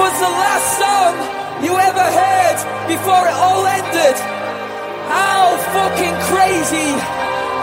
[0.00, 1.12] was the last song
[1.60, 2.58] you ever heard
[2.88, 4.16] before it all ended,
[5.12, 6.90] how fucking crazy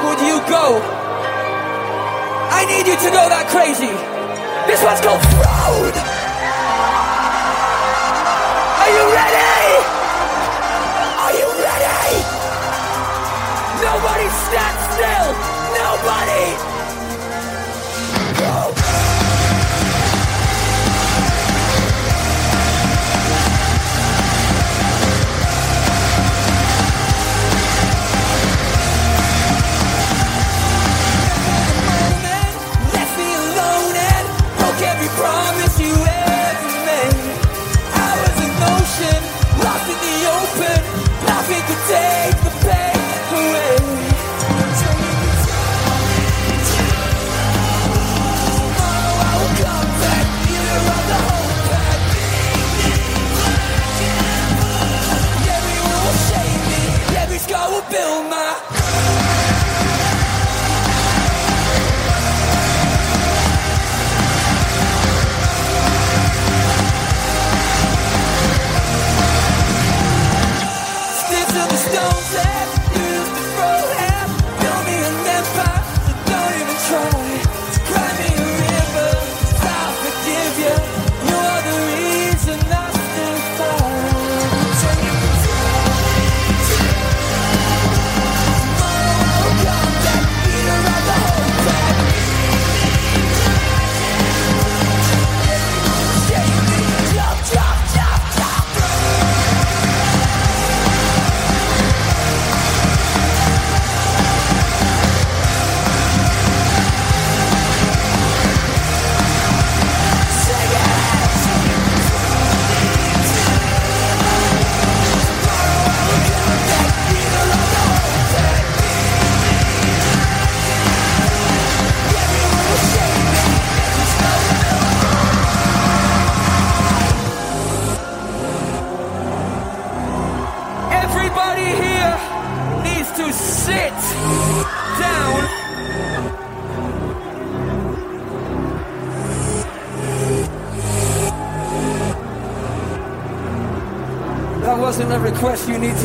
[0.05, 0.77] would you go?
[2.53, 3.89] I need you to go that crazy.
[4.69, 6.06] This one's called Road.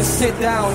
[0.05, 0.72] sit down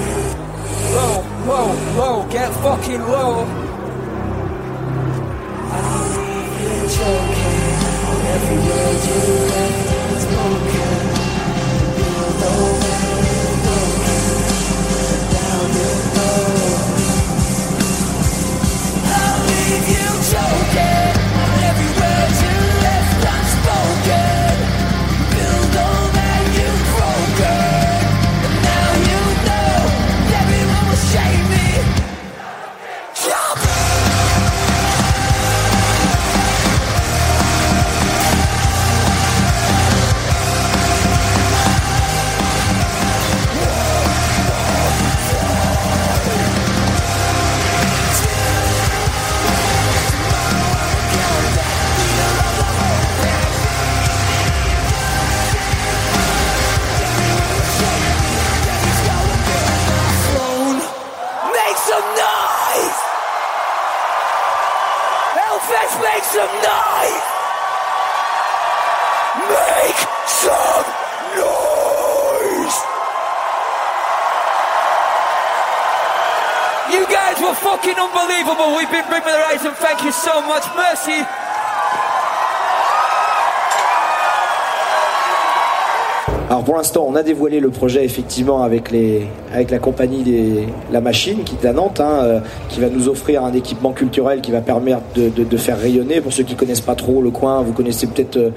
[87.18, 91.68] a dévoilé le projet effectivement avec les avec la compagnie des la machine qui est
[91.68, 92.39] à Nantes, hein, euh,
[92.69, 96.22] qui va nous offrir un équipement culturel qui va permettre de, de, faire rayonner.
[96.22, 98.49] Pour ceux qui connaissent pas trop le coin, vous connaissez peut-être euh,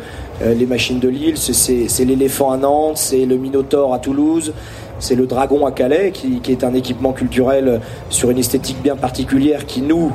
[0.42, 1.36] euh, les machines de Lille.
[1.36, 4.52] C'est- l'éléphant à Nantes, c'est le Minotaure à Toulouse.
[4.98, 7.80] C'est le Dragon à Calais, qui, qui est un équipement culturel
[8.10, 10.12] sur une esthétique bien particulière qui nous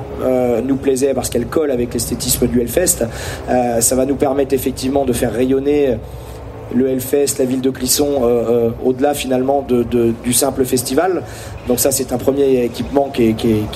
[0.64, 3.08] nous plaisait parce qu'elle colle avec l'esthétisme du Hellfest.
[3.80, 5.98] Ça va nous permettre effectivement de faire rayonner
[6.74, 9.66] le Hellfest, la ville de Clisson, euh, euh, au-delà finalement
[10.24, 11.22] du simple festival.
[11.68, 13.36] Donc ça, c'est un premier équipement qui,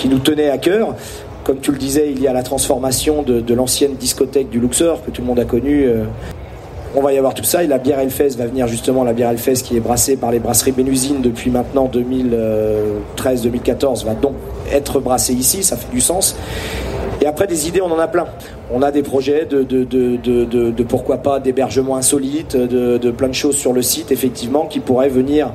[0.09, 0.95] nous tenait à cœur.
[1.43, 5.03] Comme tu le disais, il y a la transformation de, de l'ancienne discothèque du Luxor
[5.03, 5.85] que tout le monde a connue.
[5.85, 6.03] euh,
[6.95, 9.29] on va y avoir tout ça et la bière Hellfest va venir justement la bière
[9.29, 14.33] Hellfest qui est brassée par les brasseries Bénusine depuis maintenant 2013-2014 va donc
[14.71, 16.35] être brassée ici, ça fait du sens.
[17.21, 18.27] Et après des idées, on en a plein.
[18.71, 20.15] On a des projets de, de, de,
[20.71, 25.09] de, pourquoi pas d'hébergement insolite, de, plein de choses sur le site effectivement qui pourraient
[25.09, 25.51] venir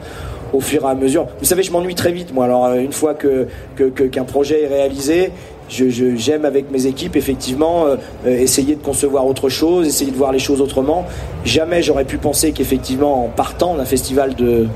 [0.52, 1.26] au fur et à mesure.
[1.40, 2.44] Vous savez, je m'ennuie très vite moi.
[2.44, 5.30] Alors euh, une fois que que- que- qu'un projet est réalisé,
[5.68, 7.96] je- je- j'aime avec mes équipes effectivement euh,
[8.26, 11.06] euh, essayer de concevoir autre chose, essayer de voir les choses autrement.
[11.44, 14.68] Jamais j'aurais pu penser qu'effectivement en partant d'un festival de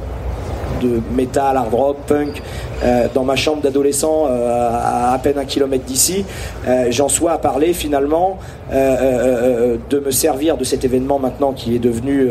[0.83, 2.43] de métal, hard rock, punk,
[2.85, 6.25] euh, dans ma chambre d'adolescent euh, à peine un kilomètre d'ici,
[6.67, 8.39] euh, j'en sois à parler finalement
[8.71, 12.29] de me servir de cet événement maintenant qui est devenu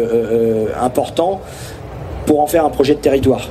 [0.80, 1.42] important
[2.26, 3.50] pour en faire un projet de territoire.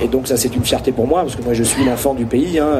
[0.00, 2.24] Et donc ça c'est une fierté pour moi parce que moi je suis l'enfant du
[2.24, 2.60] pays.
[2.60, 2.78] hein,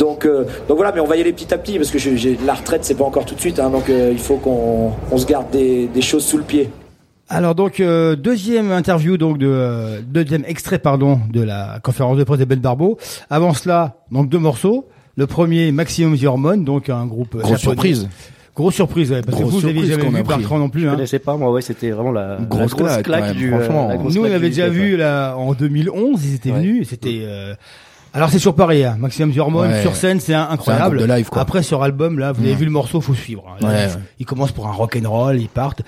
[0.00, 0.26] donc
[0.68, 1.98] donc voilà, mais on va y aller petit à petit parce que
[2.44, 3.60] la retraite c'est pas encore tout de suite.
[3.60, 6.70] hein, donc il faut qu'on on se garde des choses sous le pied.
[7.34, 12.24] Alors donc euh, deuxième interview donc de euh, deuxième extrait pardon de la conférence de
[12.24, 12.98] presse de Ben Barbeau.
[13.30, 14.86] Avant cela donc deux morceaux.
[15.16, 17.62] Le premier Maximum The Hormone donc un groupe euh, Grosse japonais.
[17.94, 18.08] surprise.
[18.54, 20.22] Grosse surprise ouais, parce Grosse que vous n'avez jamais vu.
[20.24, 20.82] Bertrand non plus.
[20.82, 20.90] Je Hein.
[20.92, 23.52] connaissais pas, moi, ouais, c'était vraiment la, la Grosse grosse claque, claque, du.
[23.54, 23.88] euh, franchement.
[23.88, 24.98] la grosse Nous on avait déjà vu ouais.
[24.98, 27.20] là en 2011 ils étaient venus et c'était.
[27.24, 27.54] euh,
[28.12, 28.96] Alors c'est sur Paris, hein.
[28.98, 29.80] Maximum Hormone Ouais.
[29.80, 30.96] sur scène c'est un- incroyable.
[30.98, 31.40] groupe de live, quoi.
[31.40, 32.56] Après sur album là vous avez Ouais.
[32.56, 33.44] vu le morceau faut suivre.
[33.48, 33.66] hein.
[33.66, 34.02] Ouais, Ils- ouais.
[34.20, 35.82] Ils commencent pour un rock and roll ils partent.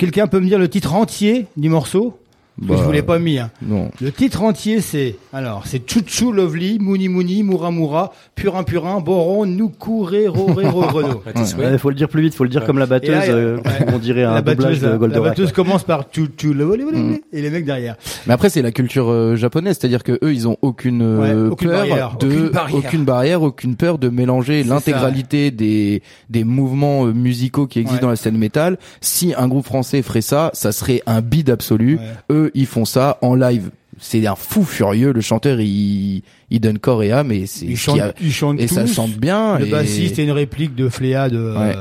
[0.00, 2.18] Quelqu'un peut me dire le titre entier du morceau?
[2.60, 3.38] Bah, je vous l'ai pas mis.
[3.38, 3.50] Hein.
[3.62, 3.90] Non.
[4.00, 9.46] Le titre entier, c'est alors c'est Chuchu Lovely, Mouni Mouni, Moura Moura, Purin Purin, Boron,
[9.46, 11.22] Nuku, Ré, Ro, Ré, Ro, Renaud.
[11.58, 13.86] Ouais, faut le dire plus vite, faut le dire comme la batteuse, là, euh, ouais.
[13.94, 15.30] on dirait un la doublage batteuse, de la Goldorak.
[15.30, 17.18] batteuse commence par Chuchu Lovely Mm.
[17.32, 17.96] et les mecs derrière.
[18.26, 21.50] Mais après, c'est la culture euh, japonaise, c'est-à-dire que eux, ils ont aucune, euh, Ouais,
[21.52, 22.76] aucune peur barrière, de, aucune barrière.
[22.78, 28.02] aucune barrière, aucune peur de mélanger l'intégralité des des mouvements euh, musicaux qui existent Ouais.
[28.02, 28.78] dans la scène métal.
[29.00, 31.98] Si un groupe français ferait ça, ça serait un bide absolu.
[32.30, 33.70] Eux, ils font ça en live.
[34.02, 35.12] C'est un fou furieux.
[35.12, 38.66] Le chanteur, il, il donne corps et âme et c'est chantent, a- ils chantent et
[38.66, 39.58] ça chante bien.
[39.58, 41.76] Le et- bassiste est une réplique de Fléa de Ouais.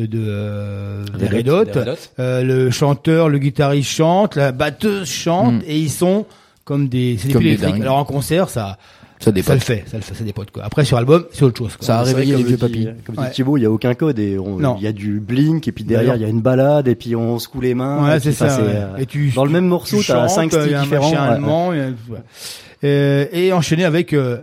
[0.00, 1.60] euh, de euh, Des Red Hot.
[1.60, 1.64] Hot.
[1.64, 1.92] Des Red Hot.
[2.18, 5.62] Euh, le chanteur, le guitariste chante, la batteuse chante Mm.
[5.66, 6.26] et ils sont
[6.64, 7.64] comme des c'est des des.
[7.64, 8.76] Alors en concert, ça
[9.22, 9.54] Ça dépote.
[9.54, 10.64] le fait, ça le fait, ça dépote quoi.
[10.64, 11.76] Après sur album, c'est autre chose.
[11.76, 11.86] quoi.
[11.86, 12.88] Ça a réveillé les vieux papis.
[13.06, 13.26] Comme Ouais.
[13.28, 14.76] dit Thibaut, il y a aucun code et on- Non.
[14.78, 17.14] il y a du blink et puis derrière il y a une balade et puis
[17.16, 18.04] on secoue les mains.
[18.08, 18.46] Ouais, c'est ça.
[18.46, 18.52] ouais.
[18.66, 21.72] euh, Et tu, dans le même morceau, tu t'as chantes, cinq styles différents.
[22.84, 24.38] Euh, et enchaîner avec euh,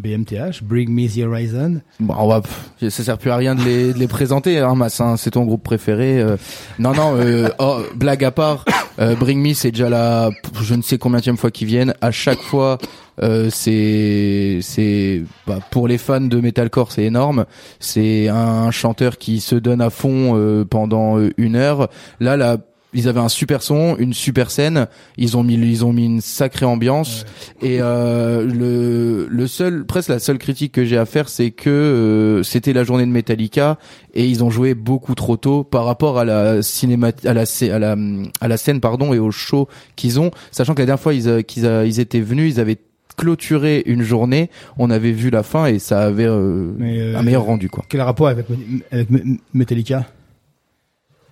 [0.00, 1.80] BMTH, Bring Me the Horizon.
[2.00, 2.42] Bon, on va,
[2.80, 5.16] ça sert plus à rien de les, de les présenter, hein, Massin.
[5.16, 6.20] C'est ton groupe préféré.
[6.20, 6.36] euh.
[6.78, 7.16] Non, non.
[7.16, 8.64] Euh, oh, blague à part,
[8.98, 10.30] euh, Bring Me, c'est déjà la,
[10.62, 11.94] je ne sais combien de fois qu'ils viennent.
[12.00, 12.78] À chaque fois,
[13.22, 17.44] euh, c'est, c'est, bah, pour les fans de metalcore, c'est énorme.
[17.78, 21.88] C'est un chanteur qui se donne à fond euh, pendant euh, une heure.
[22.18, 22.56] Là, la
[22.92, 24.86] ils avaient un super son, une super scène.
[25.16, 27.24] Ils ont mis, ils ont mis une sacrée ambiance.
[27.62, 31.70] Et euh, le, le seul, presque la seule critique que j'ai à faire, c'est que
[31.70, 33.78] euh, c'était la journée de Metallica
[34.14, 37.42] et ils ont joué beaucoup trop tôt par rapport à la cinéma, à la,
[37.72, 37.96] à la,
[38.40, 40.30] à la scène, pardon, et au show qu'ils ont.
[40.50, 42.78] Sachant que la dernière fois, ils, a- qu'ils a- ils étaient venus, ils avaient
[43.16, 44.50] clôturé une journée.
[44.78, 47.84] On avait vu la fin et ça avait euh, euh, un meilleur rendu, quoi.
[47.88, 48.46] Quel rapport avec,
[48.90, 49.08] avec
[49.52, 50.06] Metallica?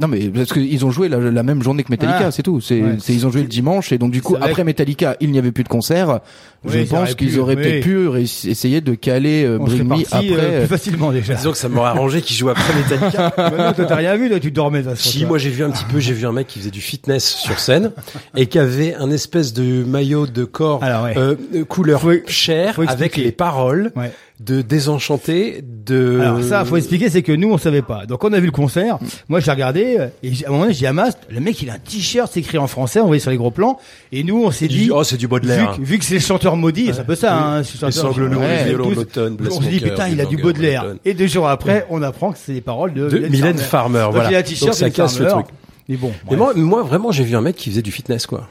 [0.01, 2.31] Non mais parce qu'ils ont joué la, la même journée que Metallica, Ah.
[2.31, 2.61] c'est tout.
[2.61, 2.97] C'est, Ouais.
[3.01, 5.51] c'est- ils ont joué le dimanche et donc du coup après Metallica, il n'y avait
[5.51, 6.21] plus de concert.
[6.65, 8.09] Oui, je pense qu'ils auraient peut-être pu
[8.49, 10.27] essayer de caler euh, Bring Me parti après.
[10.31, 11.35] euh, plus facilement déjà.
[11.35, 13.33] Disons que ça m'aurait arrangé qu'ils jouent après Metallica.
[13.37, 15.29] Bah non, toi t'as rien vu, toi tu dormais façon, Si, toi.
[15.29, 17.59] moi j'ai vu un petit peu, j'ai vu un mec qui faisait du fitness sur
[17.59, 17.91] scène
[18.37, 21.17] et qui avait un espèce de maillot de corps ouais.
[21.17, 24.11] euh, euh, couleur chair faut avec les paroles Ouais.
[24.41, 26.21] De Désenchanté, de...
[26.21, 28.07] Alors ça, faut expliquer, c'est que nous on savait pas.
[28.07, 28.99] Donc on a vu le concert.
[29.29, 31.75] Moi j'ai regardé euh, et à un moment donné j'ai Mast, le mec il a
[31.75, 33.79] un t-shirt, c'est écrit en français, on voyait sur les gros plans.
[34.13, 35.73] Et nous on s'est dit, dit, oh, c'est du Baudelaire.
[35.73, 37.37] Vu, que- vu que c'est le chanteur maudit, c'est un peu ça.
[37.37, 39.07] Hein, ce chanteur- lourds, Ouais, tous-
[39.51, 40.95] On s'est dit putain, il a du Baudelaire.
[41.05, 44.13] Et deux jours après, on apprend que c'est les paroles de, De Mylène Farmer, Donc,
[44.13, 44.31] voilà.
[44.31, 45.43] Il a un t-shirt ça casse le Farmer.
[45.45, 45.55] truc.
[45.89, 46.13] Mais bon.
[46.31, 48.47] Mais moi, moi, vraiment, j'ai vu un mec qui faisait du fitness, quoi.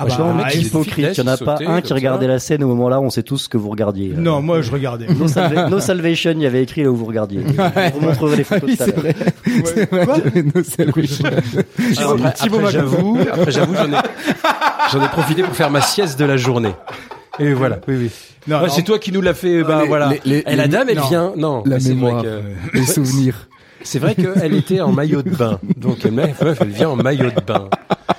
[0.00, 2.26] Ah bah, mec ah, du Hypocrite, il n'y en a pas sautait un qui regardait
[2.26, 2.32] ça.
[2.32, 4.12] la scène au moment là, on sait tous ce que vous regardiez.
[4.16, 5.06] Euh, Non, moi je regardais.
[5.18, 7.40] No, Salva- No Salvation, il y avait écrit là où vous regardiez.
[7.48, 9.02] Je vous montrerai les photos Oui, tout à c'est l'heure.
[9.02, 9.14] vrai.
[9.64, 11.24] C'est vrai, No Salvation.
[11.98, 12.28] Alors, après,
[13.28, 13.96] après, j'avoue, j'en ai,
[14.92, 16.72] j'en ai profité pour faire ma sieste de la journée.
[17.40, 18.10] Et voilà, oui, oui.
[18.46, 20.08] Non, Ouais, non, c'est toi qui nous l'as fait, bah les- voilà.
[20.10, 21.08] les- les- Et la dame, elle non.
[21.08, 21.62] vient, non.
[21.66, 22.40] La mémoire, que-
[22.72, 23.48] les souvenirs.
[23.82, 25.58] C'est vrai qu'elle était en maillot de bain.
[25.76, 27.68] Donc, elle vient en maillot de bain.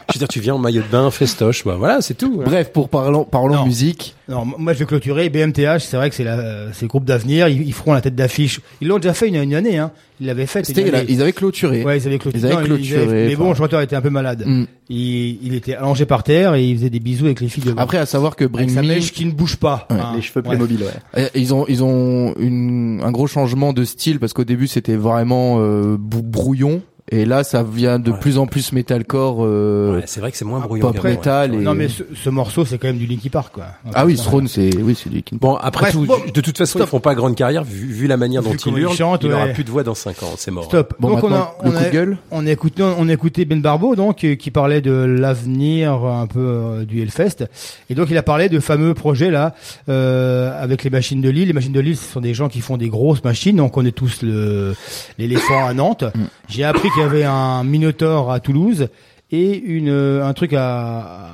[0.09, 2.39] Je veux dire, tu viens en maillot de bain, festoche, bah voilà, c'est tout.
[2.41, 2.43] hein.
[2.45, 3.65] Bref, pour parlant, parlons Non.
[3.65, 4.15] musique.
[4.27, 5.29] Non, moi je vais clôturer.
[5.29, 7.47] BMTH, c'est vrai que c'est la, euh, c'est le groupe d'avenir.
[7.47, 8.59] Ils, ils feront la tête d'affiche.
[8.81, 9.77] Ils l'ont déjà fait une, une année.
[9.77, 9.91] Hein.
[10.19, 10.65] Ils l'avaient fait.
[10.65, 11.05] C'était, une année.
[11.09, 11.83] ils avaient clôturé.
[11.83, 12.41] Ouais, ils avaient clôturé.
[12.47, 13.51] Ils avaient Non, clôturé, mais bon, enfin.
[13.51, 14.43] le chanteur était un peu malade.
[14.45, 14.65] Mm.
[14.89, 17.73] Il, il était allongé par terre et il faisait des bisous avec les filles de
[17.77, 19.87] Après, à savoir que avec Bring sa Me, mèche qui ne bouge pas.
[19.89, 20.13] Ouais, hein.
[20.15, 20.49] Les cheveux Ouais.
[20.49, 20.89] Playmobil, ouais.
[21.23, 24.95] euh, ils ont, ils ont une, un gros changement de style parce qu'au début c'était
[24.95, 26.81] vraiment euh, brouillon
[27.11, 30.45] et là ça vient de plus en plus metalcore, euh, Ouais, c'est vrai que c'est
[30.45, 30.91] moins brouillon.
[30.91, 31.11] pop ouais.
[31.11, 31.53] metal.
[31.53, 31.57] Et...
[31.57, 33.65] Non mais ce, ce morceau c'est quand même du Linkin Park quoi.
[33.93, 35.41] ah oui, Throne c'est, oui, c'est du Linkin Park.
[35.53, 38.07] Bon, après Bref, tout, bon, de toute façon, ils feront pas grande carrière vu, vu
[38.07, 38.95] la manière Vu dont ils il hurlent.
[38.95, 40.65] chante, il aura plus de voix dans 5 ans, c'est mort.
[40.65, 40.95] Stop.
[40.99, 42.17] Bon, donc on a, le on coup de a, gueule.
[42.31, 46.27] on a écouté, on a écouté Ben Barbeau donc euh, qui parlait de l'avenir un
[46.27, 47.45] peu euh, du Hellfest
[47.89, 49.55] et donc il a parlé de fameux projets là
[49.89, 51.47] euh, avec les machines de Lille.
[51.47, 53.59] Les machines de Lille, ce sont des gens qui font des grosses machines.
[53.61, 54.75] On connaît tous le
[55.17, 56.03] l'éléphant à Nantes.
[56.03, 56.19] Mm.
[56.49, 58.89] J'ai appris qu'il y avait un Minotaur à Toulouse
[59.31, 61.29] et une euh, un truc à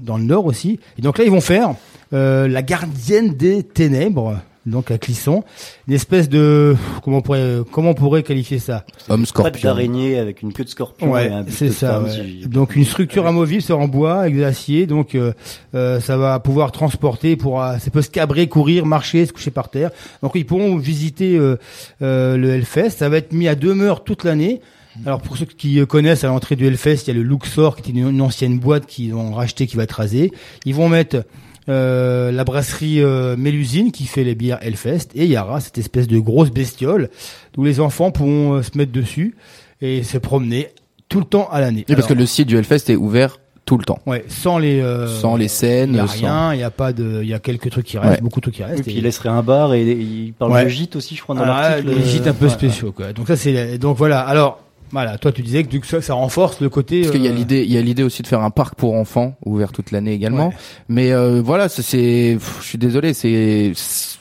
[0.00, 0.80] dans le Nord aussi.
[0.98, 1.74] Et donc là ils vont faire
[2.12, 4.38] euh, la gardienne des ténèbres.
[4.66, 5.42] Donc à Clisson,
[5.88, 8.84] une espèce de comment on pourrait comment on pourrait qualifier ça?
[9.08, 9.70] Homme scorpion.
[9.70, 12.02] d'araignée avec une queue de scorpion Ouais, c'est ça.
[12.02, 12.46] ouais.
[12.46, 15.32] Donc une structure amovible c'est en bois avec de l'acier, donc euh,
[15.74, 19.70] euh, ça va pouvoir transporter, pour ça peut se cabrer, courir, marcher, se coucher par
[19.70, 19.90] terre.
[20.22, 21.56] Donc ils pourront visiter euh,
[22.02, 22.90] euh, le Hellfest.
[22.90, 24.60] Ça va être mis à demeure toute l'année.
[25.06, 27.90] Alors pour ceux qui connaissent à l'entrée du Hellfest, il y a le Luxor qui
[27.90, 30.32] est une, une ancienne boîte qu'ils ont racheté qui va être rasée.
[30.64, 31.24] Ils vont mettre
[31.68, 35.78] euh, la brasserie euh, Mélusine qui fait les bières Hellfest et il y aura cette
[35.78, 37.10] espèce de grosse bestiole
[37.56, 39.36] où les enfants pourront euh, se mettre dessus
[39.80, 40.68] et se promener
[41.08, 41.84] tout le temps à l'année.
[41.88, 44.00] Oui, parce que le site du Hellfest est ouvert tout le temps.
[44.06, 46.70] ouais, sans les euh, Sans les scènes, il y a sans- rien, il y a
[46.72, 48.20] pas de il y a quelques trucs qui restent, Ouais.
[48.20, 48.82] beaucoup de trucs qui Et restent.
[48.82, 50.64] puis et- il laisserait un bar et il parle Ouais.
[50.64, 51.94] de gîte aussi, je crois, dans Ah, l'article.
[51.94, 53.12] les gîtes un peu Ouais, spéciaux quoi.
[53.12, 54.20] Donc ça c'est donc voilà.
[54.20, 54.60] Alors
[54.92, 57.30] voilà, toi tu disais que du ça, ça renforce le côté Parce qu'il y a
[57.30, 59.90] euh, l'idée, il y a l'idée aussi de faire un parc pour enfants ouvert toute
[59.92, 60.48] l'année également.
[60.48, 60.54] Ouais.
[60.88, 64.18] Mais euh, voilà, c'est, je suis désolé, c'est, c'est-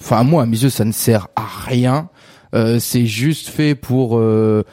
[0.00, 2.08] enfin moi à mes yeux ça ne sert à rien.
[2.54, 4.64] Euh, c'est juste fait pour euh,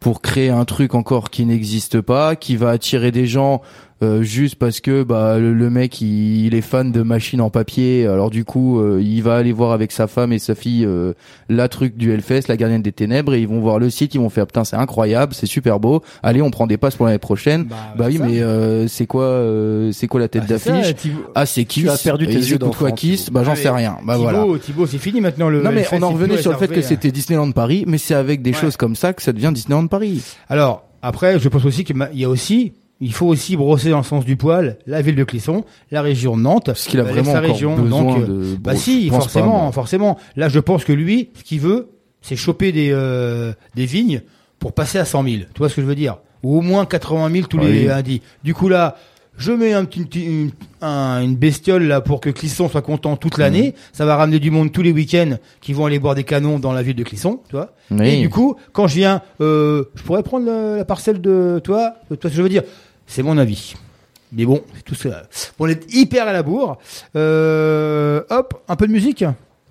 [0.00, 3.62] pour créer un truc encore qui n'existe pas, qui va attirer des gens
[4.02, 7.50] euh, juste parce que bah le, le mec il, il est fan de machines en
[7.50, 8.06] papier.
[8.06, 11.14] Alors du coup euh, il va aller voir avec sa femme et sa fille euh,
[11.48, 14.20] la truc du Hellfest, la gardienne des ténèbres, et ils vont voir le site, ils
[14.20, 16.02] vont faire putain c'est incroyable, c'est super beau.
[16.22, 17.64] Allez on prend des passes pour l'année prochaine.
[17.64, 18.24] Bah, Bah, oui, ça.
[18.26, 20.94] mais euh, c'est quoi, euh, c'est quoi la tête d'affiche.
[21.34, 21.82] Ah, c'est Kiss.
[21.84, 23.30] Tu as perdu tes yeux écoutent quoi Kiss.
[23.30, 23.96] Bah j'en Ah, sais rien.
[24.04, 24.58] Bah Thibaut, voilà.
[24.60, 26.82] Thibaut, c'est fini maintenant le Non mais Hellfest, on en revenait sur le fait que
[26.82, 28.56] c'était Disneyland Paris, mais c'est avec des Ouais.
[28.56, 30.22] choses comme ça que ça devient Disneyland Paris.
[30.48, 34.04] Alors, après, je pense aussi qu'il y a aussi, il faut aussi brosser dans le
[34.04, 36.66] sens du poil la ville de Clisson, la région de Nantes.
[36.66, 37.76] Parce qu'il a euh, vraiment sa région.
[37.76, 38.56] besoin donc, euh, de.
[38.56, 40.18] bah bon, si, forcément, pas, forcément.
[40.36, 41.88] Là, je pense que lui, ce qu'il veut,
[42.22, 44.22] c'est choper des, euh, des vignes
[44.58, 45.34] pour passer à 100 000.
[45.54, 46.18] Tu vois ce que je veux dire?
[46.42, 47.66] Ou au moins 80 000 tous Oui.
[47.66, 48.22] les lundis.
[48.42, 48.96] Du coup, là,
[49.36, 50.50] je mets un petit, une,
[50.82, 53.74] un- une bestiole là pour que Clisson soit content toute l'année.
[53.92, 56.72] Ça va ramener du monde tous les week-ends qui vont aller boire des canons dans
[56.72, 57.72] la ville de Clisson, tu vois.
[57.92, 58.08] Oui.
[58.08, 61.94] Et du coup, quand je viens, euh, je pourrais prendre la, la parcelle de toi.
[62.00, 62.62] Tu vois ce que je veux dire?
[63.08, 63.74] C'est mon avis.
[64.32, 65.22] Mais bon, c'est tout ça.
[65.58, 66.78] Bon, on est hyper à la bourre.
[67.16, 69.24] Euh, hop, un peu de musique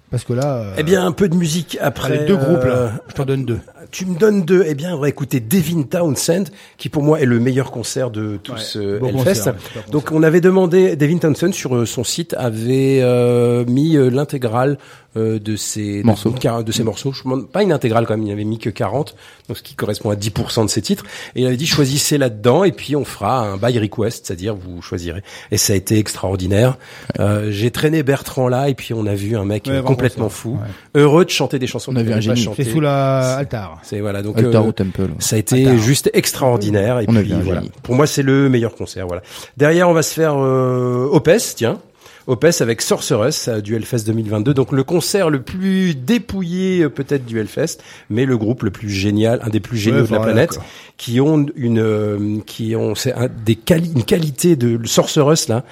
[0.09, 0.57] Parce que là...
[0.57, 2.17] euh, Eh bien, un peu de musique après.
[2.17, 2.91] allez, deux groupes euh, là.
[3.07, 3.59] Je t'en donne deux.
[3.91, 4.63] Tu me donnes deux.
[4.67, 6.45] Eh bien, on va écouter Devin Townsend,
[6.77, 9.51] qui pour moi est le meilleur concert de tous Ouais, euh, bon Hellfest.
[9.91, 14.77] Donc, on avait demandé, Devin Townsend sur euh, son site avait euh, mis euh, l'intégrale
[15.17, 16.29] euh, de ses Morceaux.
[16.31, 17.11] de, ses morceaux.
[17.11, 18.25] Je demande pas une intégrale quand même.
[18.25, 19.15] Il avait mis que 40,
[19.47, 21.03] donc ce qui correspond à 10% de ses titres.
[21.35, 24.81] Et il avait dit choisissez là-dedans et puis on fera un buy request, c'est-à-dire vous
[24.81, 25.23] choisirez.
[25.51, 26.77] Et ça a été extraordinaire.
[27.19, 30.57] Euh, J'ai traîné Bertrand là et puis on a vu un mec Ouais, complètement fou,
[30.61, 31.01] Ouais.
[31.01, 31.91] heureux de chanter des chansons.
[31.93, 32.47] On a vu un génie.
[32.55, 33.79] C'est sous la altar.
[33.83, 35.09] C'est voilà donc Altar euh, au Temple.
[35.19, 35.81] ça a été Altar.
[35.83, 37.59] juste extraordinaire et On a puis vu un voilà.
[37.61, 37.71] génie.
[37.83, 39.21] Pour moi c'est le meilleur concert voilà.
[39.57, 41.79] Derrière on va se faire euh, Opes tiens.
[42.27, 47.25] Opes avec Sorceress euh, du Hellfest 2022 donc le concert le plus dépouillé euh, peut-être
[47.25, 47.77] du Hellfest
[48.09, 50.59] mais le groupe le plus génial un des plus géniaux Ouais, de la planète
[50.97, 55.63] qui ont une euh, qui ont c'est un, des quali- une qualité de Sorceress là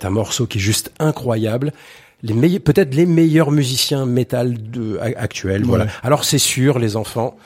[0.00, 1.72] est un morceau qui est juste incroyable.
[2.22, 5.86] Les meilleurs peut-être les meilleurs musiciens métal de actuels voilà.
[6.02, 7.36] Alors c'est sûr les enfants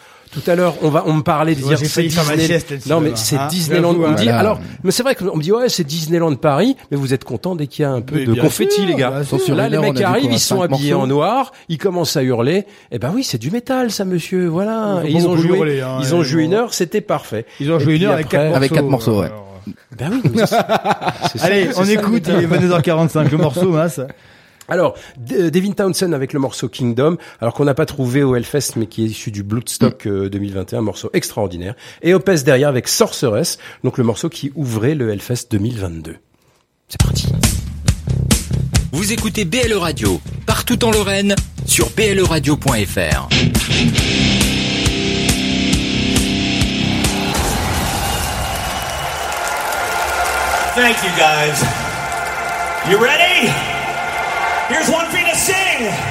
[0.43, 2.59] Tout à l'heure, on va, on me parlait de dire c'est Disney-
[2.89, 3.49] Non, mais c'est hein.
[3.49, 3.91] Disneyland.
[3.91, 4.39] On me dit, voilà.
[4.39, 7.55] alors, mais c'est vrai qu'on me dit, ouais, c'est Disneyland Paris, mais vous êtes content
[7.55, 9.23] dès qu'il y a un peu Mais de confetti, les gars.
[9.49, 12.67] Là, les mecs arrivent, ils sont habillés morceaux en noir, ils commencent à hurler.
[12.93, 14.47] Eh ben oui, c'est du métal, ça, monsieur.
[14.49, 15.03] Voilà.
[15.09, 17.47] Ils ont joué, hurler, hein, ils ont joué une heure, c'était parfait.
[17.61, 19.27] Ils ont joué une heure avec quatre morceaux, ouais.
[19.27, 19.45] alors.
[19.99, 20.41] Ben oui.
[21.41, 24.01] Allez, on écoute, il est 22h45, le morceau, Mas.
[24.69, 24.95] Alors,
[25.33, 28.87] euh, Devin Townsend avec le morceau Kingdom, alors qu'on n'a pas trouvé au Hellfest, mais
[28.87, 31.75] qui est issu du Bloodstock euh, 2021, morceau extraordinaire.
[32.03, 36.17] Et Opes derrière avec Sorceress, donc le morceau qui ouvrait le Hellfest 2022.
[36.89, 37.29] C'est parti.
[38.93, 41.35] Vous écoutez BLE Radio, partout en Lorraine,
[41.67, 43.29] sur bleradio.fr.
[50.75, 51.61] Thank you, guys.
[52.89, 53.78] You ready?
[54.69, 56.08] Here's one for you to sing.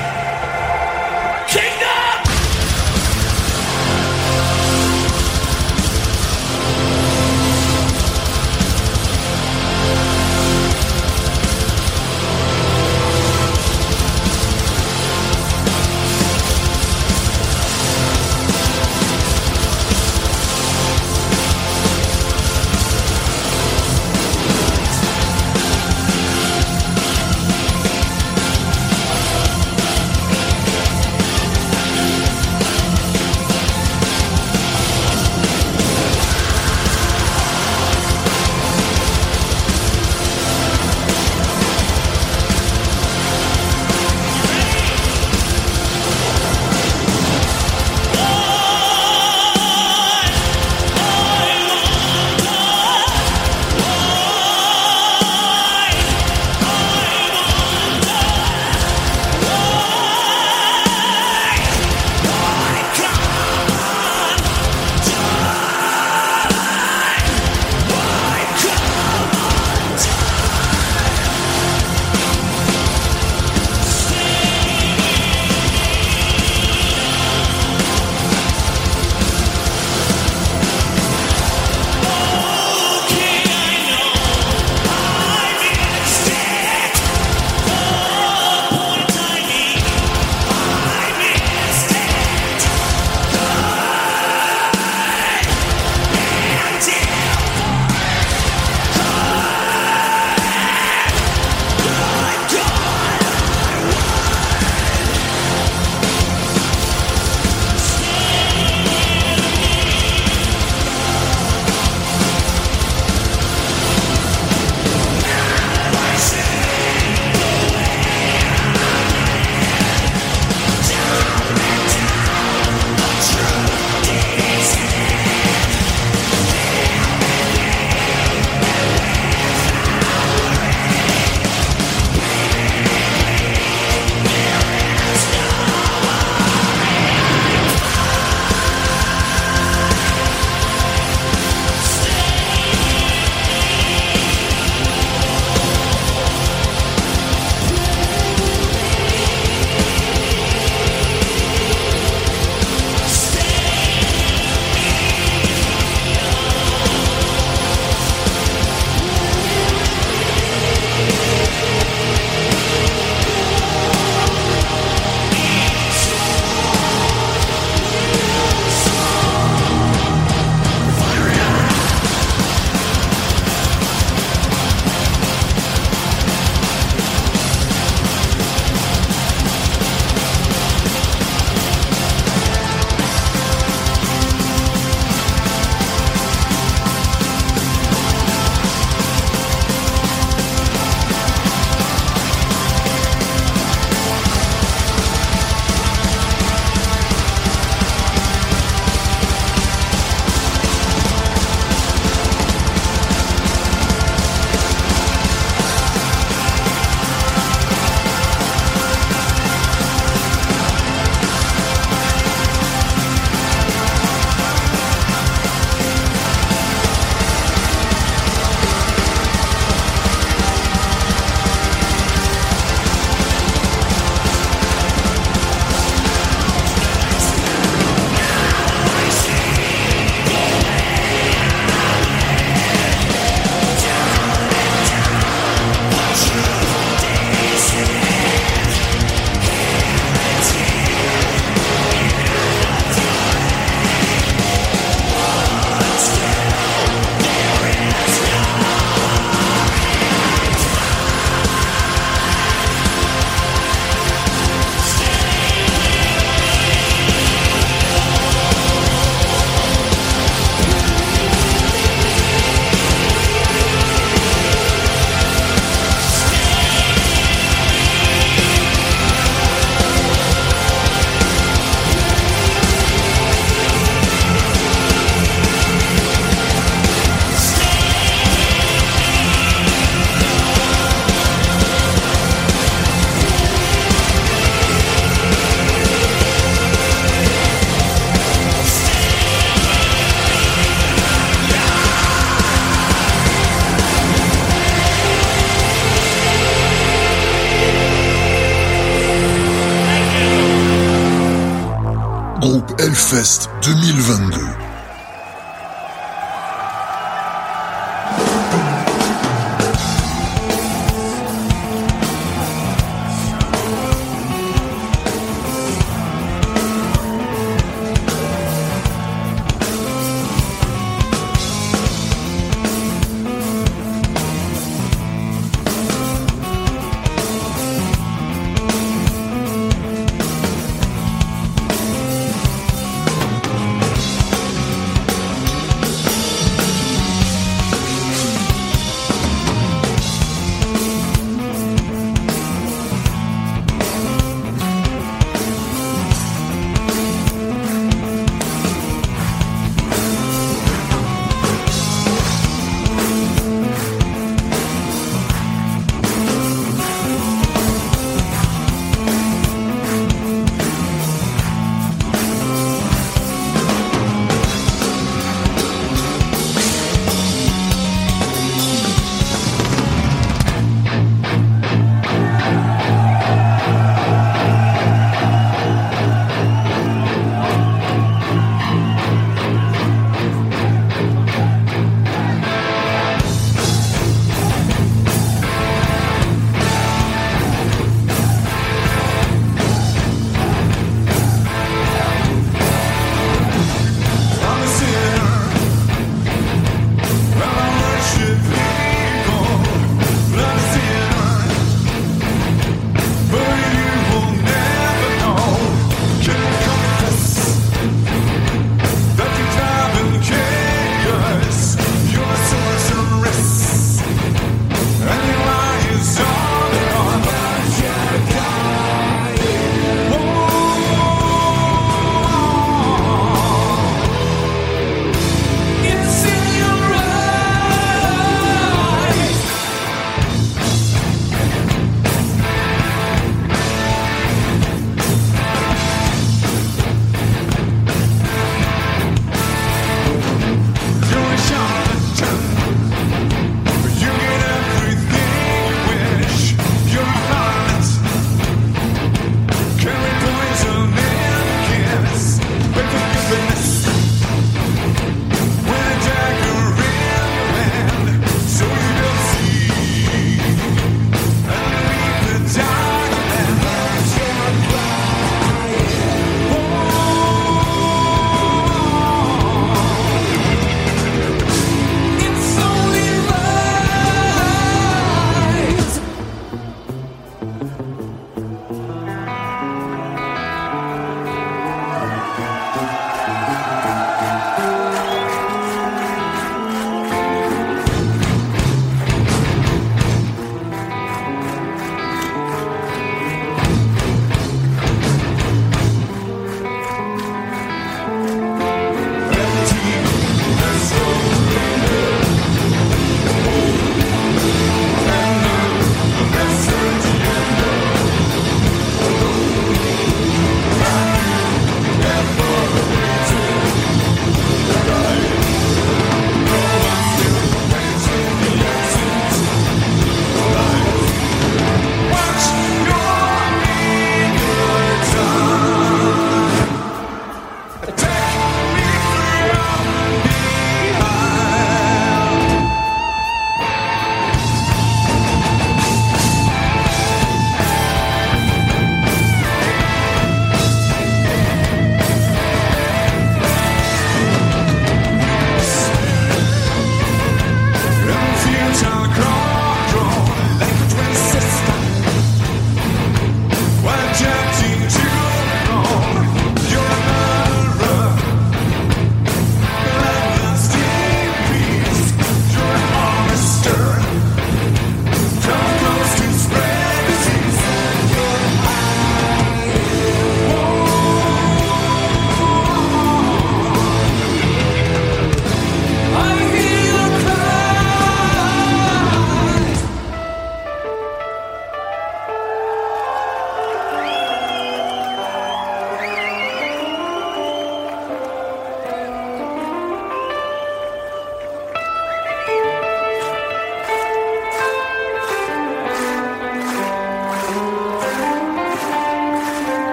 [303.07, 304.66] Hellfest 2022.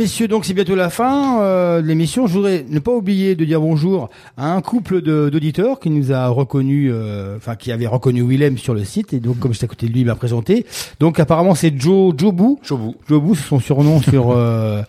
[0.00, 2.26] Messieurs, donc c'est bientôt la fin euh, de l'émission.
[2.26, 4.08] Je voudrais ne pas oublier de dire bonjour
[4.38, 8.72] à un couple d'auditeurs qui nous a reconnu, euh, enfin qui avait reconnu Willem sur
[8.72, 10.64] le site et donc comme j'étais à côté de lui, il m'a présenté.
[11.00, 12.56] Donc apparemment c'est Joe Jobu.
[12.62, 12.94] Jobu.
[13.10, 14.80] Jobu, c'est son surnom sur euh,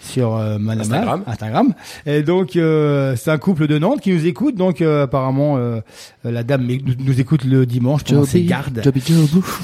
[0.00, 1.22] sur euh, Manama, Instagram.
[1.26, 1.74] Instagram.
[2.06, 4.54] Et donc euh, c'est un couple de Nantes qui nous écoute.
[4.56, 5.80] Donc euh, apparemment euh,
[6.24, 8.80] la dame nous, nous écoute le dimanche pendant ses gardes.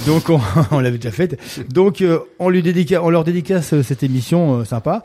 [0.06, 0.40] Donc on,
[0.70, 1.38] on l'avait déjà faite.
[1.72, 5.02] Donc euh, on lui dédica, on leur dédicace euh, cette émission euh, sympa.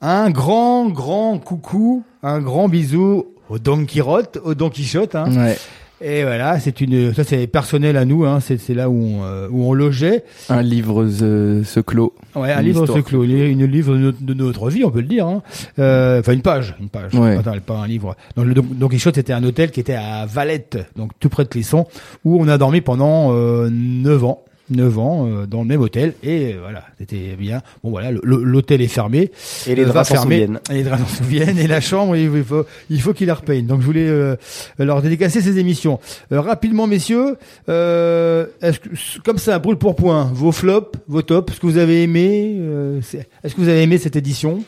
[0.00, 5.14] Un grand grand coucou, un grand bisou au Don Quirote, au Don Quichotte.
[5.14, 5.26] Hein.
[5.34, 5.58] Ouais.
[6.00, 8.24] Et voilà, c'est une, ça c'est personnel à nous.
[8.26, 8.40] Hein.
[8.40, 10.24] C'est c'est là où on, euh, où on logeait.
[10.50, 12.12] Un livre se, se clôt.
[12.34, 12.98] Ouais, un Une livre histoire.
[12.98, 15.26] se clôt, une une livre de notre, de notre vie, on peut le dire.
[15.26, 15.42] Hein.
[15.78, 17.14] Euh, Enfin, une page, une page.
[17.14, 17.36] Ouais.
[17.38, 18.16] Attends, pas un livre.
[18.36, 21.44] Donc, le Don Don Quichotte était un hôtel qui était à Valette, donc tout près
[21.44, 21.86] de Clisson,
[22.24, 24.42] où on a dormi pendant euh, 9 ans.
[24.70, 27.60] 9 ans euh, dans le même hôtel et euh, voilà c'était bien.
[27.82, 29.30] Bon voilà l'hôtel est fermé.
[29.66, 30.60] Et les Euh, draps s'en souviennent.
[30.70, 33.66] et les draps s'en souviennent et la chambre il faut il faut qu'il la repeigne
[33.66, 34.36] donc je voulais euh,
[34.78, 36.00] leur dédicacer ces émissions.
[36.32, 37.36] Euh, rapidement messieurs
[37.68, 38.88] euh, est-ce que
[39.22, 43.00] comme ça brûle pour point vos flops vos tops ce que vous avez aimé euh,
[43.42, 44.64] est-ce que vous avez aimé cette édition?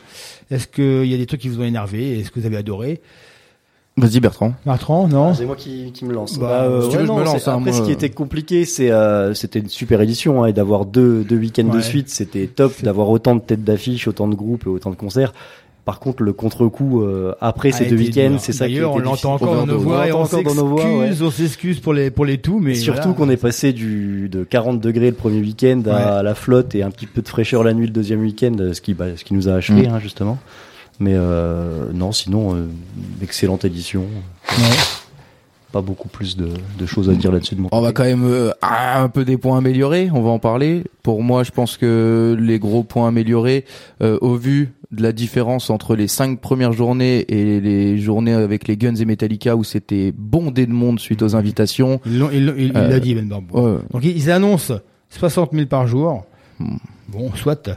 [0.49, 2.19] Est-ce qu'il y a des trucs qui vous ont énervé?
[2.19, 3.01] Est-ce que vous avez adoré?
[3.97, 4.53] Vas-y Bertrand.
[4.65, 6.37] Bertrand non Ah, C'est moi qui, qui me lance.
[6.37, 7.73] Bah, Bah, euh, si tu ouais, veux, je non, me lance, c'est- hein, Après, moi,
[7.73, 7.93] ce qui euh.
[7.93, 11.77] était compliqué, c'est euh, c'était une super édition hein, et d'avoir deux deux week-ends de
[11.77, 11.81] Ouais.
[11.81, 12.73] suite, c'était top.
[12.83, 15.33] D'avoir autant de têtes d'affiche, autant de groupes et autant de concerts.
[15.83, 18.99] Par contre, le contre-coup euh, après A ces deux week-ends, c'est ça qui D'ailleurs, était
[18.99, 21.07] on l'entend encore dans nos voix et on l'entend encore dans nos voix, ouais.
[21.07, 23.15] s'excuse on s'excuse pour les pour les tout mais Et surtout voilà.
[23.15, 26.91] qu'on est passé du de 40 degrés le premier week-end à la flotte et un
[26.91, 29.47] petit peu de fraîcheur la nuit le deuxième week-end, ce qui bah, ce qui nous
[29.47, 29.91] a achevé Mm.
[29.93, 30.37] hein, justement.
[30.99, 32.67] Mais euh, non, sinon euh,
[33.21, 34.05] excellente édition.
[35.71, 36.49] Pas beaucoup plus de,
[36.79, 39.57] de choses à dire là-dessus de On va quand même euh, un peu des points
[39.57, 40.85] améliorés, on va en parler.
[41.03, 43.65] Pour moi, je pense que les gros points améliorés,
[44.01, 48.69] euh, au vu de la différence entre les cinq premières journées et les journées avec
[48.69, 51.99] les Guns et Metallica où c'était bondé de monde suite aux invitations.
[52.05, 53.77] Il il Euh, l'a dit, Ben ouais.
[53.91, 54.75] Donc ils ils annoncent
[55.09, 56.23] 60 000 par jour.
[56.59, 56.77] Hmm.
[57.09, 57.69] Bon, soit.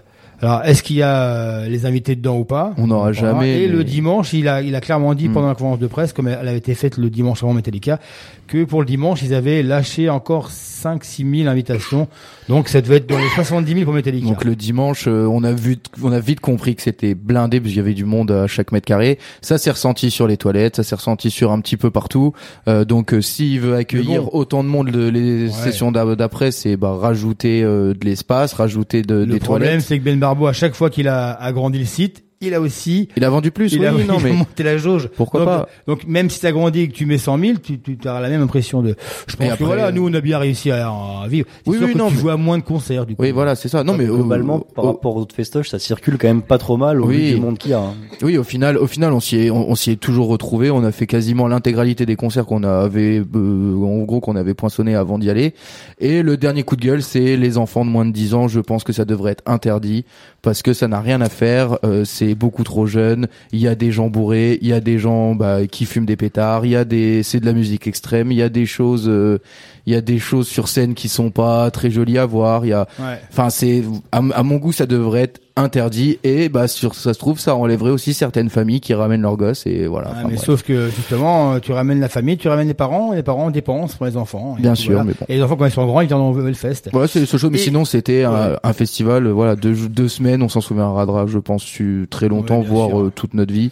[0.42, 2.72] Alors, est-ce qu'il y a euh, les invités dedans ou pas?
[2.78, 3.62] On n'aura jamais.
[3.62, 5.32] Et mais- le dimanche, il a, il a clairement dit Hmm.
[5.34, 8.00] pendant la conférence de presse, comme elle avait été faite le dimanche avant Metallica,
[8.46, 12.08] que pour le dimanche, ils avaient lâché encore 5-6 000 invitations.
[12.48, 14.26] Donc, ça devait être dans les 70 000 pour Metallica.
[14.26, 17.68] Donc le dimanche, euh, on a vu, on a vite compris que c'était blindé parce
[17.68, 19.18] qu'il y avait du monde à chaque mètre carré.
[19.42, 22.32] Ça s'est ressenti sur les toilettes, ça s'est ressenti sur un petit peu partout.
[22.66, 24.30] Euh, donc euh, s'il veut accueillir bon.
[24.32, 25.50] autant de monde de- les Ouais.
[25.50, 29.84] sessions d'a- d'après, c'est bah, rajouter euh, de l'espace, rajouter de, le des problème, toilettes.
[29.86, 33.24] c'est que Ben À chaque fois qu'il a agrandi le site, il a aussi Il
[33.24, 35.08] a vendu plus, il oui, a, non il a mais monté la jauge.
[35.14, 37.78] Pourquoi donc, pas Donc même si tu grandi et que tu mets 100 000, tu,
[37.78, 38.94] tu auras la même impression de.
[39.28, 41.46] Je pense que voilà, euh, nous on a bien réussi à, à vivre.
[41.66, 43.22] Oui, sûr oui, que non, tu mais- joues à moins de concerts du coup.
[43.22, 43.84] oui, voilà, c'est ça.
[43.84, 46.78] Non mais globalement par au- rapport aux autres festoches, ça circule quand même pas trop
[46.78, 47.16] mal au Oui.
[47.28, 47.80] vu du monde qu'il y a.
[47.80, 47.94] hein.
[48.22, 50.70] Oui, au final, au final, on s'y est, on, on s'y est toujours retrouvé.
[50.70, 54.94] On a fait quasiment l'intégralité des concerts qu'on avait, euh, en gros, qu'on avait poinçonné
[54.94, 55.52] avant d'y aller.
[55.98, 58.48] Et le dernier coup de gueule, c'est les enfants de moins de 10 ans.
[58.48, 60.06] Je pense que ça devrait être interdit
[60.42, 61.78] parce que ça n'a rien à faire.
[61.84, 63.28] euh, c'est beaucoup trop jeune.
[63.52, 66.16] Il y a des gens bourrés, il y a des gens bah, qui fument des
[66.16, 66.66] pétards.
[66.66, 68.32] Il y a des, c'est de la musique extrême.
[68.32, 69.40] Il y a des choses, euh,
[69.86, 72.65] il y a des choses sur scène qui sont pas très jolies à voir.
[72.65, 73.19] Il y a, Ouais.
[73.31, 73.82] Enfin, c'est
[74.12, 77.55] à, à mon goût, ça devrait être interdit et bah sur ça se trouve ça
[77.55, 80.11] enlèverait aussi certaines familles qui ramènent leurs gosses et voilà.
[80.11, 80.44] Enfin, mais bref.
[80.44, 83.51] sauf que justement, euh, tu ramènes la famille, tu ramènes les parents, et les parents
[83.51, 84.57] dépensent pour les enfants.
[84.59, 85.05] Et Bien sûr, voilà.
[85.05, 85.27] mais bon.
[85.28, 86.89] Et les enfants quand ils sont grands, ils viennent au Hellfest.
[86.93, 87.51] Voilà, c'est ce chose.
[87.51, 88.57] Mais Et- sinon, c'était un, Ouais.
[88.62, 92.66] un festival, voilà, deux, deux semaines, on s'en souviendra, je pense, su- très longtemps, Ouais,
[92.66, 93.70] voire euh, toute notre vie.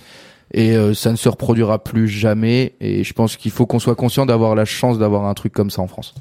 [0.54, 2.74] Et euh, ça ne se reproduira plus jamais.
[2.80, 5.70] Et je pense qu'il faut qu'on soit conscient d'avoir la chance d'avoir un truc comme
[5.70, 6.14] ça en France.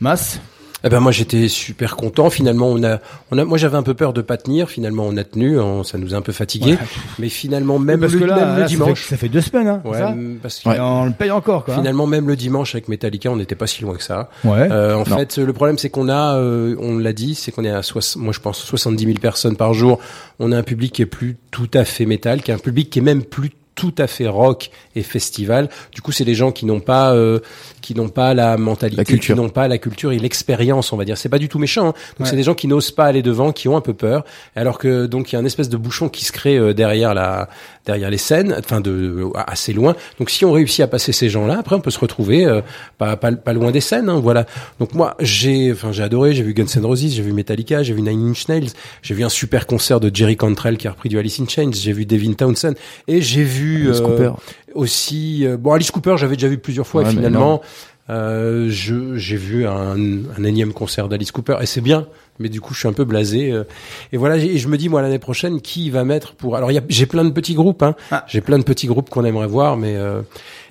[0.00, 0.40] Masse.
[0.86, 2.28] Eh ben moi j'étais super content.
[2.28, 2.98] Finalement on a,
[3.30, 4.68] on a, moi j'avais un peu peur de pas tenir.
[4.68, 5.58] Finalement on a tenu.
[5.58, 6.72] on- ça nous a un peu fatigué.
[6.72, 6.78] Ouais.
[7.18, 9.06] Mais finalement même parce le, que là, même le là, ça fait- dimanche.
[9.08, 11.72] ça fait, deux semaines, hein, Ouais, ça parce que on le paye encore, quoi.
[11.72, 11.78] hein.
[11.78, 14.28] finalement même le dimanche avec Metallica on n'était pas si loin que ça.
[14.44, 14.68] Ouais.
[14.70, 15.04] Euh, en Non.
[15.16, 18.16] fait le problème c'est qu'on a, euh, on l'a dit, c'est qu'on est à soix-
[18.18, 19.98] moi je pense 70 000 personnes par jour.
[20.38, 22.90] On a un public qui est plus tout à fait métal, qui est un public
[22.90, 25.68] qui est même plus tout à fait rock et festival.
[25.92, 27.40] Du coup, c'est les gens qui n'ont pas, euh,
[27.84, 29.34] qui n'ont pas la mentalité, La culture.
[29.36, 31.18] qui n'ont pas la culture et l'expérience, on va dire.
[31.18, 31.88] C'est pas du tout méchant.
[31.88, 31.92] hein.
[32.18, 32.26] Donc Ouais.
[32.30, 34.24] c'est des gens qui n'osent pas aller devant, qui ont un peu peur.
[34.56, 37.12] Alors que donc il y a une espèce de bouchon qui se crée euh, derrière
[37.14, 37.48] la,
[37.84, 39.94] derrière les scènes, enfin de assez loin.
[40.18, 42.62] Donc si on réussit à passer ces gens-là, après on peut se retrouver euh,
[42.98, 44.08] pas, pas pas loin des scènes.
[44.08, 44.46] hein, voilà.
[44.80, 46.32] Donc moi j'ai, enfin j'ai adoré.
[46.34, 48.70] J'ai vu Guns N' Roses, j'ai vu Metallica, j'ai vu Nine Inch Nails,
[49.02, 51.70] j'ai vu un super concert de Jerry Cantrell qui a repris du Alice in Chains,
[51.74, 52.74] j'ai vu Devin Townsend
[53.08, 54.30] et j'ai vu Alice Cooper.
[54.74, 57.60] Aussi, euh, bon, Alice Cooper, j'avais déjà vu plusieurs fois Ouais, et finalement,
[58.10, 62.06] euh, je j'ai vu un, un énième concert d'Alice Cooper et c'est bien.
[62.40, 63.52] Mais du coup, je suis un peu blasé.
[63.52, 63.64] euh,
[64.12, 66.56] et voilà, et je me dis, moi, l'année prochaine, qui va mettre pour...
[66.56, 67.94] Alors, il y a- j'ai plein de petits groupes, hein.
[68.26, 69.94] J'ai plein de petits groupes qu'on aimerait voir, mais...
[69.96, 70.20] Euh,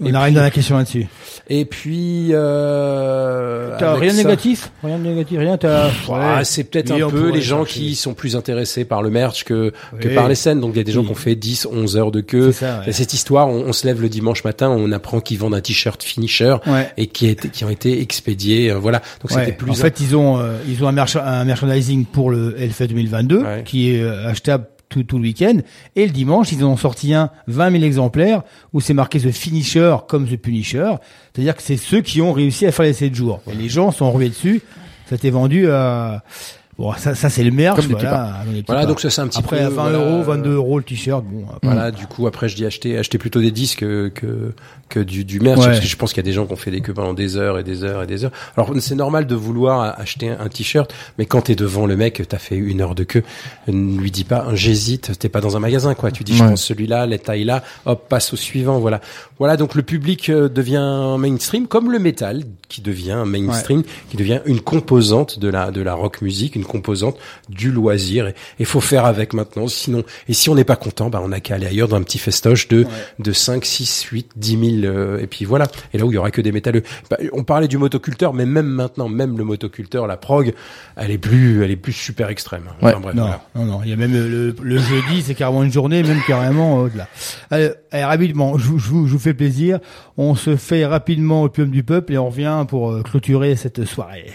[0.02, 1.08] On rien puis- dans la question là-dessus.
[1.50, 2.30] Et puis...
[2.34, 4.72] Euh, T'as rien de négatif?
[4.84, 5.58] Rien de négatif, rien.
[5.58, 5.90] T'as.
[6.10, 6.44] ah, Ouais.
[6.46, 7.80] c'est peut-être un peu les gens chercher.
[7.80, 10.60] qui sont plus intéressés par le merch que, que par les scènes.
[10.60, 11.08] Donc il y a des gens Oui.
[11.08, 12.52] qui ont fait 10, 11 heures de queue.
[12.52, 12.90] C'est ça, ouais.
[12.90, 15.62] Et cette histoire, on, on se lève le dimanche matin, on apprend qu'ils vendent un
[15.62, 16.92] t-shirt finisher Ouais.
[16.98, 18.72] et qui, est, qui ont été expédiés.
[18.72, 19.00] euh, voilà.
[19.22, 19.72] Donc c'était plus.
[19.72, 23.62] En fait, ils ont euh, ils ont un, merch- un merchandising pour le Hellfest 2022
[23.66, 25.60] qui est euh, achetable tout, tout le week-end.
[25.96, 28.44] Et le dimanche, ils en ont sorti un 20 000 exemplaires
[28.74, 30.94] où c'est marqué The Finisher comme The Punisher.
[31.34, 33.42] C'est-à-dire que c'est ceux qui ont réussi à faire les 7 jours.
[33.52, 34.62] Et les gens sont rués dessus.
[35.08, 36.24] Ça t'est vendu à
[36.84, 37.78] Bon, ça, ça c'est le merch.
[37.78, 40.50] Comme voilà, Voilà, donc ça, c'est un petit Après, peu, à 20 voilà, euros, 22
[40.52, 41.24] euros le t-shirt.
[41.24, 41.60] Bon, après.
[41.64, 44.54] Voilà, du coup après je dis acheter acheter plutôt des disques que que,
[44.90, 45.68] que du du merch Ouais.
[45.68, 47.14] parce que je pense qu'il y a des gens qui ont fait des queues pendant
[47.14, 48.32] des heures et des heures et des heures.
[48.58, 52.22] Alors c'est normal de vouloir acheter un, un t-shirt, mais quand t'es devant le mec,
[52.28, 53.24] t'as fait une heure de queue,
[53.70, 56.12] ne lui dis pas j'hésite, t'es pas dans un magasin quoi.
[56.12, 58.80] Tu dis je prends celui-là, les tailles là, hop passe au suivant.
[58.80, 59.00] Voilà,
[59.40, 64.42] voilà donc le public euh, devient mainstream comme le métal qui devient mainstream, qui devient
[64.46, 67.16] une composante de la de la rock musique, une composante
[67.50, 69.68] du loisir et il faut faire avec maintenant.
[69.70, 72.04] Sinon et si on n'est pas content, bah on a qu'à aller ailleurs dans un
[72.04, 72.86] petit festoche de
[73.20, 75.68] de 5, 6, 8, 10 000 euh, et puis voilà.
[75.94, 76.84] Et là où il y aura que des métalleux.
[77.10, 80.54] Bah, on parlait du motoculteur, mais même maintenant, même le motoculteur, la prog,
[80.98, 82.64] elle est plus elle est plus super extrême.
[82.82, 83.42] Enfin, bref, non, voilà.
[83.56, 86.80] non, non, il y a même le, le jeudi, c'est carrément une journée, même carrément
[86.80, 87.08] euh, au-delà.
[87.52, 89.80] Allez, allez, rapidement, je, vous- je, vous- je vous fais plaisir.
[90.18, 93.86] On se fait rapidement au Opium du Peuple et on revient pour euh, clôturer cette
[93.86, 94.26] soirée.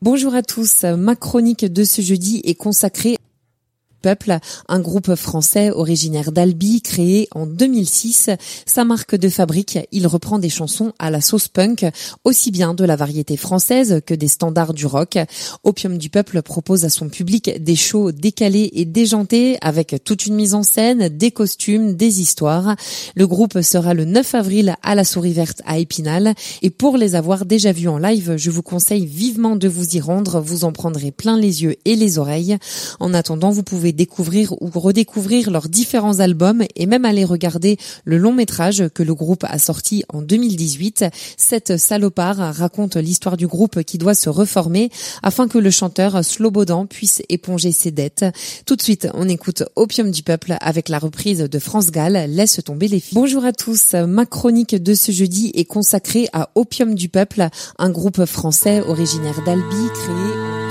[0.00, 0.84] Bonjour à tous.
[0.84, 3.17] Ma chronique de ce jeudi est consacrée
[4.00, 4.38] Peuple,
[4.68, 8.30] un groupe français originaire d'Albi créé en 2006.
[8.66, 11.86] Sa marque de fabrique, il reprend des chansons à la sauce punk,
[12.24, 15.18] aussi bien de la variété française que des standards du rock.
[15.64, 20.34] Opium du Peuple propose à son public des shows décalés et déjantés avec toute une
[20.34, 22.76] mise en scène, des costumes, des histoires.
[23.16, 27.14] Le groupe sera le 9 avril à la Souris Verte à Épinal et pour les
[27.14, 30.72] avoir déjà vus en live, je vous conseille vivement de vous y rendre, vous en
[30.72, 32.56] prendrez plein les yeux et les oreilles.
[33.00, 38.18] En attendant, vous pouvez découvrir ou redécouvrir leurs différents albums et même aller regarder le
[38.18, 41.06] long métrage que le groupe a sorti en 2018.
[41.36, 44.90] Cette salopard raconte l'histoire du groupe qui doit se reformer
[45.22, 48.24] afin que le chanteur Slobodan puisse éponger ses dettes.
[48.66, 52.60] Tout de suite, on écoute Opium du peuple avec la reprise de France Gall, Laisse
[52.64, 53.14] tomber les filles.
[53.14, 57.48] Bonjour à tous, ma chronique de ce jeudi est consacrée à Opium du peuple,
[57.78, 60.67] un groupe français originaire d'Albi créé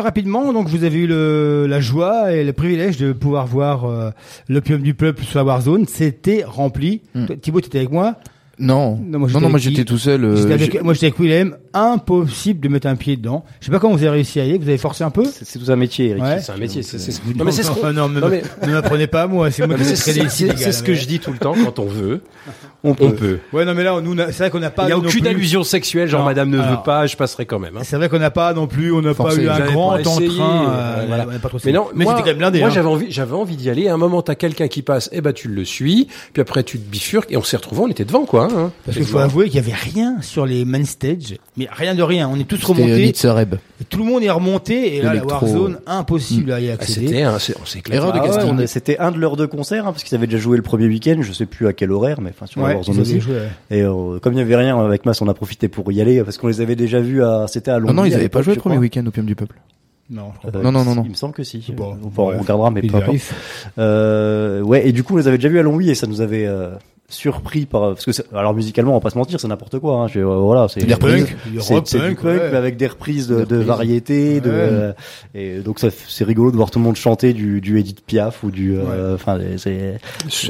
[0.00, 4.10] Rapidement, donc vous avez eu le, la joie et le privilège de pouvoir voir euh,
[4.48, 5.86] l'opium du peuple sur la Warzone.
[5.86, 7.00] C'était rempli.
[7.26, 8.16] Toi, Thibaut, tu étais avec moi?
[8.58, 8.96] Non.
[9.04, 10.24] Non, Non, j'étais non, moi j'étais tout seul.
[10.24, 11.56] euh, J'étais avec- j'ai- moi, j'étais avec Willem.
[11.74, 13.44] Impossible de mettre un pied dedans.
[13.60, 14.58] Je sais pas comment vous avez réussi à y aller.
[14.58, 15.24] Vous avez forcé un peu?
[15.42, 16.22] C'est tout un métier, Eric.
[16.22, 16.40] Ouais.
[16.40, 16.82] C'est un métier.
[16.82, 19.50] c'est- c'est- Non, mais c'est ce non, mais- non, mais- ne m'apprenez pas à moi.
[19.50, 22.22] C'est moi qui ce que je dis tout le temps quand on veut.
[22.86, 23.38] On On peut.
[23.52, 24.84] Ouais, non, mais là, nous, c'est vrai qu'on n'a pas.
[24.84, 27.16] Il n'y a aucune plus- allusion sexuelle, genre Non, Madame ne alors- veut pas, je
[27.16, 27.76] passerai quand même.
[27.76, 27.80] hein.
[27.82, 30.20] C'est vrai qu'on n'a pas non plus, on n'a pas eu un grand entrain.
[30.20, 31.26] euh, euh, voilà.
[31.64, 32.60] Mais non, mais c'était quand même blindé.
[32.60, 32.72] moi hein.
[32.72, 33.88] j'avais envie, j'avais envie d'y aller.
[33.88, 36.78] À un moment, t'as quelqu'un qui passe, eh ben tu le suis, puis après tu
[36.78, 38.44] te bifurques et on s'est retrouvés, on était devant quoi.
[38.50, 41.94] Hein, Parce qu'il faut avouer qu'il y avait rien sur les main stage, mais rien
[41.94, 42.28] de rien.
[42.32, 43.08] On est tous C'était remontés.
[43.80, 45.24] Et tout le monde est remonté et là, la.
[45.24, 47.08] Warzone, impossible à y accéder.
[47.08, 47.96] C'était, un- c'est- on s'est éclaté.
[47.98, 50.62] Erreur de Ah C'était un de leurs deux concerts, parce qu'ils avaient déjà joué le
[50.62, 53.00] premier week-end, je sais plus à quel horaire, mais enfin sur Ouais, la Warzone ils
[53.00, 53.20] avaient aussi.
[53.20, 53.48] joué, ouais.
[53.70, 56.22] Et euh, comme il y avait rien avec Mas, on a profité pour y aller,
[56.22, 57.92] parce qu'on les avait déjà vus à, c'était à Londres.
[57.92, 59.56] Non, non, ils avaient pas joué le premier week-end au Pium du Peuple.
[60.08, 61.02] Non, je crois Euh, Non, non, non, non.
[61.04, 61.64] Il me semble que si.
[61.76, 62.38] Bon, on ouais.
[62.38, 63.18] regardera, mais Il peu importe.
[63.78, 66.20] Euh, ouais, et du coup, on les avait déjà vus à Longwy et ça nous
[66.20, 66.70] avait euh,
[67.08, 69.96] surpris par parce que c'est- alors musicalement, on va pas se mentir, c'est n'importe quoi.
[69.96, 70.80] Hein, je- euh, voilà, c'est.
[70.80, 70.86] Du
[71.60, 72.48] c'est punk, ouais.
[72.50, 74.92] mais avec des reprises de, de variétés, de euh,
[75.34, 78.42] et donc ça, c'est rigolo de voir tout le monde chanter du, du Edith Piaf
[78.42, 79.98] ou du, euh, enfin, c'est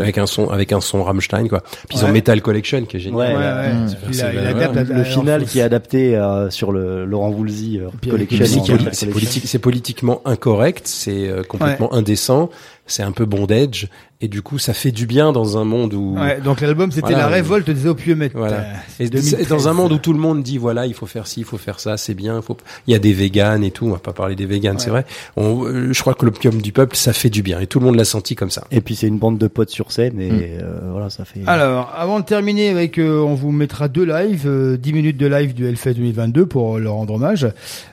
[0.01, 1.62] avec un son, avec un son Rammstein quoi.
[1.89, 2.09] Puis ils ont.
[2.09, 3.19] Metal Collection qui est génial.
[3.19, 3.73] Ouais, Ouais, là, ouais.
[3.74, 3.87] Mmh.
[4.09, 4.51] Il, C'est- a- il voilà.
[4.69, 8.47] adapte la- le final qui est adapté euh, sur le Laurent Voulzy euh, Collection.
[8.93, 12.49] C'est politiquement incorrect, c'est euh, complètement indécent,
[12.87, 13.89] c'est un peu bondage,
[14.20, 17.09] et du coup ça fait du bien dans un monde où Ouais, donc l'album c'était
[17.12, 18.36] Voilà, la révolte des opiumètres.
[18.36, 18.56] Voilà.
[18.60, 19.48] Euh, Et c'est 2013.
[19.48, 21.59] dans un monde où tout le monde dit voilà il faut faire ci, il faut
[21.59, 22.56] faire ça, c'est bien, il faut
[22.86, 25.05] il y a des véganes et tout, on va pas parler des véganes, c'est vrai.
[25.36, 27.84] On, euh, je crois que l'opium du peuple ça fait du bien et tout le
[27.84, 28.64] monde l'a senti comme ça.
[28.70, 30.40] Et puis c'est une bande de potes sur scène et Mm.
[30.62, 31.40] euh, voilà, ça fait.
[31.47, 35.26] Alors, avant de terminer avec, euh, on vous mettra deux lives, euh, 10 minutes de
[35.26, 37.44] live du Hellfest 2022 pour leur rendre hommage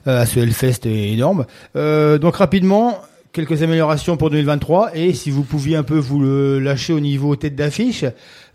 [0.07, 1.45] euh, à ce Hellfest énorme.
[1.75, 2.97] Euh, donc rapidement,
[3.33, 7.35] quelques améliorations pour 2023 et si vous pouviez un peu vous le lâcher au niveau
[7.35, 8.05] tête d'affiche,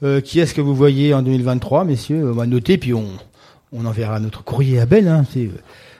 [0.04, 2.30] euh, qui est-ce que vous voyez en 2023, messieurs?
[2.30, 3.06] On va noter puis on
[3.70, 5.08] on enverra notre courrier à Belle.
[5.08, 5.48] Hein, euh,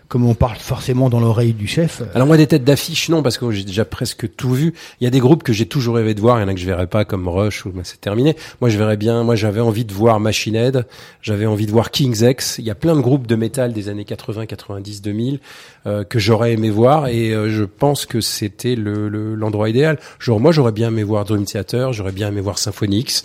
[0.09, 2.01] comme on parle forcément dans l'oreille du chef.
[2.01, 4.75] euh, Alors moi des têtes d'affiche non parce que j'ai déjà presque tout vu.
[5.01, 6.55] Il y a des groupes que j'ai toujours rêvé de voir, il y en a
[6.55, 8.35] que je verrais pas comme Rush ou bah, c'est terminé.
[8.61, 10.87] Moi je verrais bien, moi j'avais envie de voir Machine Head,
[11.21, 12.57] j'avais envie de voir King's X.
[12.59, 15.41] Il y a plein de groupes de métal des années 80, 90, 2000
[15.89, 19.99] euh, que j'aurais aimé voir et euh, je pense que c'était le le- l'endroit idéal.
[20.21, 23.25] Genre moi j'aurais bien aimé voir Dream Theater, j'aurais bien aimé voir Symphonix.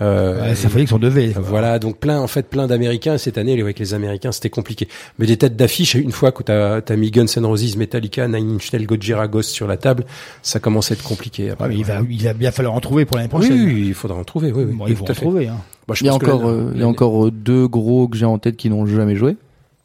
[0.00, 1.28] Euh, ouais, Symphonix on devait.
[1.36, 3.16] euh, Voilà, donc plein, en fait, plein d'Américains.
[3.18, 4.88] Cette année, avec les Américains, c'était compliqué.
[5.18, 8.56] Mais des têtes d'affiche, une fois que t'as as mis Guns N' Roses, Metallica, Nine
[8.56, 10.04] Inch Nails, Gojira, Ghost sur la table,
[10.42, 11.50] ça commence à être compliqué.
[11.50, 11.64] Après.
[11.66, 13.52] Ouais, mais il va, il va bien falloir en trouver pour l'année prochaine.
[13.52, 14.50] oui, il faudra en trouver.
[14.52, 15.46] Oui, oui, Bon, ils vont en trouver.
[15.48, 15.58] Hein.
[15.86, 18.24] Bah, je Il y a encore, euh, il y a encore deux gros que j'ai
[18.26, 19.36] en tête qui n'ont jamais joué.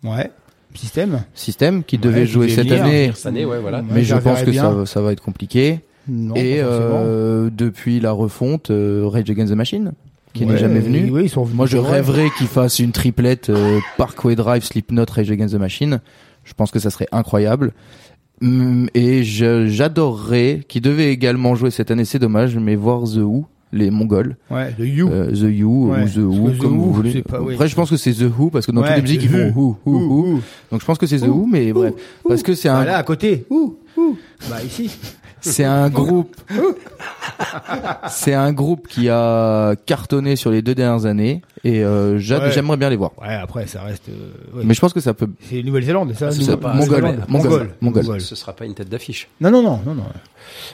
[0.03, 0.31] Ouais.
[0.75, 1.23] Système.
[1.33, 2.83] Système qui devait jouer cette venir.
[2.83, 3.81] année, cette année, ouais, voilà.
[3.81, 5.79] mais je pense que ça, ça va être compliqué.
[6.07, 9.91] Non, Et euh, depuis la refonte, euh, Rage Against the Machine,
[10.33, 11.09] qui Ouais, n'est jamais venu.
[11.11, 15.05] Oui, ils sont venus Moi, je rêverais qu'ils fassent une triplette euh, Parkway Drive, Slipknot,
[15.11, 15.99] Rage Against the Machine.
[16.43, 17.73] Je pense que ça serait incroyable.
[18.41, 23.17] Hum, Et je- j'adorerais, qui devait également jouer cette année, c'est dommage, mais voir The
[23.17, 24.35] Who, les Mongols.
[24.49, 25.09] Ouais, The You.
[25.11, 27.21] Euh, the You Ouais, ou The Who, The comme vous voulez.
[27.21, 27.53] pas- oui.
[27.53, 29.29] Après, je pense que c'est The Who, parce que dans Ouais, toutes les musiques, ils
[29.29, 30.39] font Who, Who, Who.
[30.71, 31.93] Donc je pense que c'est The Who, mais bref.
[32.27, 33.45] Parce que c'est un, Voilà, à côté.
[33.49, 34.17] Ouh, ouh.
[34.49, 34.89] Bah, ici.
[35.41, 36.35] C'est un groupe,
[38.09, 42.51] c'est un groupe qui a cartonné sur les deux dernières années, et euh, j'a- Ouais.
[42.51, 43.11] j'aimerais bien les voir.
[43.21, 44.09] Ouais, après, ça reste.
[44.09, 44.63] euh, ouais.
[44.65, 45.27] Mais je pense que ça peut.
[45.49, 47.25] C'est Nouvelle-Zélande, ça c'est Nouvelle- pas- Mongol, Nouvelle-Zélande.
[47.29, 48.21] Mongol, Mongol.
[48.21, 49.27] Ce sera pas une tête d'affiche.
[49.41, 50.03] Non, non, non, non, non.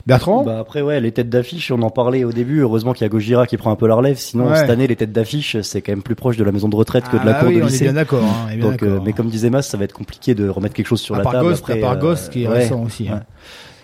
[0.07, 3.05] Bertrand Bah après ouais les têtes d'affiche on en parlait au début heureusement qu'il y
[3.05, 4.55] a Gojira qui prend un peu la relève sinon Ouais.
[4.55, 7.03] cette année les têtes d'affiche c'est quand même plus proche de la maison de retraite
[7.09, 8.49] que de Ah la bah cour oui, de on est lycée bien d'accord, hein, on
[8.51, 9.03] est bien donc euh, d'accord.
[9.03, 11.23] mais comme disait Mas ça va être compliqué de remettre quelque chose sur À la
[11.23, 13.09] part table Ghost, après, à part euh, Ghost qui est ouais, récent aussi.
[13.09, 13.23] hein.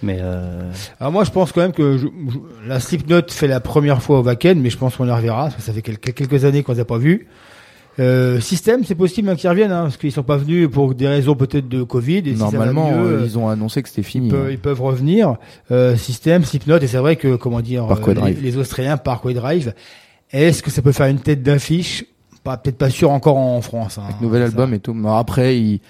[0.04, 3.60] Mais euh, Alors moi, je pense quand même que je, je- la Slipknot fait la
[3.60, 6.14] première fois au Wacken, mais je pense qu'on les reverra, parce que ça fait quelques,
[6.14, 7.28] quelques années qu'on les a pas vus.
[8.00, 11.08] Euh, système, c'est possible hein, qu'ils reviennent, hein, parce qu'ils sont pas venus pour des
[11.08, 12.20] raisons peut-être de Covid.
[12.20, 14.28] Et si ça va Normalement, mieux, euh, euh, ils ont annoncé que c'était fini.
[14.28, 14.52] ils, peuvent, hein.
[14.52, 15.36] ils peuvent revenir.
[15.72, 18.44] Euh, système, Slipknot, et c'est vrai que, comment dire, Parkway euh, les, Drive.
[18.44, 19.74] les Australiens, Parkway Drive,
[20.32, 22.06] est-ce que ça peut faire une tête d'affiche?
[22.46, 23.98] Pas Peut-être pas sûr encore en France.
[24.00, 24.48] Hein, Nouvel ça.
[24.48, 24.94] album et tout.
[24.94, 25.82] Mais après, il,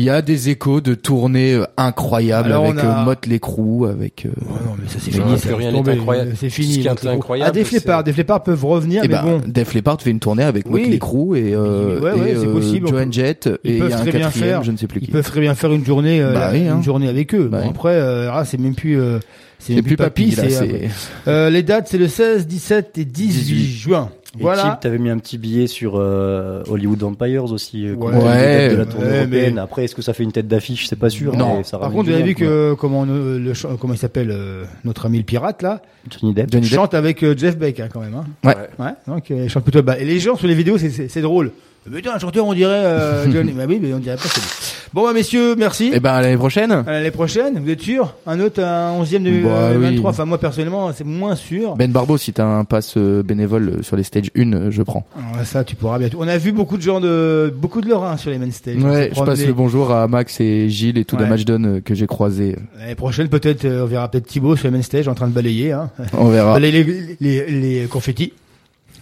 [0.00, 4.26] Il y a des échos de tournées euh, incroyables Alors, avec a- Motley Crue, avec.
[4.26, 5.36] euh, non, mais ça c'est fini.
[5.38, 6.32] ça, plus rien n'est incroyable.
[6.38, 6.78] C'est Ce fini.
[6.78, 9.40] qui est incroyable, Ah, des c'est- flépards, des flépards peuvent revenir, Eh mais ben, bon.
[9.44, 10.82] Def Leppard fait une tournée avec Oui.
[10.82, 12.86] Motley Crue et, euh, Ouais, ouais, et, c'est euh, possible.
[12.86, 14.62] Joan Jett et Ils il y peuvent a un très bien quatrième, faire.
[14.62, 15.06] je ne sais plus qui.
[15.06, 16.76] Ils peuvent très bien faire une journée, euh, Bah oui, hein.
[16.76, 17.48] une journée avec eux.
[17.50, 19.00] Bah Bon, après, euh, ah, c'est même plus.
[19.00, 19.18] euh,
[19.58, 20.88] c'est même plus papy, là, c'est- c'est-
[21.26, 24.10] Euh, les dates, c'est le 16, 17 et 18 juin.
[24.38, 24.62] Et Voilà.
[24.62, 28.12] Tim, t'avais mis un petit billet sur euh, Hollywood Empires aussi, euh, Ouais.
[28.12, 29.58] dates de la Ouais, tournée mais- européenne.
[29.58, 30.86] Après, est-ce que ça fait une tête d'affiche?
[30.88, 31.32] C'est pas sûr.
[31.36, 34.30] mais ça Par contre, vous avez vu que comment euh, le ch- comment il s'appelle
[34.30, 36.50] euh, notre ami le pirate là Johnny Depp.
[36.52, 36.74] Johnny Depp.
[36.74, 38.14] chante avec euh, Jeff Beck hein, quand même.
[38.14, 38.24] Hein.
[38.44, 38.54] Ouais.
[38.84, 38.92] Ouais.
[39.06, 39.98] Donc euh, il chante plutôt bas.
[39.98, 41.52] Et les gens sur les vidéos, c'est- c'est c'est drôle.
[41.90, 43.52] Mais un chanteur, on dirait euh, Johnny?
[43.52, 44.46] bah oui, mais on dirait pas c'est lui.
[44.94, 45.90] Bon, bah, messieurs, merci.
[45.92, 46.72] Et ben à l'année prochaine.
[46.72, 48.14] À l'année prochaine, vous êtes sûr?
[48.26, 49.84] Un autre, un 11e de Bah euh, oui.
[49.96, 50.10] 23.
[50.10, 51.76] Enfin, moi personnellement, c'est moins sûr.
[51.76, 54.82] Ben Barbo, si t'as un pass euh, bénévole euh, sur les stage 1, euh, je
[54.82, 55.06] prends.
[55.34, 56.16] Alors, ça, tu pourras bientôt.
[56.20, 58.76] On a vu beaucoup de gens de beaucoup de Lorrains sur les main stage.
[58.80, 61.24] On Ouais, je passe le bonjour à Max et Gilles et tout Ouais.
[61.28, 62.56] euh, que j'ai croisé.
[62.78, 65.72] L'année prochaine, peut-être, on verra peut-être Thibaut sur les main stage en train de balayer.
[65.72, 65.90] Hein.
[66.14, 66.54] On verra.
[66.54, 68.32] Balayer les, les, les confettis.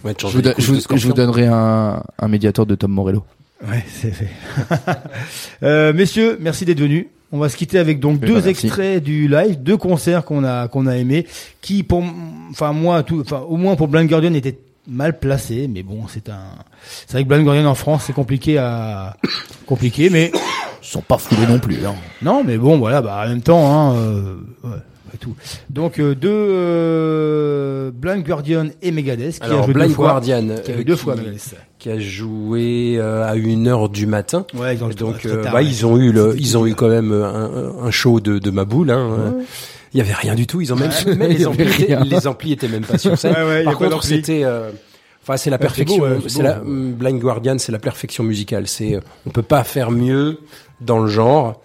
[0.03, 0.27] Ouais, Je
[0.71, 3.23] vous, je je donnerai un, un médiateur de Tom Morello.
[3.67, 4.29] Ouais, c'est fait.
[5.63, 7.07] euh, messieurs, merci d'être venus.
[7.31, 8.49] On va se quitter avec donc Eh deux ben, merci.
[8.67, 11.25] extraits du live, deux concerts qu'on a qu'on a aimés,
[11.61, 12.03] qui pour,
[12.51, 14.57] enfin moi, tout, enfin au moins pour Blind Guardian étaient
[14.87, 16.39] mal placés, mais bon, c'est un,
[17.05, 19.17] c'est vrai que Blind Guardian en France c'est compliqué à,
[19.65, 20.31] compliqué, mais
[20.83, 21.85] Ils sont pas foulés non plus.
[21.85, 21.95] Hein.
[22.21, 24.77] non, mais bon, voilà, bah en même temps, hein, euh, ouais,
[25.11, 25.35] ouais, tout.
[25.69, 30.07] Donc euh, deux euh, Blind Guardian et Megadeth qui a Alors, joué Blind deux fois,
[30.09, 31.55] Guardian, qui a euh, joué deux qui- fois Megadeth.
[31.79, 34.45] qui a joué euh, à une heure du matin.
[34.55, 35.65] Ouais, ils ont donc euh, tard, bah, ouais.
[35.65, 38.91] ils ont eu le, ils ont eu quand même un, un show de, de Maboule.
[38.91, 39.35] Hein.
[39.93, 40.59] Il y avait rien du tout.
[40.61, 43.33] Ils ont même, Ouais, même les amplis, étaient, les amplis étaient même pas sur scène.
[43.33, 44.69] Ouais, ouais, a Par contre, c'était, euh,
[45.23, 45.99] enfin, c'est la Ouais, perfection.
[46.03, 48.67] ouais, c'est la Blind Guardian, c'est la perfection musicale.
[48.67, 50.39] C'est, euh, on peut pas faire mieux
[50.81, 51.61] dans le genre.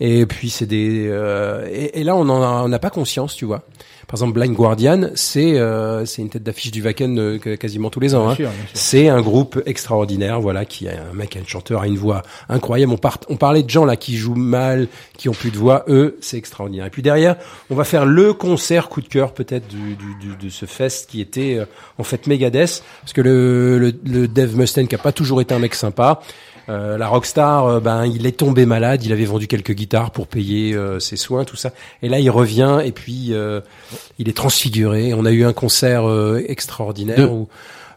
[0.00, 3.62] Et puis c'est des, euh, et, et là on en a- pas conscience, tu vois.
[4.06, 7.98] Par exemple, Blind Guardian, c'est euh, c'est une tête d'affiche du Wacken euh, quasiment tous
[7.98, 8.28] les ans.
[8.28, 8.34] Hein.
[8.74, 12.92] C'est un groupe extraordinaire, voilà, qui a un mec, un chanteur, a une voix incroyable.
[12.92, 14.86] On, part, on parlait de gens là qui jouent mal,
[15.16, 15.84] qui ont plus de voix.
[15.88, 16.86] Eux, c'est extraordinaire.
[16.86, 17.34] Et puis derrière,
[17.68, 21.10] on va faire le concert coup de cœur peut-être du, du, du- de ce fest
[21.10, 21.64] qui était euh,
[21.98, 25.52] en fait Megadeth, parce que le, le, le Dave Mustaine qui a pas toujours été
[25.52, 26.20] un mec sympa.
[26.68, 30.26] Euh, la rockstar, euh, ben il est tombé malade, il avait vendu quelques guitares pour
[30.26, 31.72] payer euh, ses soins, tout ça.
[32.02, 33.60] Et là, il revient et puis euh,
[34.18, 35.14] il est transfiguré.
[35.14, 37.26] On a eu un concert euh, extraordinaire Deux.
[37.26, 37.48] où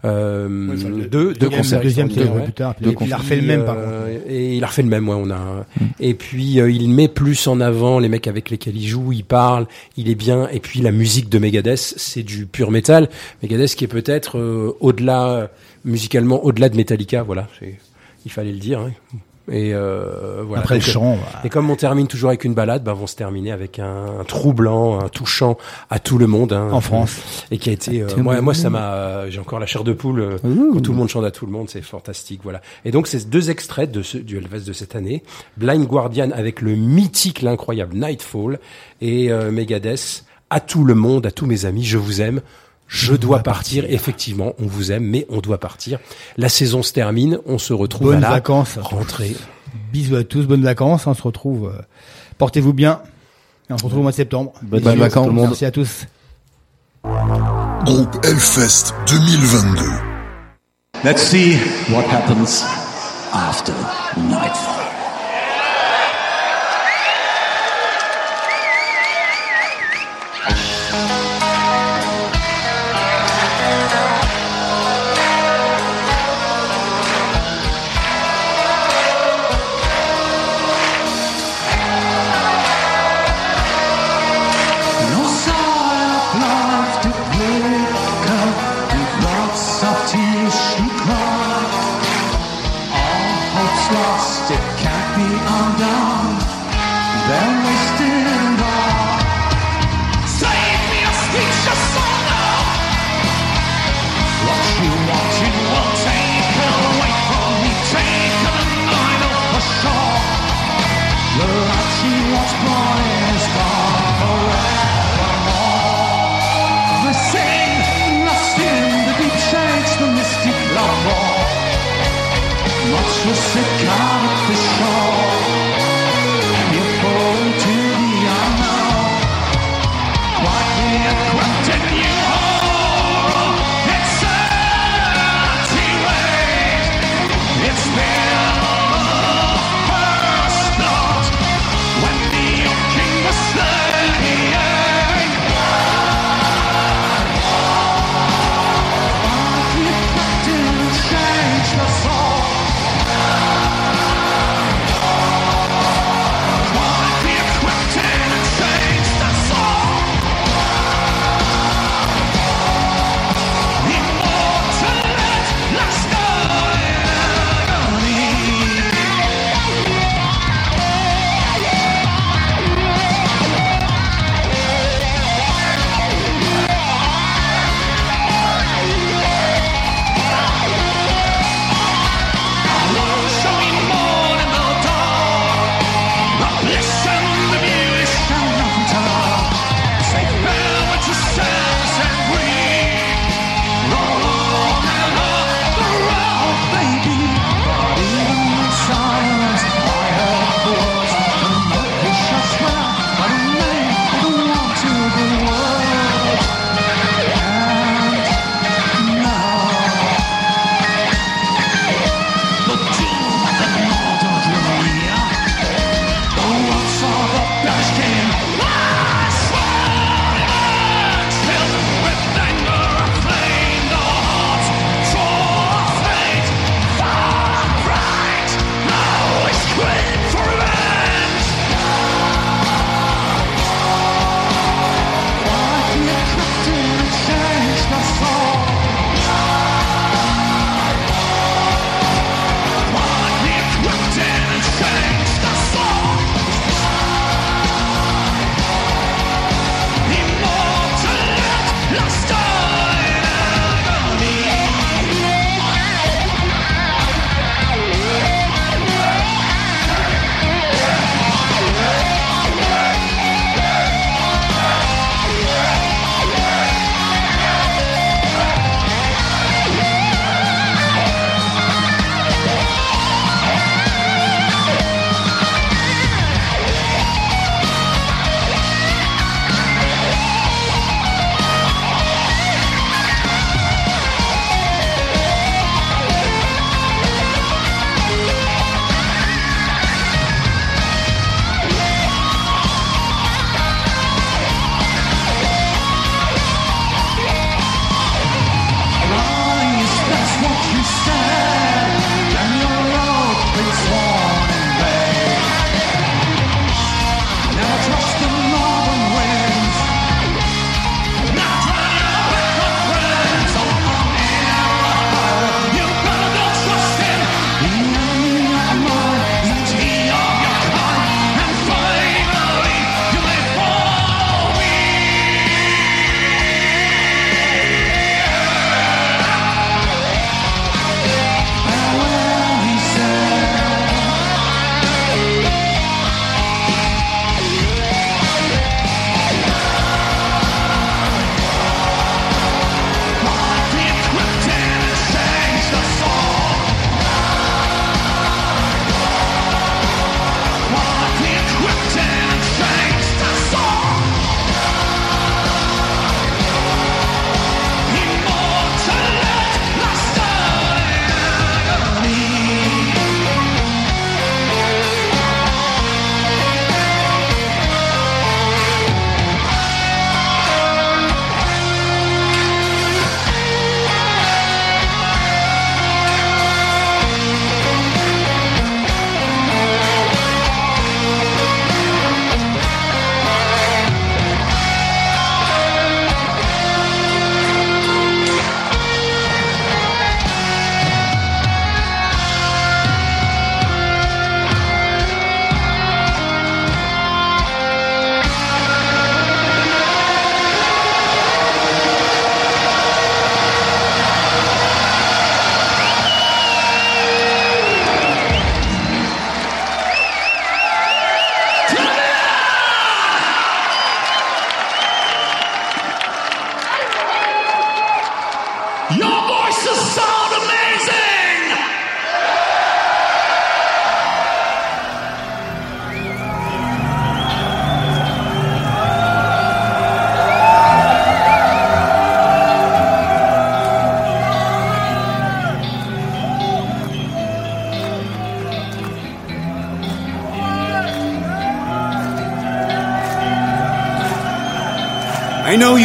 [0.05, 2.43] euh, le- deux, deux concerts deuxième qui ouais.
[2.45, 3.19] plus tard, Deux il a concerts.
[3.19, 5.15] refait le même, par Euh, Et il a refait le même, ouais.
[5.19, 5.65] On a.
[5.99, 9.25] Et puis euh, il met plus en avant les mecs avec lesquels il joue, il
[9.25, 9.67] parle,
[9.97, 10.47] il est bien.
[10.53, 13.09] Et puis la musique de Megadeth, c'est du pur métal.
[13.43, 15.49] Megadeth qui est peut-être euh, au-delà
[15.83, 17.23] musicalement, au-delà de Metallica.
[17.23, 17.77] Voilà, c'est-
[18.25, 18.79] il fallait le dire.
[18.79, 18.91] hein.
[19.51, 20.61] Et euh, voilà.
[20.61, 21.43] Après le chant, euh, voilà.
[21.43, 24.23] Et comme on termine toujours avec une balade, bah, on se terminer avec un, un
[24.23, 25.57] troublant, un touchant
[25.89, 26.53] à tout le monde.
[26.53, 26.69] hein.
[26.71, 27.19] En France.
[27.49, 30.19] Et qui a été, euh, moi, moi, ça m'a, j'ai encore la chair de poule
[30.19, 30.73] euh, Ouh.
[30.73, 32.61] quand tout le monde chante à tout le monde, c'est fantastique, voilà.
[32.85, 35.23] Et donc, c'est deux extraits de ce, du Hellfest de cette année.
[35.57, 38.59] Blind Guardian avec le mythique, l'incroyable Nightfall
[39.01, 40.25] et euh, Megadeth.
[40.51, 42.41] À tout le monde, à tous mes amis, je vous aime.
[42.89, 43.85] Je dois partir.
[43.87, 45.99] Effectivement, on vous aime, mais on doit partir.
[46.37, 47.37] La saison se termine.
[47.45, 48.77] On se retrouve Bonnes à la vacances.
[48.81, 49.35] rentrée.
[49.93, 51.05] Bisous à tous, bonnes vacances.
[51.07, 51.71] On se retrouve.
[51.73, 51.81] euh,
[52.39, 53.01] Portez-vous bien.
[53.69, 54.53] Et on se retrouve au mois de septembre.
[54.63, 55.49] Bonnes vacances, tout le monde.
[55.49, 56.07] Merci à tous.
[57.85, 59.83] Groupe Hellfest 2022.
[61.03, 61.57] Let's see
[61.91, 62.63] what happens
[63.33, 63.73] after
[64.17, 64.78] nightfall.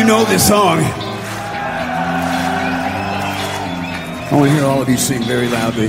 [0.05, 0.81] You know this song.
[4.21, 5.89] I want to hear all of you sing very loudly.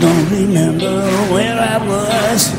[0.00, 1.00] Don't remember
[1.32, 2.52] where I was.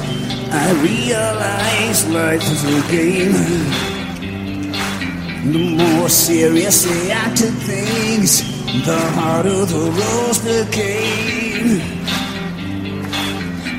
[0.51, 3.33] I realized life is a game.
[5.51, 8.41] The more seriously I took things,
[8.83, 12.04] the harder the roads became.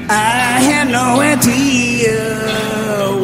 [0.08, 2.14] I had no idea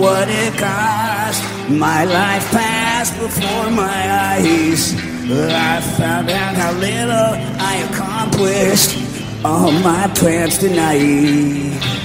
[0.00, 1.40] what it cost.
[1.70, 4.92] My life passed before my eyes.
[5.30, 8.98] I found out how little I accomplished.
[9.44, 12.01] All my plans tonight.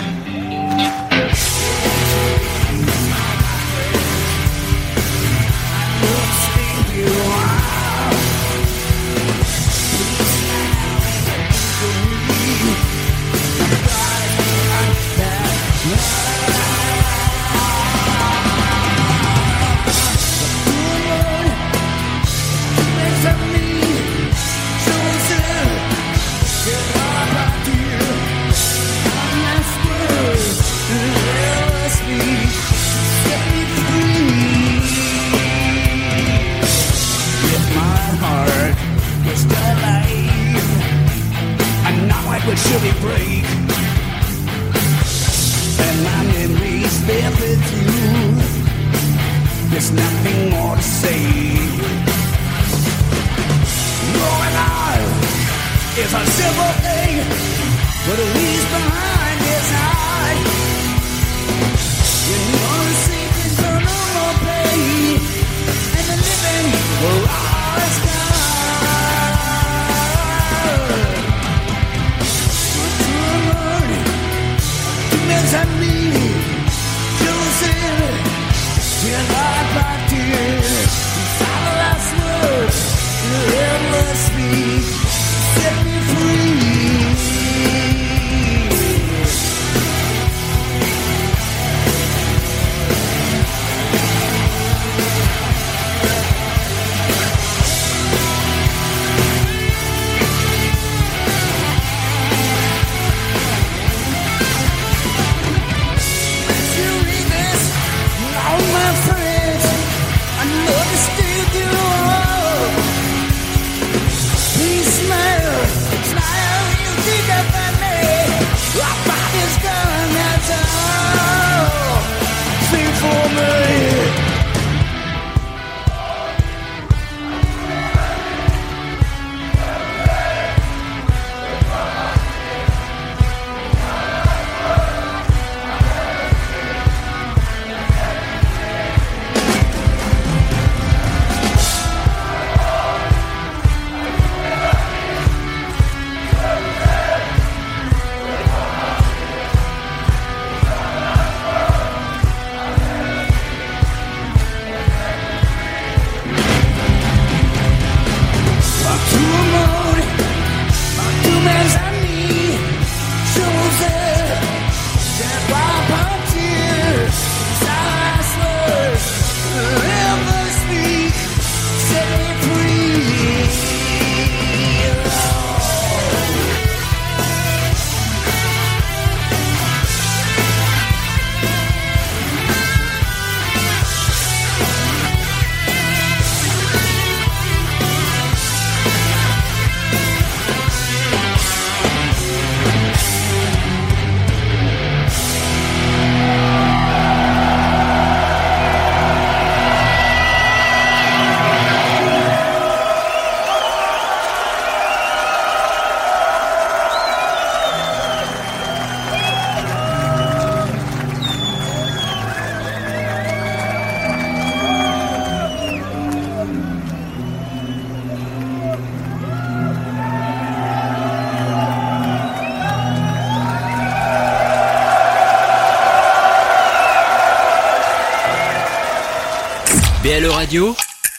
[230.18, 230.76] BLE Radio,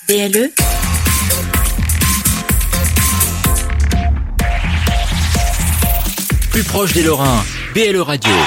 [0.09, 0.51] BLE
[6.51, 7.45] plus proche des Lorrains.
[7.75, 8.39] BLE Radio.